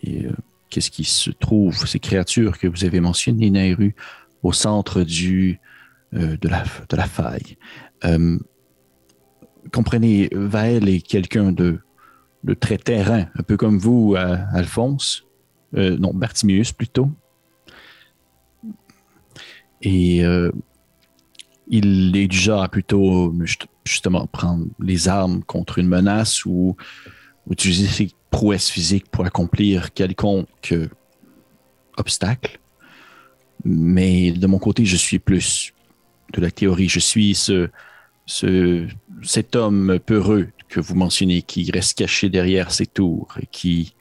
[0.04, 0.32] Et euh,
[0.70, 3.96] qu'est-ce qui se trouve, ces créatures que vous avez mentionnées, Nairu,
[4.44, 5.60] au centre du,
[6.14, 7.58] euh, de, la, de la faille.
[8.04, 8.38] Euh,
[9.72, 11.80] comprenez, Vael est quelqu'un de,
[12.44, 15.24] de très terrain, un peu comme vous, Alphonse.
[15.74, 17.10] Non, Bartimius plutôt.
[19.82, 20.24] Et
[21.68, 26.78] il est du genre à plutôt juste- justement prendre les armes contre une menace ou
[27.50, 30.74] utiliser ses prouesses physiques pour accomplir quelconque
[31.98, 32.60] obstacle.
[33.64, 35.74] Mais de mon côté, je suis plus
[36.34, 36.90] de la théorie.
[36.90, 37.70] Je suis ce,
[38.26, 38.88] ce,
[39.24, 43.96] cet homme peureux que vous mentionnez qui reste caché derrière ses tours et qui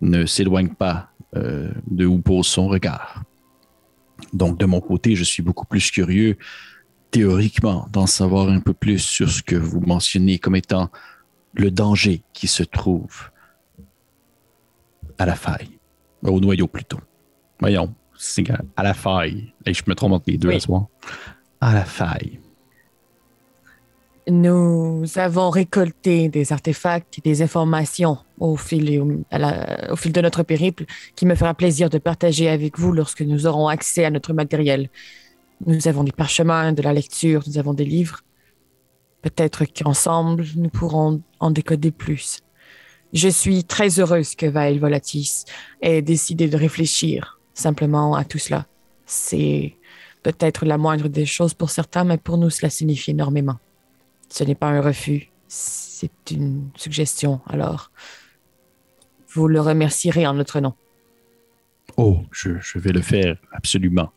[0.00, 3.22] ne s'éloigne pas euh, de où pose son regard.
[4.32, 6.36] Donc, de mon côté, je suis beaucoup plus curieux
[7.10, 10.90] théoriquement d'en savoir un peu plus sur ce que vous mentionnez comme étant
[11.54, 13.30] le danger qui se trouve
[15.18, 15.78] à la faille,
[16.22, 17.00] au noyau plutôt.
[17.60, 18.44] Voyons, c'est
[18.76, 19.52] à la faille.
[19.64, 20.56] Et je me trompe entre les deux Oui.
[20.56, 20.86] à ce soir.
[21.60, 22.40] À la faille.
[24.26, 29.96] Nous avons récolté des artefacts et des informations au fil, et au, à la- au
[29.96, 33.68] fil de notre périple qui me fera plaisir de partager avec vous lorsque nous aurons
[33.68, 34.88] accès à notre matériel.
[35.66, 38.20] Nous avons des parchemins, de la lecture, nous avons des livres.
[39.24, 42.40] Peut-être qu'ensemble, nous pourrons en décoder plus.
[43.14, 45.46] Je suis très heureuse que Vael Volatis
[45.80, 48.66] ait décidé de réfléchir simplement à tout cela.
[49.06, 49.76] C'est
[50.22, 53.58] peut-être la moindre des choses pour certains, mais pour nous, cela signifie énormément.
[54.28, 57.40] Ce n'est pas un refus, c'est une suggestion.
[57.46, 57.90] Alors,
[59.32, 60.74] vous le remercierez en notre nom.
[61.96, 64.12] Oh, je, je vais le faire, absolument.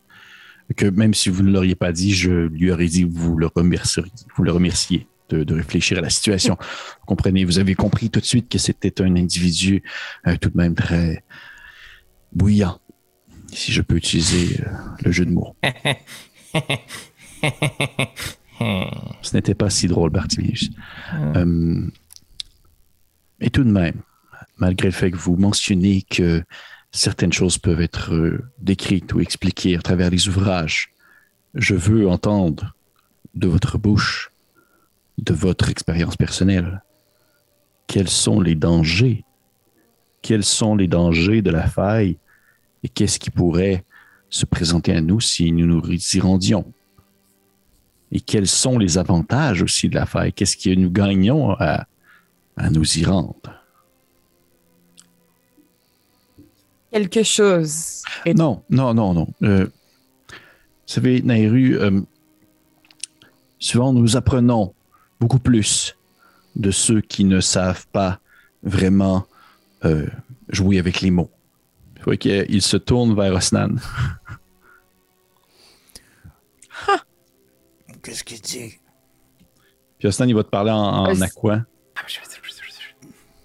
[0.76, 3.46] Que même si vous ne l'auriez pas dit, je lui aurais dit que vous le
[3.46, 6.56] remercieriez, vous le remerciez de, de réfléchir à la situation.
[6.60, 9.82] Vous comprenez, vous avez compris tout de suite que c'était un individu
[10.26, 11.24] euh, tout de même très
[12.32, 12.78] bouillant,
[13.52, 14.70] si je peux utiliser euh,
[15.04, 15.56] le jeu de mots.
[19.22, 20.70] Ce n'était pas si drôle, Bartimius.
[21.14, 21.86] Euh,
[23.40, 24.02] et tout de même,
[24.56, 26.42] malgré le fait que vous mentionnez que
[26.90, 30.92] certaines choses peuvent être euh, décrites ou expliquées à travers les ouvrages,
[31.54, 32.74] je veux entendre
[33.34, 34.30] de votre bouche,
[35.18, 36.82] de votre expérience personnelle,
[37.86, 39.24] quels sont les dangers,
[40.22, 42.18] quels sont les dangers de la faille?
[42.84, 43.84] Et qu'est-ce qui pourrait
[44.30, 46.72] se présenter à nous si nous nous y rendions.
[48.12, 50.32] Et quels sont les avantages aussi de la faille?
[50.32, 51.86] Qu'est-ce que nous gagnons à,
[52.56, 53.57] à nous y rendre?
[56.92, 58.02] Quelque chose.
[58.26, 59.26] Non, non, non, non.
[59.42, 60.32] Euh, vous
[60.86, 62.00] savez, Nairu, euh,
[63.58, 64.74] souvent nous apprenons
[65.20, 65.96] beaucoup plus
[66.56, 68.20] de ceux qui ne savent pas
[68.62, 69.26] vraiment
[69.84, 70.06] euh,
[70.48, 71.30] jouer avec les mots.
[71.96, 73.76] Il faut qu'il se tourne vers Osnan.
[78.02, 78.78] Qu'est-ce qu'il dit?
[79.98, 81.64] Puis Osnan, il va te parler en, en aqua.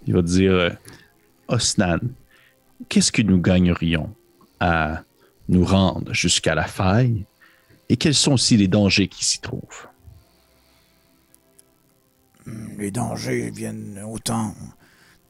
[0.05, 0.69] Il va te dire euh,
[1.47, 1.99] Osnan,
[2.89, 4.13] qu'est-ce que nous gagnerions
[4.59, 5.03] à
[5.49, 7.25] nous rendre jusqu'à la faille?
[7.89, 9.87] Et quels sont aussi les dangers qui s'y trouvent?
[12.77, 14.55] Les dangers viennent autant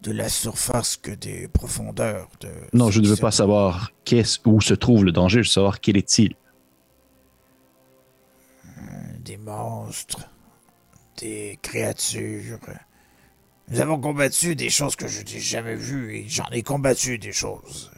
[0.02, 2.30] de la surface que des profondeurs.
[2.42, 3.92] De Non, je ne veux pas savoir
[4.46, 6.36] où se trouve le danger, je veux savoir quel est-il.
[9.20, 10.30] Des monstres,
[11.18, 12.60] des créatures.
[13.70, 17.32] Nous avons combattu des choses que je n'ai jamais vues et j'en ai combattu des
[17.32, 17.92] choses.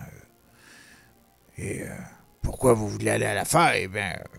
[1.58, 1.96] Et euh,
[2.42, 3.88] pourquoi vous voulez aller à la faille?
[3.88, 4.38] Ben, euh,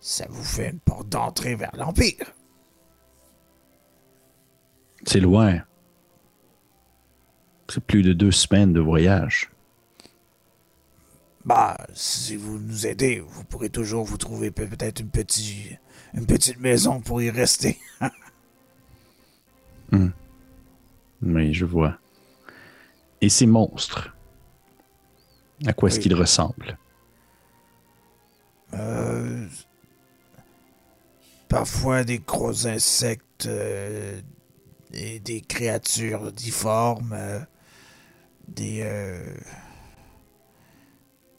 [0.00, 2.32] ça vous fait une porte d'entrée vers l'Empire.
[5.06, 5.62] C'est loin.
[7.68, 9.50] C'est plus de deux semaines de voyage.
[11.44, 15.78] Bah, si vous nous aidez, vous pourrez toujours vous trouver pe- peut-être une petite,
[16.14, 17.78] une petite maison pour y rester.
[19.92, 21.98] Oui, je vois.
[23.20, 24.14] Et ces monstres,
[25.66, 26.02] à quoi est-ce Oui.
[26.02, 26.76] qu'ils ressemblent?
[28.74, 29.46] Euh,
[31.48, 34.20] parfois des gros insectes euh,
[34.92, 37.40] et des créatures difformes, euh,
[38.48, 38.84] des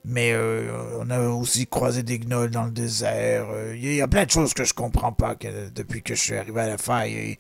[0.06, 3.48] Mais euh, on a aussi croisé des gnolls dans le désert.
[3.50, 6.22] Euh, Il y a plein de choses que je comprends pas que- depuis que je
[6.22, 7.14] suis arrivé à la faille.
[7.14, 7.40] Et,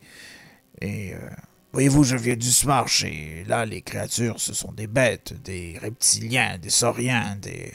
[0.81, 1.29] et, euh,
[1.73, 6.57] voyez-vous, je viens du Smarsh et là, les créatures, ce sont des bêtes, des reptiliens,
[6.57, 7.73] des sauriens, des...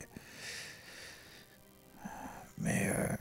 [2.58, 2.88] Mais...
[2.88, 3.16] euh,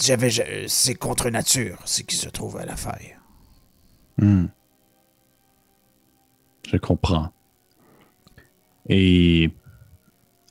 [0.00, 0.30] j'avais...
[0.68, 3.16] C'est contre nature, ce qui se trouve à la faille.
[4.18, 4.46] Hmm.
[6.70, 7.32] Je comprends.
[8.88, 9.50] Et,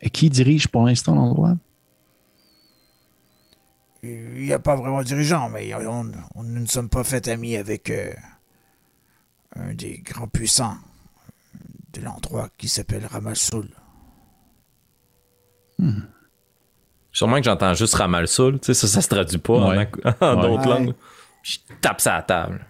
[0.01, 1.55] et qui dirige pour l'instant l'endroit?
[4.35, 7.27] Il n'y a pas vraiment de dirigeant, mais on, on- nous ne sommes pas fait
[7.27, 8.11] amis avec euh,
[9.55, 10.77] un des grands puissants
[11.93, 13.67] de l'endroit qui s'appelle Ramassoul.
[17.11, 19.85] Sûrement que j'entends juste Ramalsoul, tu sais, ça, ça se traduit pas en Ouais.
[19.85, 20.41] ac- en, Ouais.
[20.41, 20.79] d'autres Ouais.
[20.79, 20.93] langues.
[21.43, 22.65] Je tape ça à la table.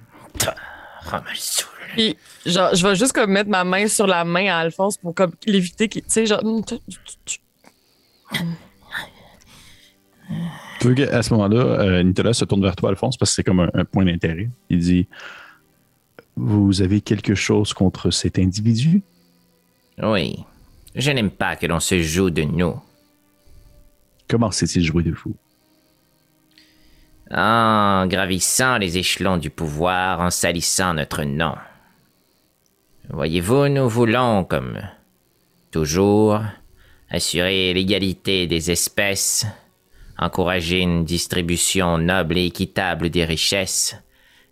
[1.01, 1.68] Ramalsoul.
[1.93, 5.15] Puis, genre, je vais juste comme mettre ma main sur la main à Alphonse pour
[5.15, 6.03] comme l'éviter qu'il.
[6.03, 6.41] Tu sais, genre.
[10.79, 13.43] Tu veux qu'à ce moment-là, euh, Nicolas se tourne vers toi, Alphonse, parce que c'est
[13.43, 14.49] comme un, un point d'intérêt.
[14.69, 15.07] Il dit
[16.35, 19.01] Vous avez quelque chose contre cet individu?
[20.01, 20.37] Oui.
[20.95, 22.79] Je n'aime pas que l'on se joue de nous.
[24.27, 25.35] Comment s'est-il joué de vous?
[27.31, 31.55] En gravissant les échelons du pouvoir, en salissant notre nom.
[33.09, 34.79] Voyez-vous, nous voulons, comme
[35.71, 36.41] toujours,
[37.09, 39.45] assurer l'égalité des espèces,
[40.18, 43.95] encourager une distribution noble et équitable des richesses,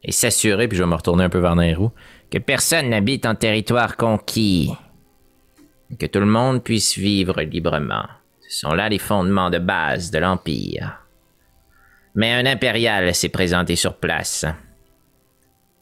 [0.04, 1.92] et s'assurer, puis je vais me retourner un peu vers Nairou,
[2.30, 4.72] que personne n'habite en territoire conquis,
[6.00, 8.06] que tout le monde puisse vivre librement.
[8.48, 11.00] Ce sont là les fondements de base de l'Empire.
[12.14, 14.46] Mais un impérial s'est présenté sur place.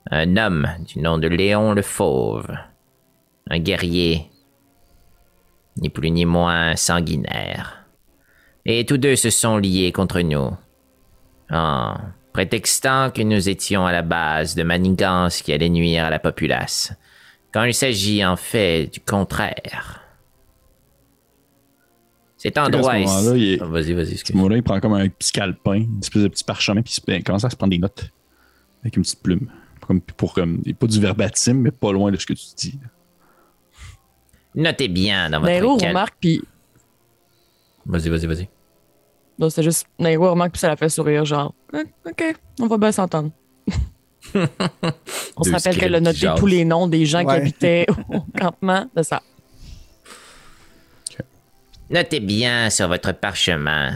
[0.10, 2.48] Un homme du nom de Léon le Fauve.
[3.50, 4.30] Un guerrier,
[5.78, 7.83] ni plus ni moins sanguinaire.
[8.66, 10.52] Et tous deux se sont liés contre nous.
[11.50, 11.96] En
[12.32, 16.94] prétextant que nous étions à la base de manigances qui allaient nuire à la populace.
[17.54, 20.00] Quand il s'agit en fait du contraire.
[22.38, 23.04] Cet ce endroit est...
[23.04, 26.28] est- Ah, Vas-y, vas-y, ce moment-là, il prend comme un petit calepin, une espèce de
[26.28, 28.10] petit parchemin, puis il commence à se prendre des notes
[28.82, 29.50] avec une petite plume.
[29.86, 32.80] Comme pour comme, pas du verbatim, mais pas loin de ce que tu dis.
[34.56, 36.42] Notez bien dans votre Nairo cal- remarque, puis.
[37.86, 38.50] Vas-y, vas-y, vas-y.
[39.40, 39.88] Non, c'est juste.
[40.00, 41.54] Nairo remarque, puis ça la fait sourire, genre.
[41.74, 43.32] OK, on va bien s'entendre.
[45.38, 48.88] on se rappelle qu'elle a noté tous les noms des gens qui habitaient au campement
[48.96, 49.22] de ça.
[51.90, 53.96] Notez bien sur votre parchemin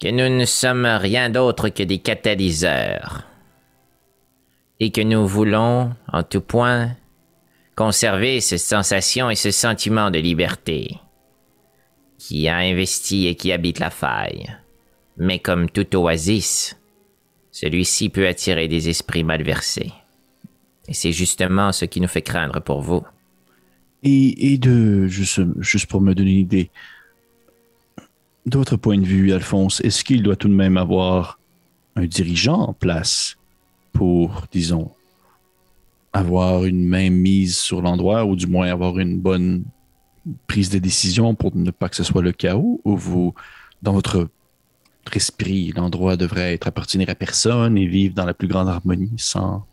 [0.00, 3.24] que nous ne sommes rien d'autre que des catalyseurs
[4.80, 6.90] et que nous voulons, en tout point,
[7.76, 10.98] conserver cette sensation et ce sentiment de liberté
[12.22, 14.46] qui a investi et qui habite la faille.
[15.16, 16.78] Mais comme tout oasis,
[17.50, 19.92] celui-ci peut attirer des esprits malversés.
[20.86, 23.02] Et c'est justement ce qui nous fait craindre pour vous.
[24.04, 26.70] Et, de, juste, juste pour me donner une idée,
[28.46, 31.40] de votre point de vue, Alphonse, est-ce qu'il doit tout de même avoir
[31.96, 33.36] un dirigeant en place
[33.92, 34.92] pour, disons,
[36.12, 39.64] avoir une même mise sur l'endroit ou du moins avoir une bonne
[40.46, 43.34] prise de décision pour ne pas que ce soit le chaos ou vous,
[43.82, 44.28] dans votre
[45.12, 49.66] esprit, l'endroit devrait être appartenir à personne et vivre dans la plus grande harmonie sans,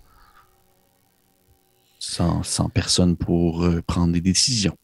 [1.99, 4.75] sans, sans personne pour euh, prendre des décisions?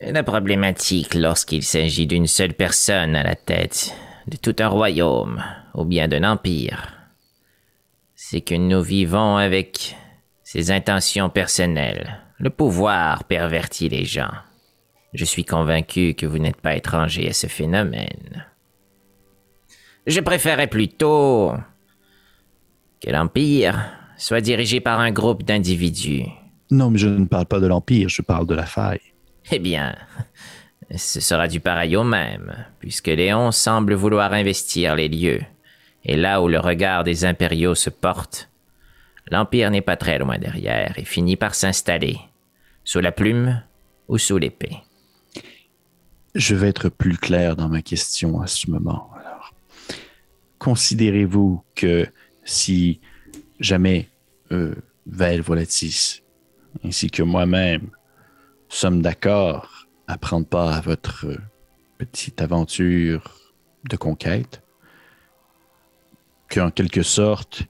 [0.00, 3.94] La problématique lorsqu'il s'agit d'une seule personne à la tête
[4.26, 5.42] de tout un royaume
[5.74, 6.92] ou bien d'un empire,
[8.14, 9.96] c'est que nous vivons avec
[10.42, 12.23] ses intentions personnelles.
[12.38, 14.32] Le pouvoir pervertit les gens.
[15.12, 18.46] Je suis convaincu que vous n'êtes pas étranger à ce phénomène.
[20.06, 21.52] Je préférais plutôt
[23.00, 23.84] que l'empire
[24.18, 26.24] soit dirigé par un groupe d'individus
[26.70, 29.00] Non, mais je ne parle pas de l'Empire, je parle de la faille.
[29.50, 29.94] Eh bien,
[30.94, 35.42] ce sera du pareil au même, puisque Léon semble vouloir investir les lieux.
[36.04, 38.50] Et là où le regard des impériaux se porte,
[39.30, 42.18] l'Empire n'est pas très loin derrière et finit par s'installer,
[42.84, 43.62] sous la plume
[44.08, 44.78] ou sous l'épée.
[46.34, 49.10] Je vais être plus clair dans ma question à ce moment.
[49.20, 49.54] Alors,
[50.58, 52.06] considérez-vous que
[52.44, 53.00] si
[53.60, 54.08] jamais
[54.52, 54.74] euh,
[55.06, 56.22] Volatis
[56.84, 57.90] ainsi que moi-même
[58.68, 61.38] sommes d'accord à prendre part à votre euh,
[61.98, 63.52] petite aventure
[63.88, 64.62] de conquête,
[66.50, 67.64] qu'en quelque sorte,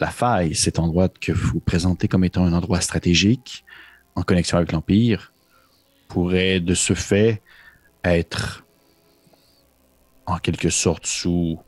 [0.00, 3.64] la faille, cet endroit que vous présentez comme étant un endroit stratégique
[4.14, 5.32] en connexion avec l'Empire,
[6.08, 7.42] pourrait de ce fait
[8.04, 8.64] être
[10.26, 11.58] en quelque sorte sous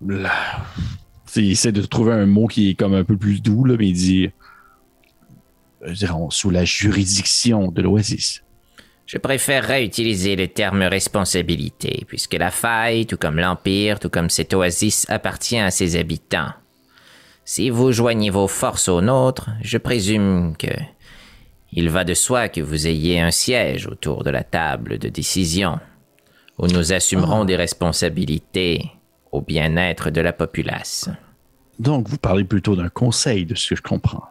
[0.00, 3.88] Il essaie de trouver un mot qui est comme un peu plus doux, là, mais
[3.88, 4.30] il dit
[5.86, 8.42] dirais, sous la juridiction de l'Oasis.
[9.06, 14.52] Je préférerais utiliser le terme responsabilité, puisque la faille, tout comme l'Empire, tout comme cette
[14.52, 16.50] oasis, appartient à ses habitants.
[17.44, 20.66] Si vous joignez vos forces aux nôtres, je présume que
[21.72, 25.78] il va de soi que vous ayez un siège autour de la table de décision,
[26.58, 28.90] où nous assumerons des responsabilités
[29.30, 31.08] au bien-être de la populace.
[31.78, 34.24] Donc, vous parlez plutôt d'un conseil, de ce que je comprends.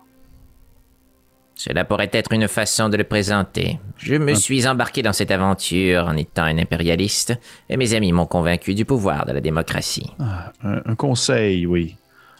[1.57, 3.79] Cela pourrait être une façon de le présenter.
[3.97, 7.33] Je me suis embarqué dans cette aventure en étant un impérialiste,
[7.69, 10.09] et mes amis m'ont convaincu du pouvoir de la démocratie.
[10.19, 11.95] Ah, un, un conseil, oui.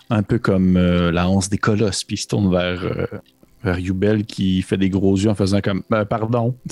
[0.09, 3.07] Un peu comme euh, la hanse des colosses, puis il se tourne vers, euh,
[3.63, 6.55] vers Yubel qui fait des gros yeux en faisant comme Euh, pardon.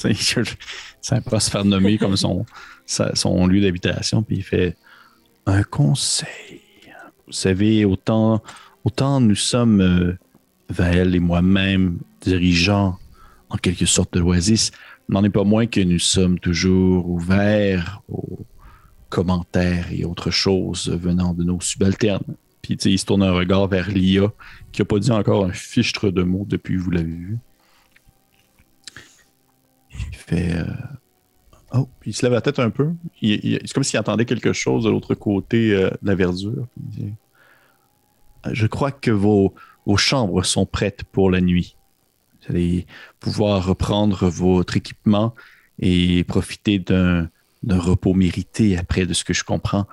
[1.01, 2.45] Ça pas se faire nommer comme son,
[2.85, 4.75] sa- son lieu d'habitation, puis il fait
[5.45, 6.61] un conseil.
[7.25, 8.43] Vous savez, autant,
[8.83, 10.17] autant nous sommes, euh,
[10.69, 12.97] Vaël et moi-même, dirigeants
[13.49, 14.71] en quelque sorte de l'Oasis,
[15.09, 18.45] n'en est pas moins que nous sommes toujours ouverts aux
[19.09, 22.35] commentaires et autres choses venant de nos subalternes.
[22.61, 24.31] Puis, il se tourne un regard vers Lia,
[24.71, 27.37] qui n'a pas dit encore un fichtre de mots depuis que vous l'avez vu.
[29.91, 30.53] Il fait.
[30.55, 30.65] euh,
[31.75, 32.91] Oh, il se lève la tête un peu.
[33.21, 36.67] C'est comme s'il attendait quelque chose de l'autre côté euh, de la verdure.
[38.51, 39.55] Je crois que vos
[39.97, 41.75] chambres sont prêtes pour la nuit.
[42.43, 42.85] Vous allez
[43.19, 45.33] pouvoir reprendre votre équipement
[45.79, 47.29] et profiter d'un
[47.69, 49.87] repos mérité après, de ce que je comprends,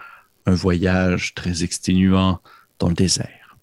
[0.46, 2.40] un voyage très exténuant
[2.78, 3.56] dans le désert.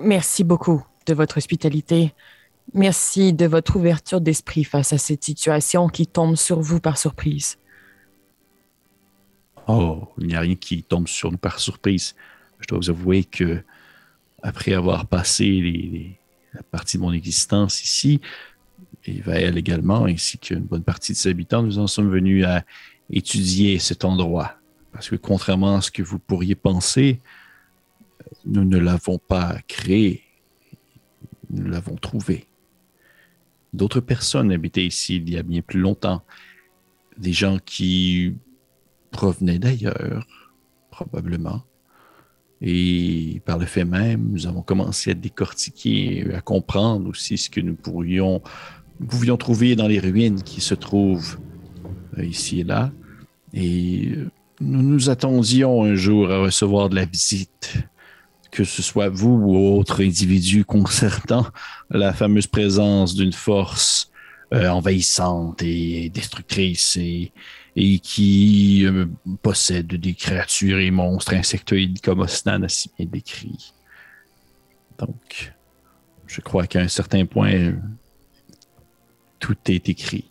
[0.00, 2.12] Merci beaucoup de votre hospitalité.
[2.74, 7.58] Merci de votre ouverture d'esprit face à cette situation qui tombe sur vous par surprise.
[9.68, 12.14] Oh, il n'y a rien qui tombe sur nous par surprise.
[12.58, 13.62] Je dois vous avouer que,
[14.42, 16.18] après avoir passé les- les-
[16.54, 18.20] la partie de mon existence ici,
[19.04, 22.64] et Vaël également, ainsi qu'une bonne partie de ses habitants, nous en sommes venus à
[23.10, 24.56] étudier cet endroit.
[24.92, 27.20] Parce que contrairement à ce que vous pourriez penser,
[28.44, 30.22] nous ne l'avons pas créé,
[31.50, 32.46] nous l'avons trouvé.
[33.72, 36.22] D'autres personnes habitaient ici il y a bien plus longtemps.
[37.16, 38.34] Des gens qui
[39.10, 40.26] provenaient d'ailleurs,
[40.90, 41.62] probablement.
[42.64, 47.60] Et par le fait même, nous avons commencé à décortiquer à comprendre aussi ce que
[47.60, 48.40] nous pourrions,
[49.00, 51.38] nous pouvions trouver dans les ruines qui se trouvent
[52.18, 52.92] euh, ici et là.
[53.52, 54.30] Et euh,
[54.60, 57.74] nous nous attendions un jour à recevoir de la visite,
[58.52, 61.46] que ce soit vous ou autre individu concernant
[61.90, 64.12] la fameuse présence d'une force
[64.54, 67.32] euh, envahissante et destructrice et,
[67.76, 69.06] et qui euh,
[69.42, 73.72] possède des créatures et monstres insectoïdes comme Osnan a si bien décrit.
[74.98, 75.52] Donc,
[76.26, 77.74] je crois qu'à un certain point,
[79.38, 80.30] tout est écrit.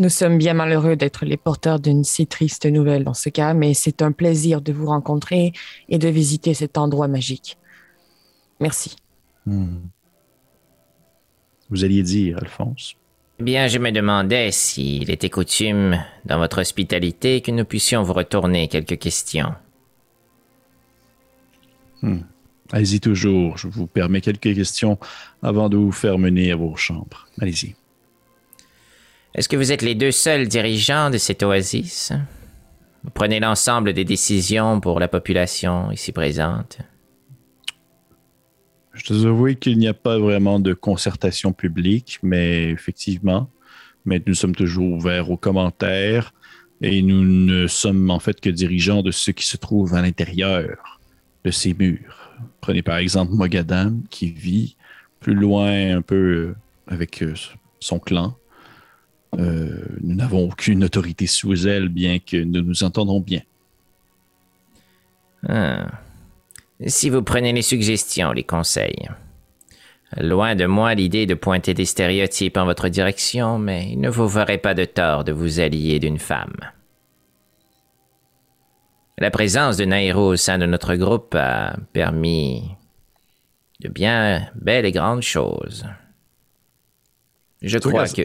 [0.00, 3.74] Nous sommes bien malheureux d'être les porteurs d'une si triste nouvelle dans ce cas, mais
[3.74, 5.52] c'est un plaisir de vous rencontrer
[5.88, 7.58] et de visiter cet endroit magique.
[8.60, 8.94] Merci.
[9.44, 9.78] Hmm.
[11.70, 12.97] Vous alliez dire, Alphonse?
[13.40, 18.12] Eh Bien, je me demandais s'il était coutume, dans votre hospitalité, que nous puissions vous
[18.12, 19.54] retourner quelques questions.
[22.72, 23.56] Allez-y toujours.
[23.56, 24.98] Je vous permets quelques questions
[25.42, 27.28] avant de vous faire mener à vos chambres.
[27.40, 27.76] Allez-y.
[29.34, 32.12] Est-ce que vous êtes les deux seuls dirigeants de cette oasis?
[33.04, 36.78] Vous prenez l'ensemble des décisions pour la population ici présente
[38.98, 43.48] Je dois avouer qu'il n'y a pas vraiment de concertation publique, mais effectivement,
[44.04, 46.34] mais nous sommes toujours ouverts aux commentaires
[46.82, 51.00] et nous ne sommes en fait que dirigeants de ceux qui se trouvent à l'intérieur
[51.44, 52.32] de ces murs.
[52.60, 54.76] Prenez par exemple Mogadam qui vit
[55.20, 56.56] plus loin un peu euh,
[56.88, 57.34] avec euh,
[57.78, 58.36] son clan.
[59.38, 63.42] Euh, nous n'avons aucune autorité sous elle, bien que nous nous entendons bien.
[65.48, 65.86] Ah.
[66.86, 69.08] Si vous prenez les suggestions, les conseils.
[70.16, 74.28] Loin de moi l'idée de pointer des stéréotypes en votre direction, mais il ne vous
[74.28, 76.56] ferait pas de tort de vous allier d'une femme.
[79.18, 82.62] La présence de Nairo au sein de notre groupe a permis
[83.80, 85.84] de bien belles et grandes choses.
[87.60, 88.22] Je crois que...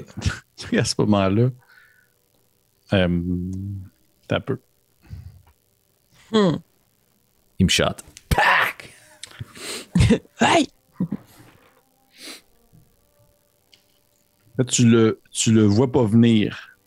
[0.55, 1.49] Sais, à ce moment-là,
[2.93, 3.51] euh,
[4.29, 4.59] un peu.
[6.31, 6.57] Hmm.
[7.59, 8.03] Il me shot.
[10.39, 10.67] Hey!
[14.57, 16.77] Là, tu le, tu le vois pas venir.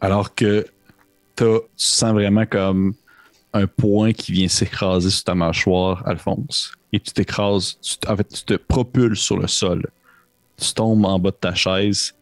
[0.00, 0.64] Alors que
[1.36, 1.44] tu
[1.76, 2.94] sens vraiment comme
[3.52, 6.72] un point qui vient s'écraser sur ta mâchoire, Alphonse.
[6.92, 9.86] Et tu t'écrases, en fait, tu te propulses sur le sol.
[10.56, 12.14] Tu tombes en bas de ta chaise,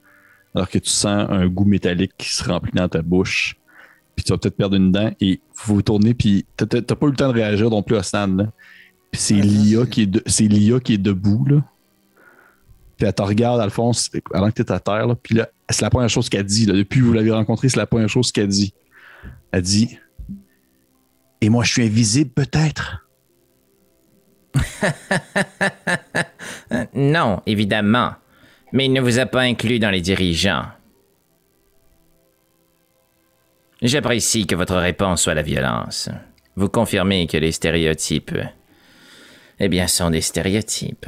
[0.54, 3.56] alors que tu sens un goût métallique qui se remplit dans ta bouche.
[4.16, 7.10] Puis tu vas peut-être perdre une dent et vous vous tournez, puis t'as pas eu
[7.10, 8.36] le temps de réagir non plus à Stan.
[9.10, 11.64] Puis c'est Lia qui est, de- c'est Lia qui est debout, là.
[12.96, 15.06] Puis elle te regarde, Alphonse, pendant que tu es à terre.
[15.06, 16.66] Là, puis là, c'est la première chose qu'elle dit.
[16.66, 18.74] Là, depuis que vous l'avez rencontré, c'est la première chose qu'elle dit.
[19.52, 19.98] Elle dit
[21.40, 23.06] Et moi, je suis invisible, peut-être
[26.94, 28.12] Non, évidemment.
[28.72, 30.64] Mais il ne vous a pas inclus dans les dirigeants.
[33.80, 36.08] J'apprécie que votre réponse soit la violence.
[36.56, 38.36] Vous confirmez que les stéréotypes,
[39.60, 41.06] eh bien, sont des stéréotypes.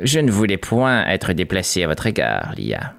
[0.00, 2.94] Je ne voulais point être déplacé à votre égard, Lia.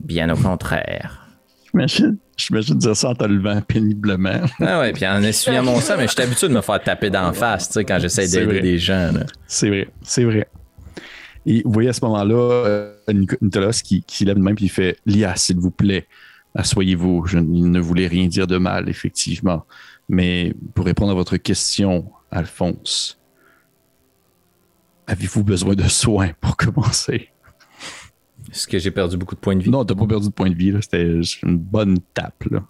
[0.00, 1.26] Bien au contraire.
[1.72, 4.40] J'imagine, j'imagine dire ça en te levant péniblement.
[4.60, 7.10] Ah ouais, puis en essuyant mon sang, mais je suis habitué de me faire taper
[7.10, 9.10] d'en face, tu sais, quand j'essaie d'aider des gens.
[9.46, 10.48] C'est vrai, c'est vrai.
[11.46, 12.34] Et vous voyez à ce moment-là
[12.66, 16.06] euh, Nic- Nicolas qui, qui lève une main puis il fait Lia, s'il vous plaît,
[16.54, 17.26] asseyez-vous.
[17.26, 19.64] Je ne voulais rien dire de mal, effectivement.
[20.08, 23.17] Mais pour répondre à votre question, Alphonse,
[25.08, 27.30] avez-vous besoin de soins pour commencer?
[28.52, 29.70] Est-ce que j'ai perdu beaucoup de points de vie?
[29.70, 30.72] Non, t'as pas perdu de point de vie.
[30.80, 32.62] C'était une bonne tape, là.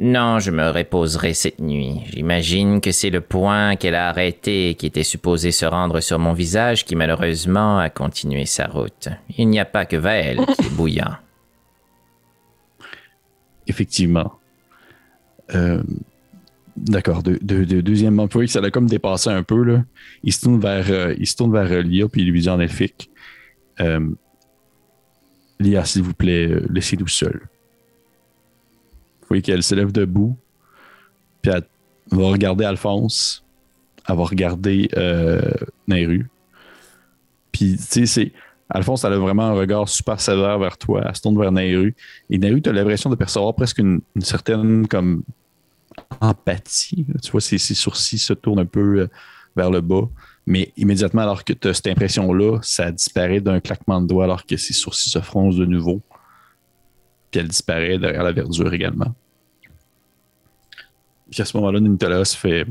[0.00, 2.02] Non, je me reposerai cette nuit.
[2.12, 6.20] J'imagine que c'est le point qu'elle a arrêté et qui était supposé se rendre sur
[6.20, 9.08] mon visage qui malheureusement a continué sa route.
[9.36, 11.16] Il n'y a pas que Vael qui est bouillant.
[13.66, 14.34] Effectivement.
[15.56, 15.82] Euh,
[16.86, 17.22] D'accord.
[17.22, 19.84] De, de- de- voyez que ça l'a comme dépassé un peu, là.
[20.22, 22.48] Il se tourne vers, euh, il se tourne vers euh, Lia, puis il lui dit
[22.48, 23.10] en elfique
[23.80, 24.08] euh,
[25.60, 27.40] Lia, s'il vous plaît, euh, laissez-nous seuls.
[29.20, 30.36] Vous voyez qu'elle se lève debout,
[31.42, 31.64] puis elle
[32.10, 33.44] va regarder Alphonse,
[34.08, 34.88] elle va regarder
[35.86, 36.28] Nehru.
[37.52, 38.32] Puis, tu sais, c'est.
[38.70, 41.02] Alphonse, elle a vraiment un regard super sévère vers toi.
[41.06, 41.94] Elle se tourne vers Nehru.
[42.30, 45.22] Et Nehru, tu as l'impression de percevoir presque une, une certaine comme
[46.20, 47.06] empathie.
[47.22, 49.08] Tu vois, ses, ses sourcils se tournent un peu euh,
[49.56, 50.08] vers le bas.
[50.46, 54.46] Mais immédiatement, alors que tu as cette impression-là, ça disparaît d'un claquement de doigts alors
[54.46, 56.00] que ses sourcils se froncent de nouveau.
[57.30, 59.14] Puis elle disparaît derrière la verdure également.
[61.30, 62.66] Puis à ce moment-là, Nicolas fait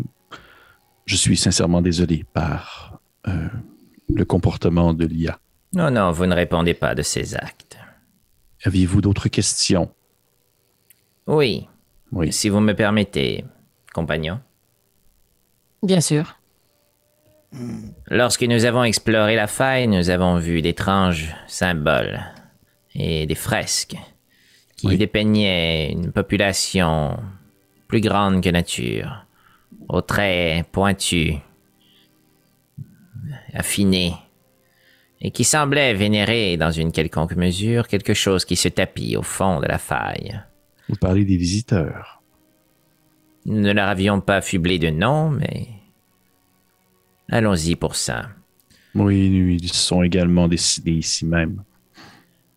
[1.06, 3.48] Je suis sincèrement désolé par euh,
[4.10, 5.40] le comportement de l'IA.
[5.74, 7.78] Non, non, vous ne répondez pas de ces actes.
[8.64, 9.92] Aviez-vous d'autres questions?
[11.28, 11.68] Oui,
[12.12, 12.32] Oui.
[12.32, 13.46] si vous me permettez,
[13.94, 14.40] compagnon.
[15.84, 16.36] Bien sûr.
[18.10, 22.20] Lorsque nous avons exploré la faille, nous avons vu d'étranges symboles
[22.94, 23.96] et des fresques
[24.76, 24.98] qui Oui.
[24.98, 27.18] dépeignaient une population
[27.88, 29.26] plus grande que nature,
[29.88, 31.36] aux traits pointus,
[33.54, 34.14] affinés,
[35.22, 39.60] et qui semblait vénérer dans une quelconque mesure quelque chose qui se tapit au fond
[39.60, 40.40] de la faille.
[40.90, 42.22] Vous parlez des visiteurs.
[43.46, 45.68] Nous ne leur avions pas affublé de nom, mais...
[47.30, 48.30] Allons-y pour ça.
[48.96, 51.64] Oui, ils sont également décidés ici même.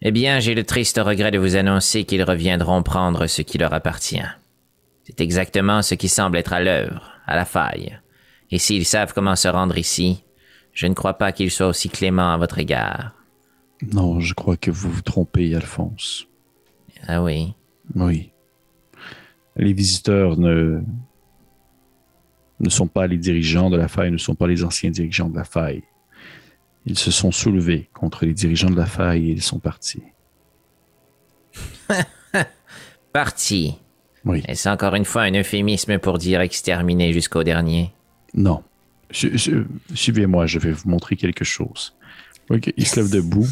[0.02, 3.74] Eh bien, j'ai le triste regret de vous annoncer qu'ils reviendront prendre ce qui leur
[3.74, 4.22] appartient.
[5.04, 7.98] C'est exactement ce qui semble être à l'œuvre, à la faille.
[8.50, 10.24] Et s'ils savent comment se rendre ici,
[10.72, 13.12] je ne crois pas qu'ils soient aussi cléments à votre égard.
[13.92, 16.26] Non, je crois que vous vous trompez, Alphonse.
[17.06, 17.54] Ah oui.
[17.94, 18.30] Oui.
[19.56, 20.80] Les visiteurs ne,
[22.60, 25.36] ne sont pas les dirigeants de la faille, ne sont pas les anciens dirigeants de
[25.36, 25.82] la faille.
[26.86, 30.02] Ils se sont soulevés contre les dirigeants de la faille et ils sont partis.
[33.12, 33.76] Parti.
[34.24, 34.42] Oui.
[34.46, 37.92] Est-ce encore une fois un euphémisme pour dire exterminé jusqu'au dernier?
[38.34, 38.62] Non.
[39.10, 41.94] Suivez-moi, je vais vous montrer quelque chose.
[42.48, 43.46] Oui, il se lève debout,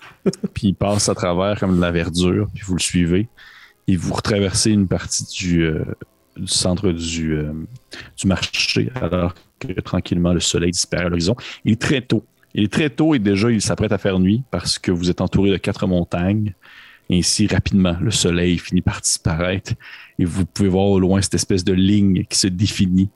[0.54, 3.28] puis il passe à travers comme de la verdure, puis vous le suivez.
[3.88, 5.82] Et vous retraversez une partie du, euh,
[6.36, 7.52] du centre du, euh,
[8.16, 11.34] du marché, alors que tranquillement le soleil disparaît à l'horizon.
[11.64, 12.24] Il est très tôt.
[12.54, 15.20] Il est très tôt et déjà il s'apprête à faire nuit parce que vous êtes
[15.20, 16.54] entouré de quatre montagnes.
[17.10, 19.72] Ainsi, rapidement, le soleil finit par disparaître
[20.18, 23.08] et vous pouvez voir au loin cette espèce de ligne qui se définit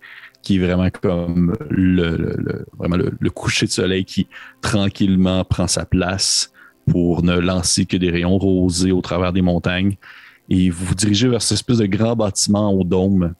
[0.42, 4.26] qui est vraiment comme le, le- le- vraiment le, le coucher de soleil qui
[4.60, 6.52] tranquillement prend sa place
[6.90, 9.96] pour ne lancer que des rayons rosés au travers des montagnes.
[10.48, 13.34] Et vous vous dirigez vers cette espèce de grand bâtiment au dôme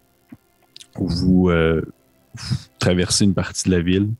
[0.98, 1.82] où vous, euh,
[2.34, 4.10] vous traversez une partie de la ville.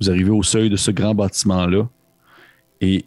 [0.00, 1.88] Vous arrivez au seuil de ce grand bâtiment-là.
[2.80, 3.04] Et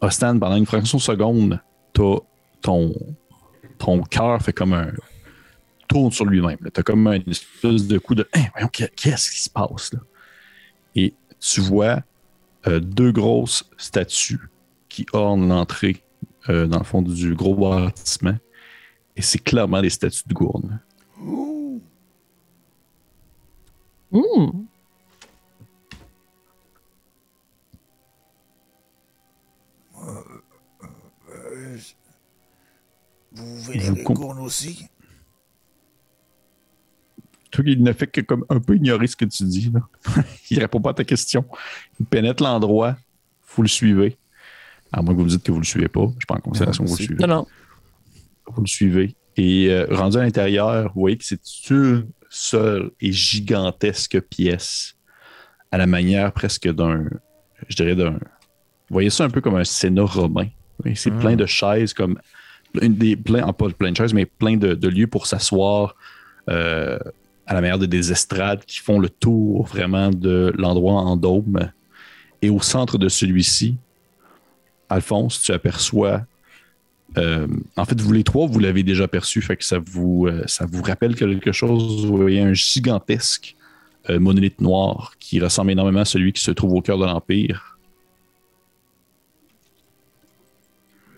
[0.00, 1.60] Ostan, pendant une fraction de seconde,
[1.92, 2.22] ton,
[3.78, 4.92] ton cœur fait comme un
[5.88, 6.58] tourne sur lui-même.
[6.62, 10.00] Tu as comme une espèce de coup de Hein, qu'est-ce qui se passe là?
[10.96, 12.02] Et tu vois
[12.66, 14.48] euh, deux grosses statues
[14.88, 16.03] qui ornent l'entrée
[16.48, 18.36] euh, dans le fond du gros bâtiment.
[19.16, 20.80] Et c'est clairement des statues de gourne.
[33.32, 34.86] Vous vénérez comp- Gourne aussi?
[37.50, 39.70] Toi, il ne fait que comme un peu ignorer ce que tu dis.
[39.72, 39.80] Là.
[40.50, 41.44] il répond pas à ta question.
[42.00, 42.96] Il pénètre l'endroit.
[43.54, 44.16] Vous le suivez.
[44.96, 46.06] À moins que vous me dites que vous le suivez pas.
[46.18, 47.26] Je prends en considération que vous le suivez.
[47.26, 47.46] Non, non.
[48.46, 49.16] Vous le suivez.
[49.36, 51.40] Et euh, rendu à l'intérieur, vous voyez que c'est
[51.70, 54.96] une seule et gigantesque pièce,
[55.72, 57.04] à la manière presque d'un,
[57.68, 60.46] je dirais d'un, vous voyez ça un peu comme un sénat romain.
[60.94, 62.18] C'est plein de chaises, comme
[62.72, 65.96] plein des, plein, pas plein de chaises, mais plein de, de lieux pour s'asseoir
[66.50, 66.98] euh,
[67.46, 71.70] à la manière de des estrades qui font le tour vraiment de l'endroit en dôme.
[72.42, 73.76] Et au centre de celui-ci,
[74.94, 76.26] Alphonse, tu aperçois
[77.16, 77.46] euh,
[77.76, 80.66] en fait, vous les trois, vous l'avez déjà perçu, fait que ça vous, euh, ça
[80.66, 82.06] vous rappelle quelque chose.
[82.06, 83.56] Vous voyez un gigantesque
[84.10, 87.78] euh, monolithe noir qui ressemble énormément à celui qui se trouve au cœur de l'Empire.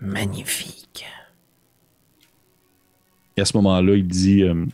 [0.01, 1.05] Magnifique.
[3.35, 4.65] Et à ce moment-là, il dit euh,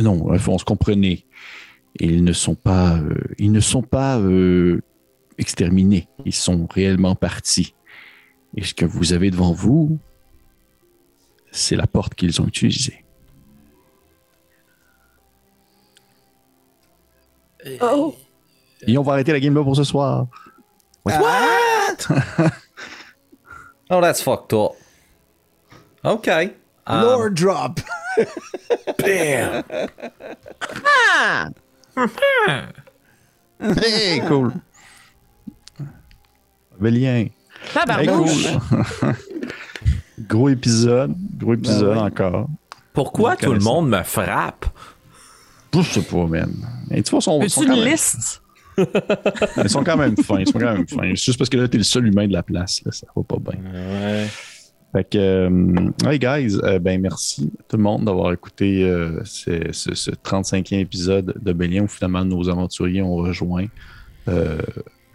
[0.00, 1.24] Non, Alphonse, comprenez.
[1.98, 3.00] Ils ne sont pas,
[3.38, 4.20] ils ne sont pas
[5.38, 6.08] exterminés.
[6.24, 7.74] Ils sont réellement partis.
[8.56, 9.98] Et ce que vous avez devant vous,
[11.50, 13.04] c'est la porte qu'ils ont utilisée.
[17.80, 18.14] Oh!
[18.86, 20.26] Et on va arrêter la game là pour ce soir.
[23.90, 24.72] Oh, that's fucked up.
[26.02, 26.54] Okay.
[26.86, 27.80] Um, Lore drop.
[33.60, 34.52] Hey, cool.
[36.80, 37.26] Bélien.
[37.72, 38.48] Tabarnouche!
[40.28, 41.14] Gros épisode.
[41.38, 42.02] Gros épisode ouais.
[42.02, 42.48] encore.
[42.92, 44.66] Pourquoi Vous tout le monde me frappe?
[45.74, 46.52] Je sais pas, man.
[46.92, 47.34] Et tu vois,
[47.64, 48.40] une même- liste?
[48.78, 50.38] ils sont quand même fins.
[50.40, 51.10] Ils sont quand même fins.
[51.10, 52.80] C'est juste parce que là, t'es le seul humain de la place.
[52.84, 53.60] Là, ça va pas bien.
[53.72, 54.26] Ouais.
[54.92, 59.20] Fait que, euh, hey guys, euh, ben merci à tout le monde d'avoir écouté euh,
[59.24, 63.66] ce, ce- ce 35e épisode de Bélien où finalement nos aventuriers ont rejoint
[64.28, 64.58] euh,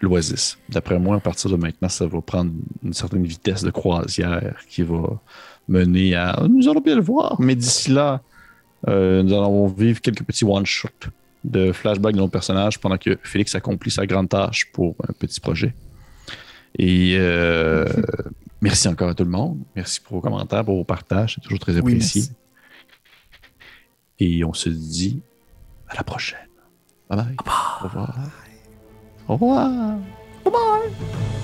[0.01, 0.57] l'Oasis.
[0.69, 2.51] D'après moi, à partir de maintenant, ça va prendre
[2.83, 5.19] une certaine vitesse de croisière qui va
[5.67, 6.43] mener à.
[6.49, 8.21] Nous allons bien le voir, mais d'ici là,
[8.87, 11.09] euh, nous allons vivre quelques petits one-shots
[11.43, 15.39] de flashbacks de nos personnages pendant que Félix accomplit sa grande tâche pour un petit
[15.39, 15.73] projet.
[16.77, 17.85] Et euh,
[18.61, 19.59] merci encore à tout le monde.
[19.75, 21.35] Merci pour vos commentaires, pour vos partages.
[21.35, 22.23] C'est toujours très apprécié.
[24.19, 25.21] Et on se dit
[25.87, 26.39] à la prochaine.
[27.09, 27.35] Bye bye.
[27.39, 28.15] Au revoir.
[29.29, 29.69] Au revoir.
[30.43, 31.39] Bye bye.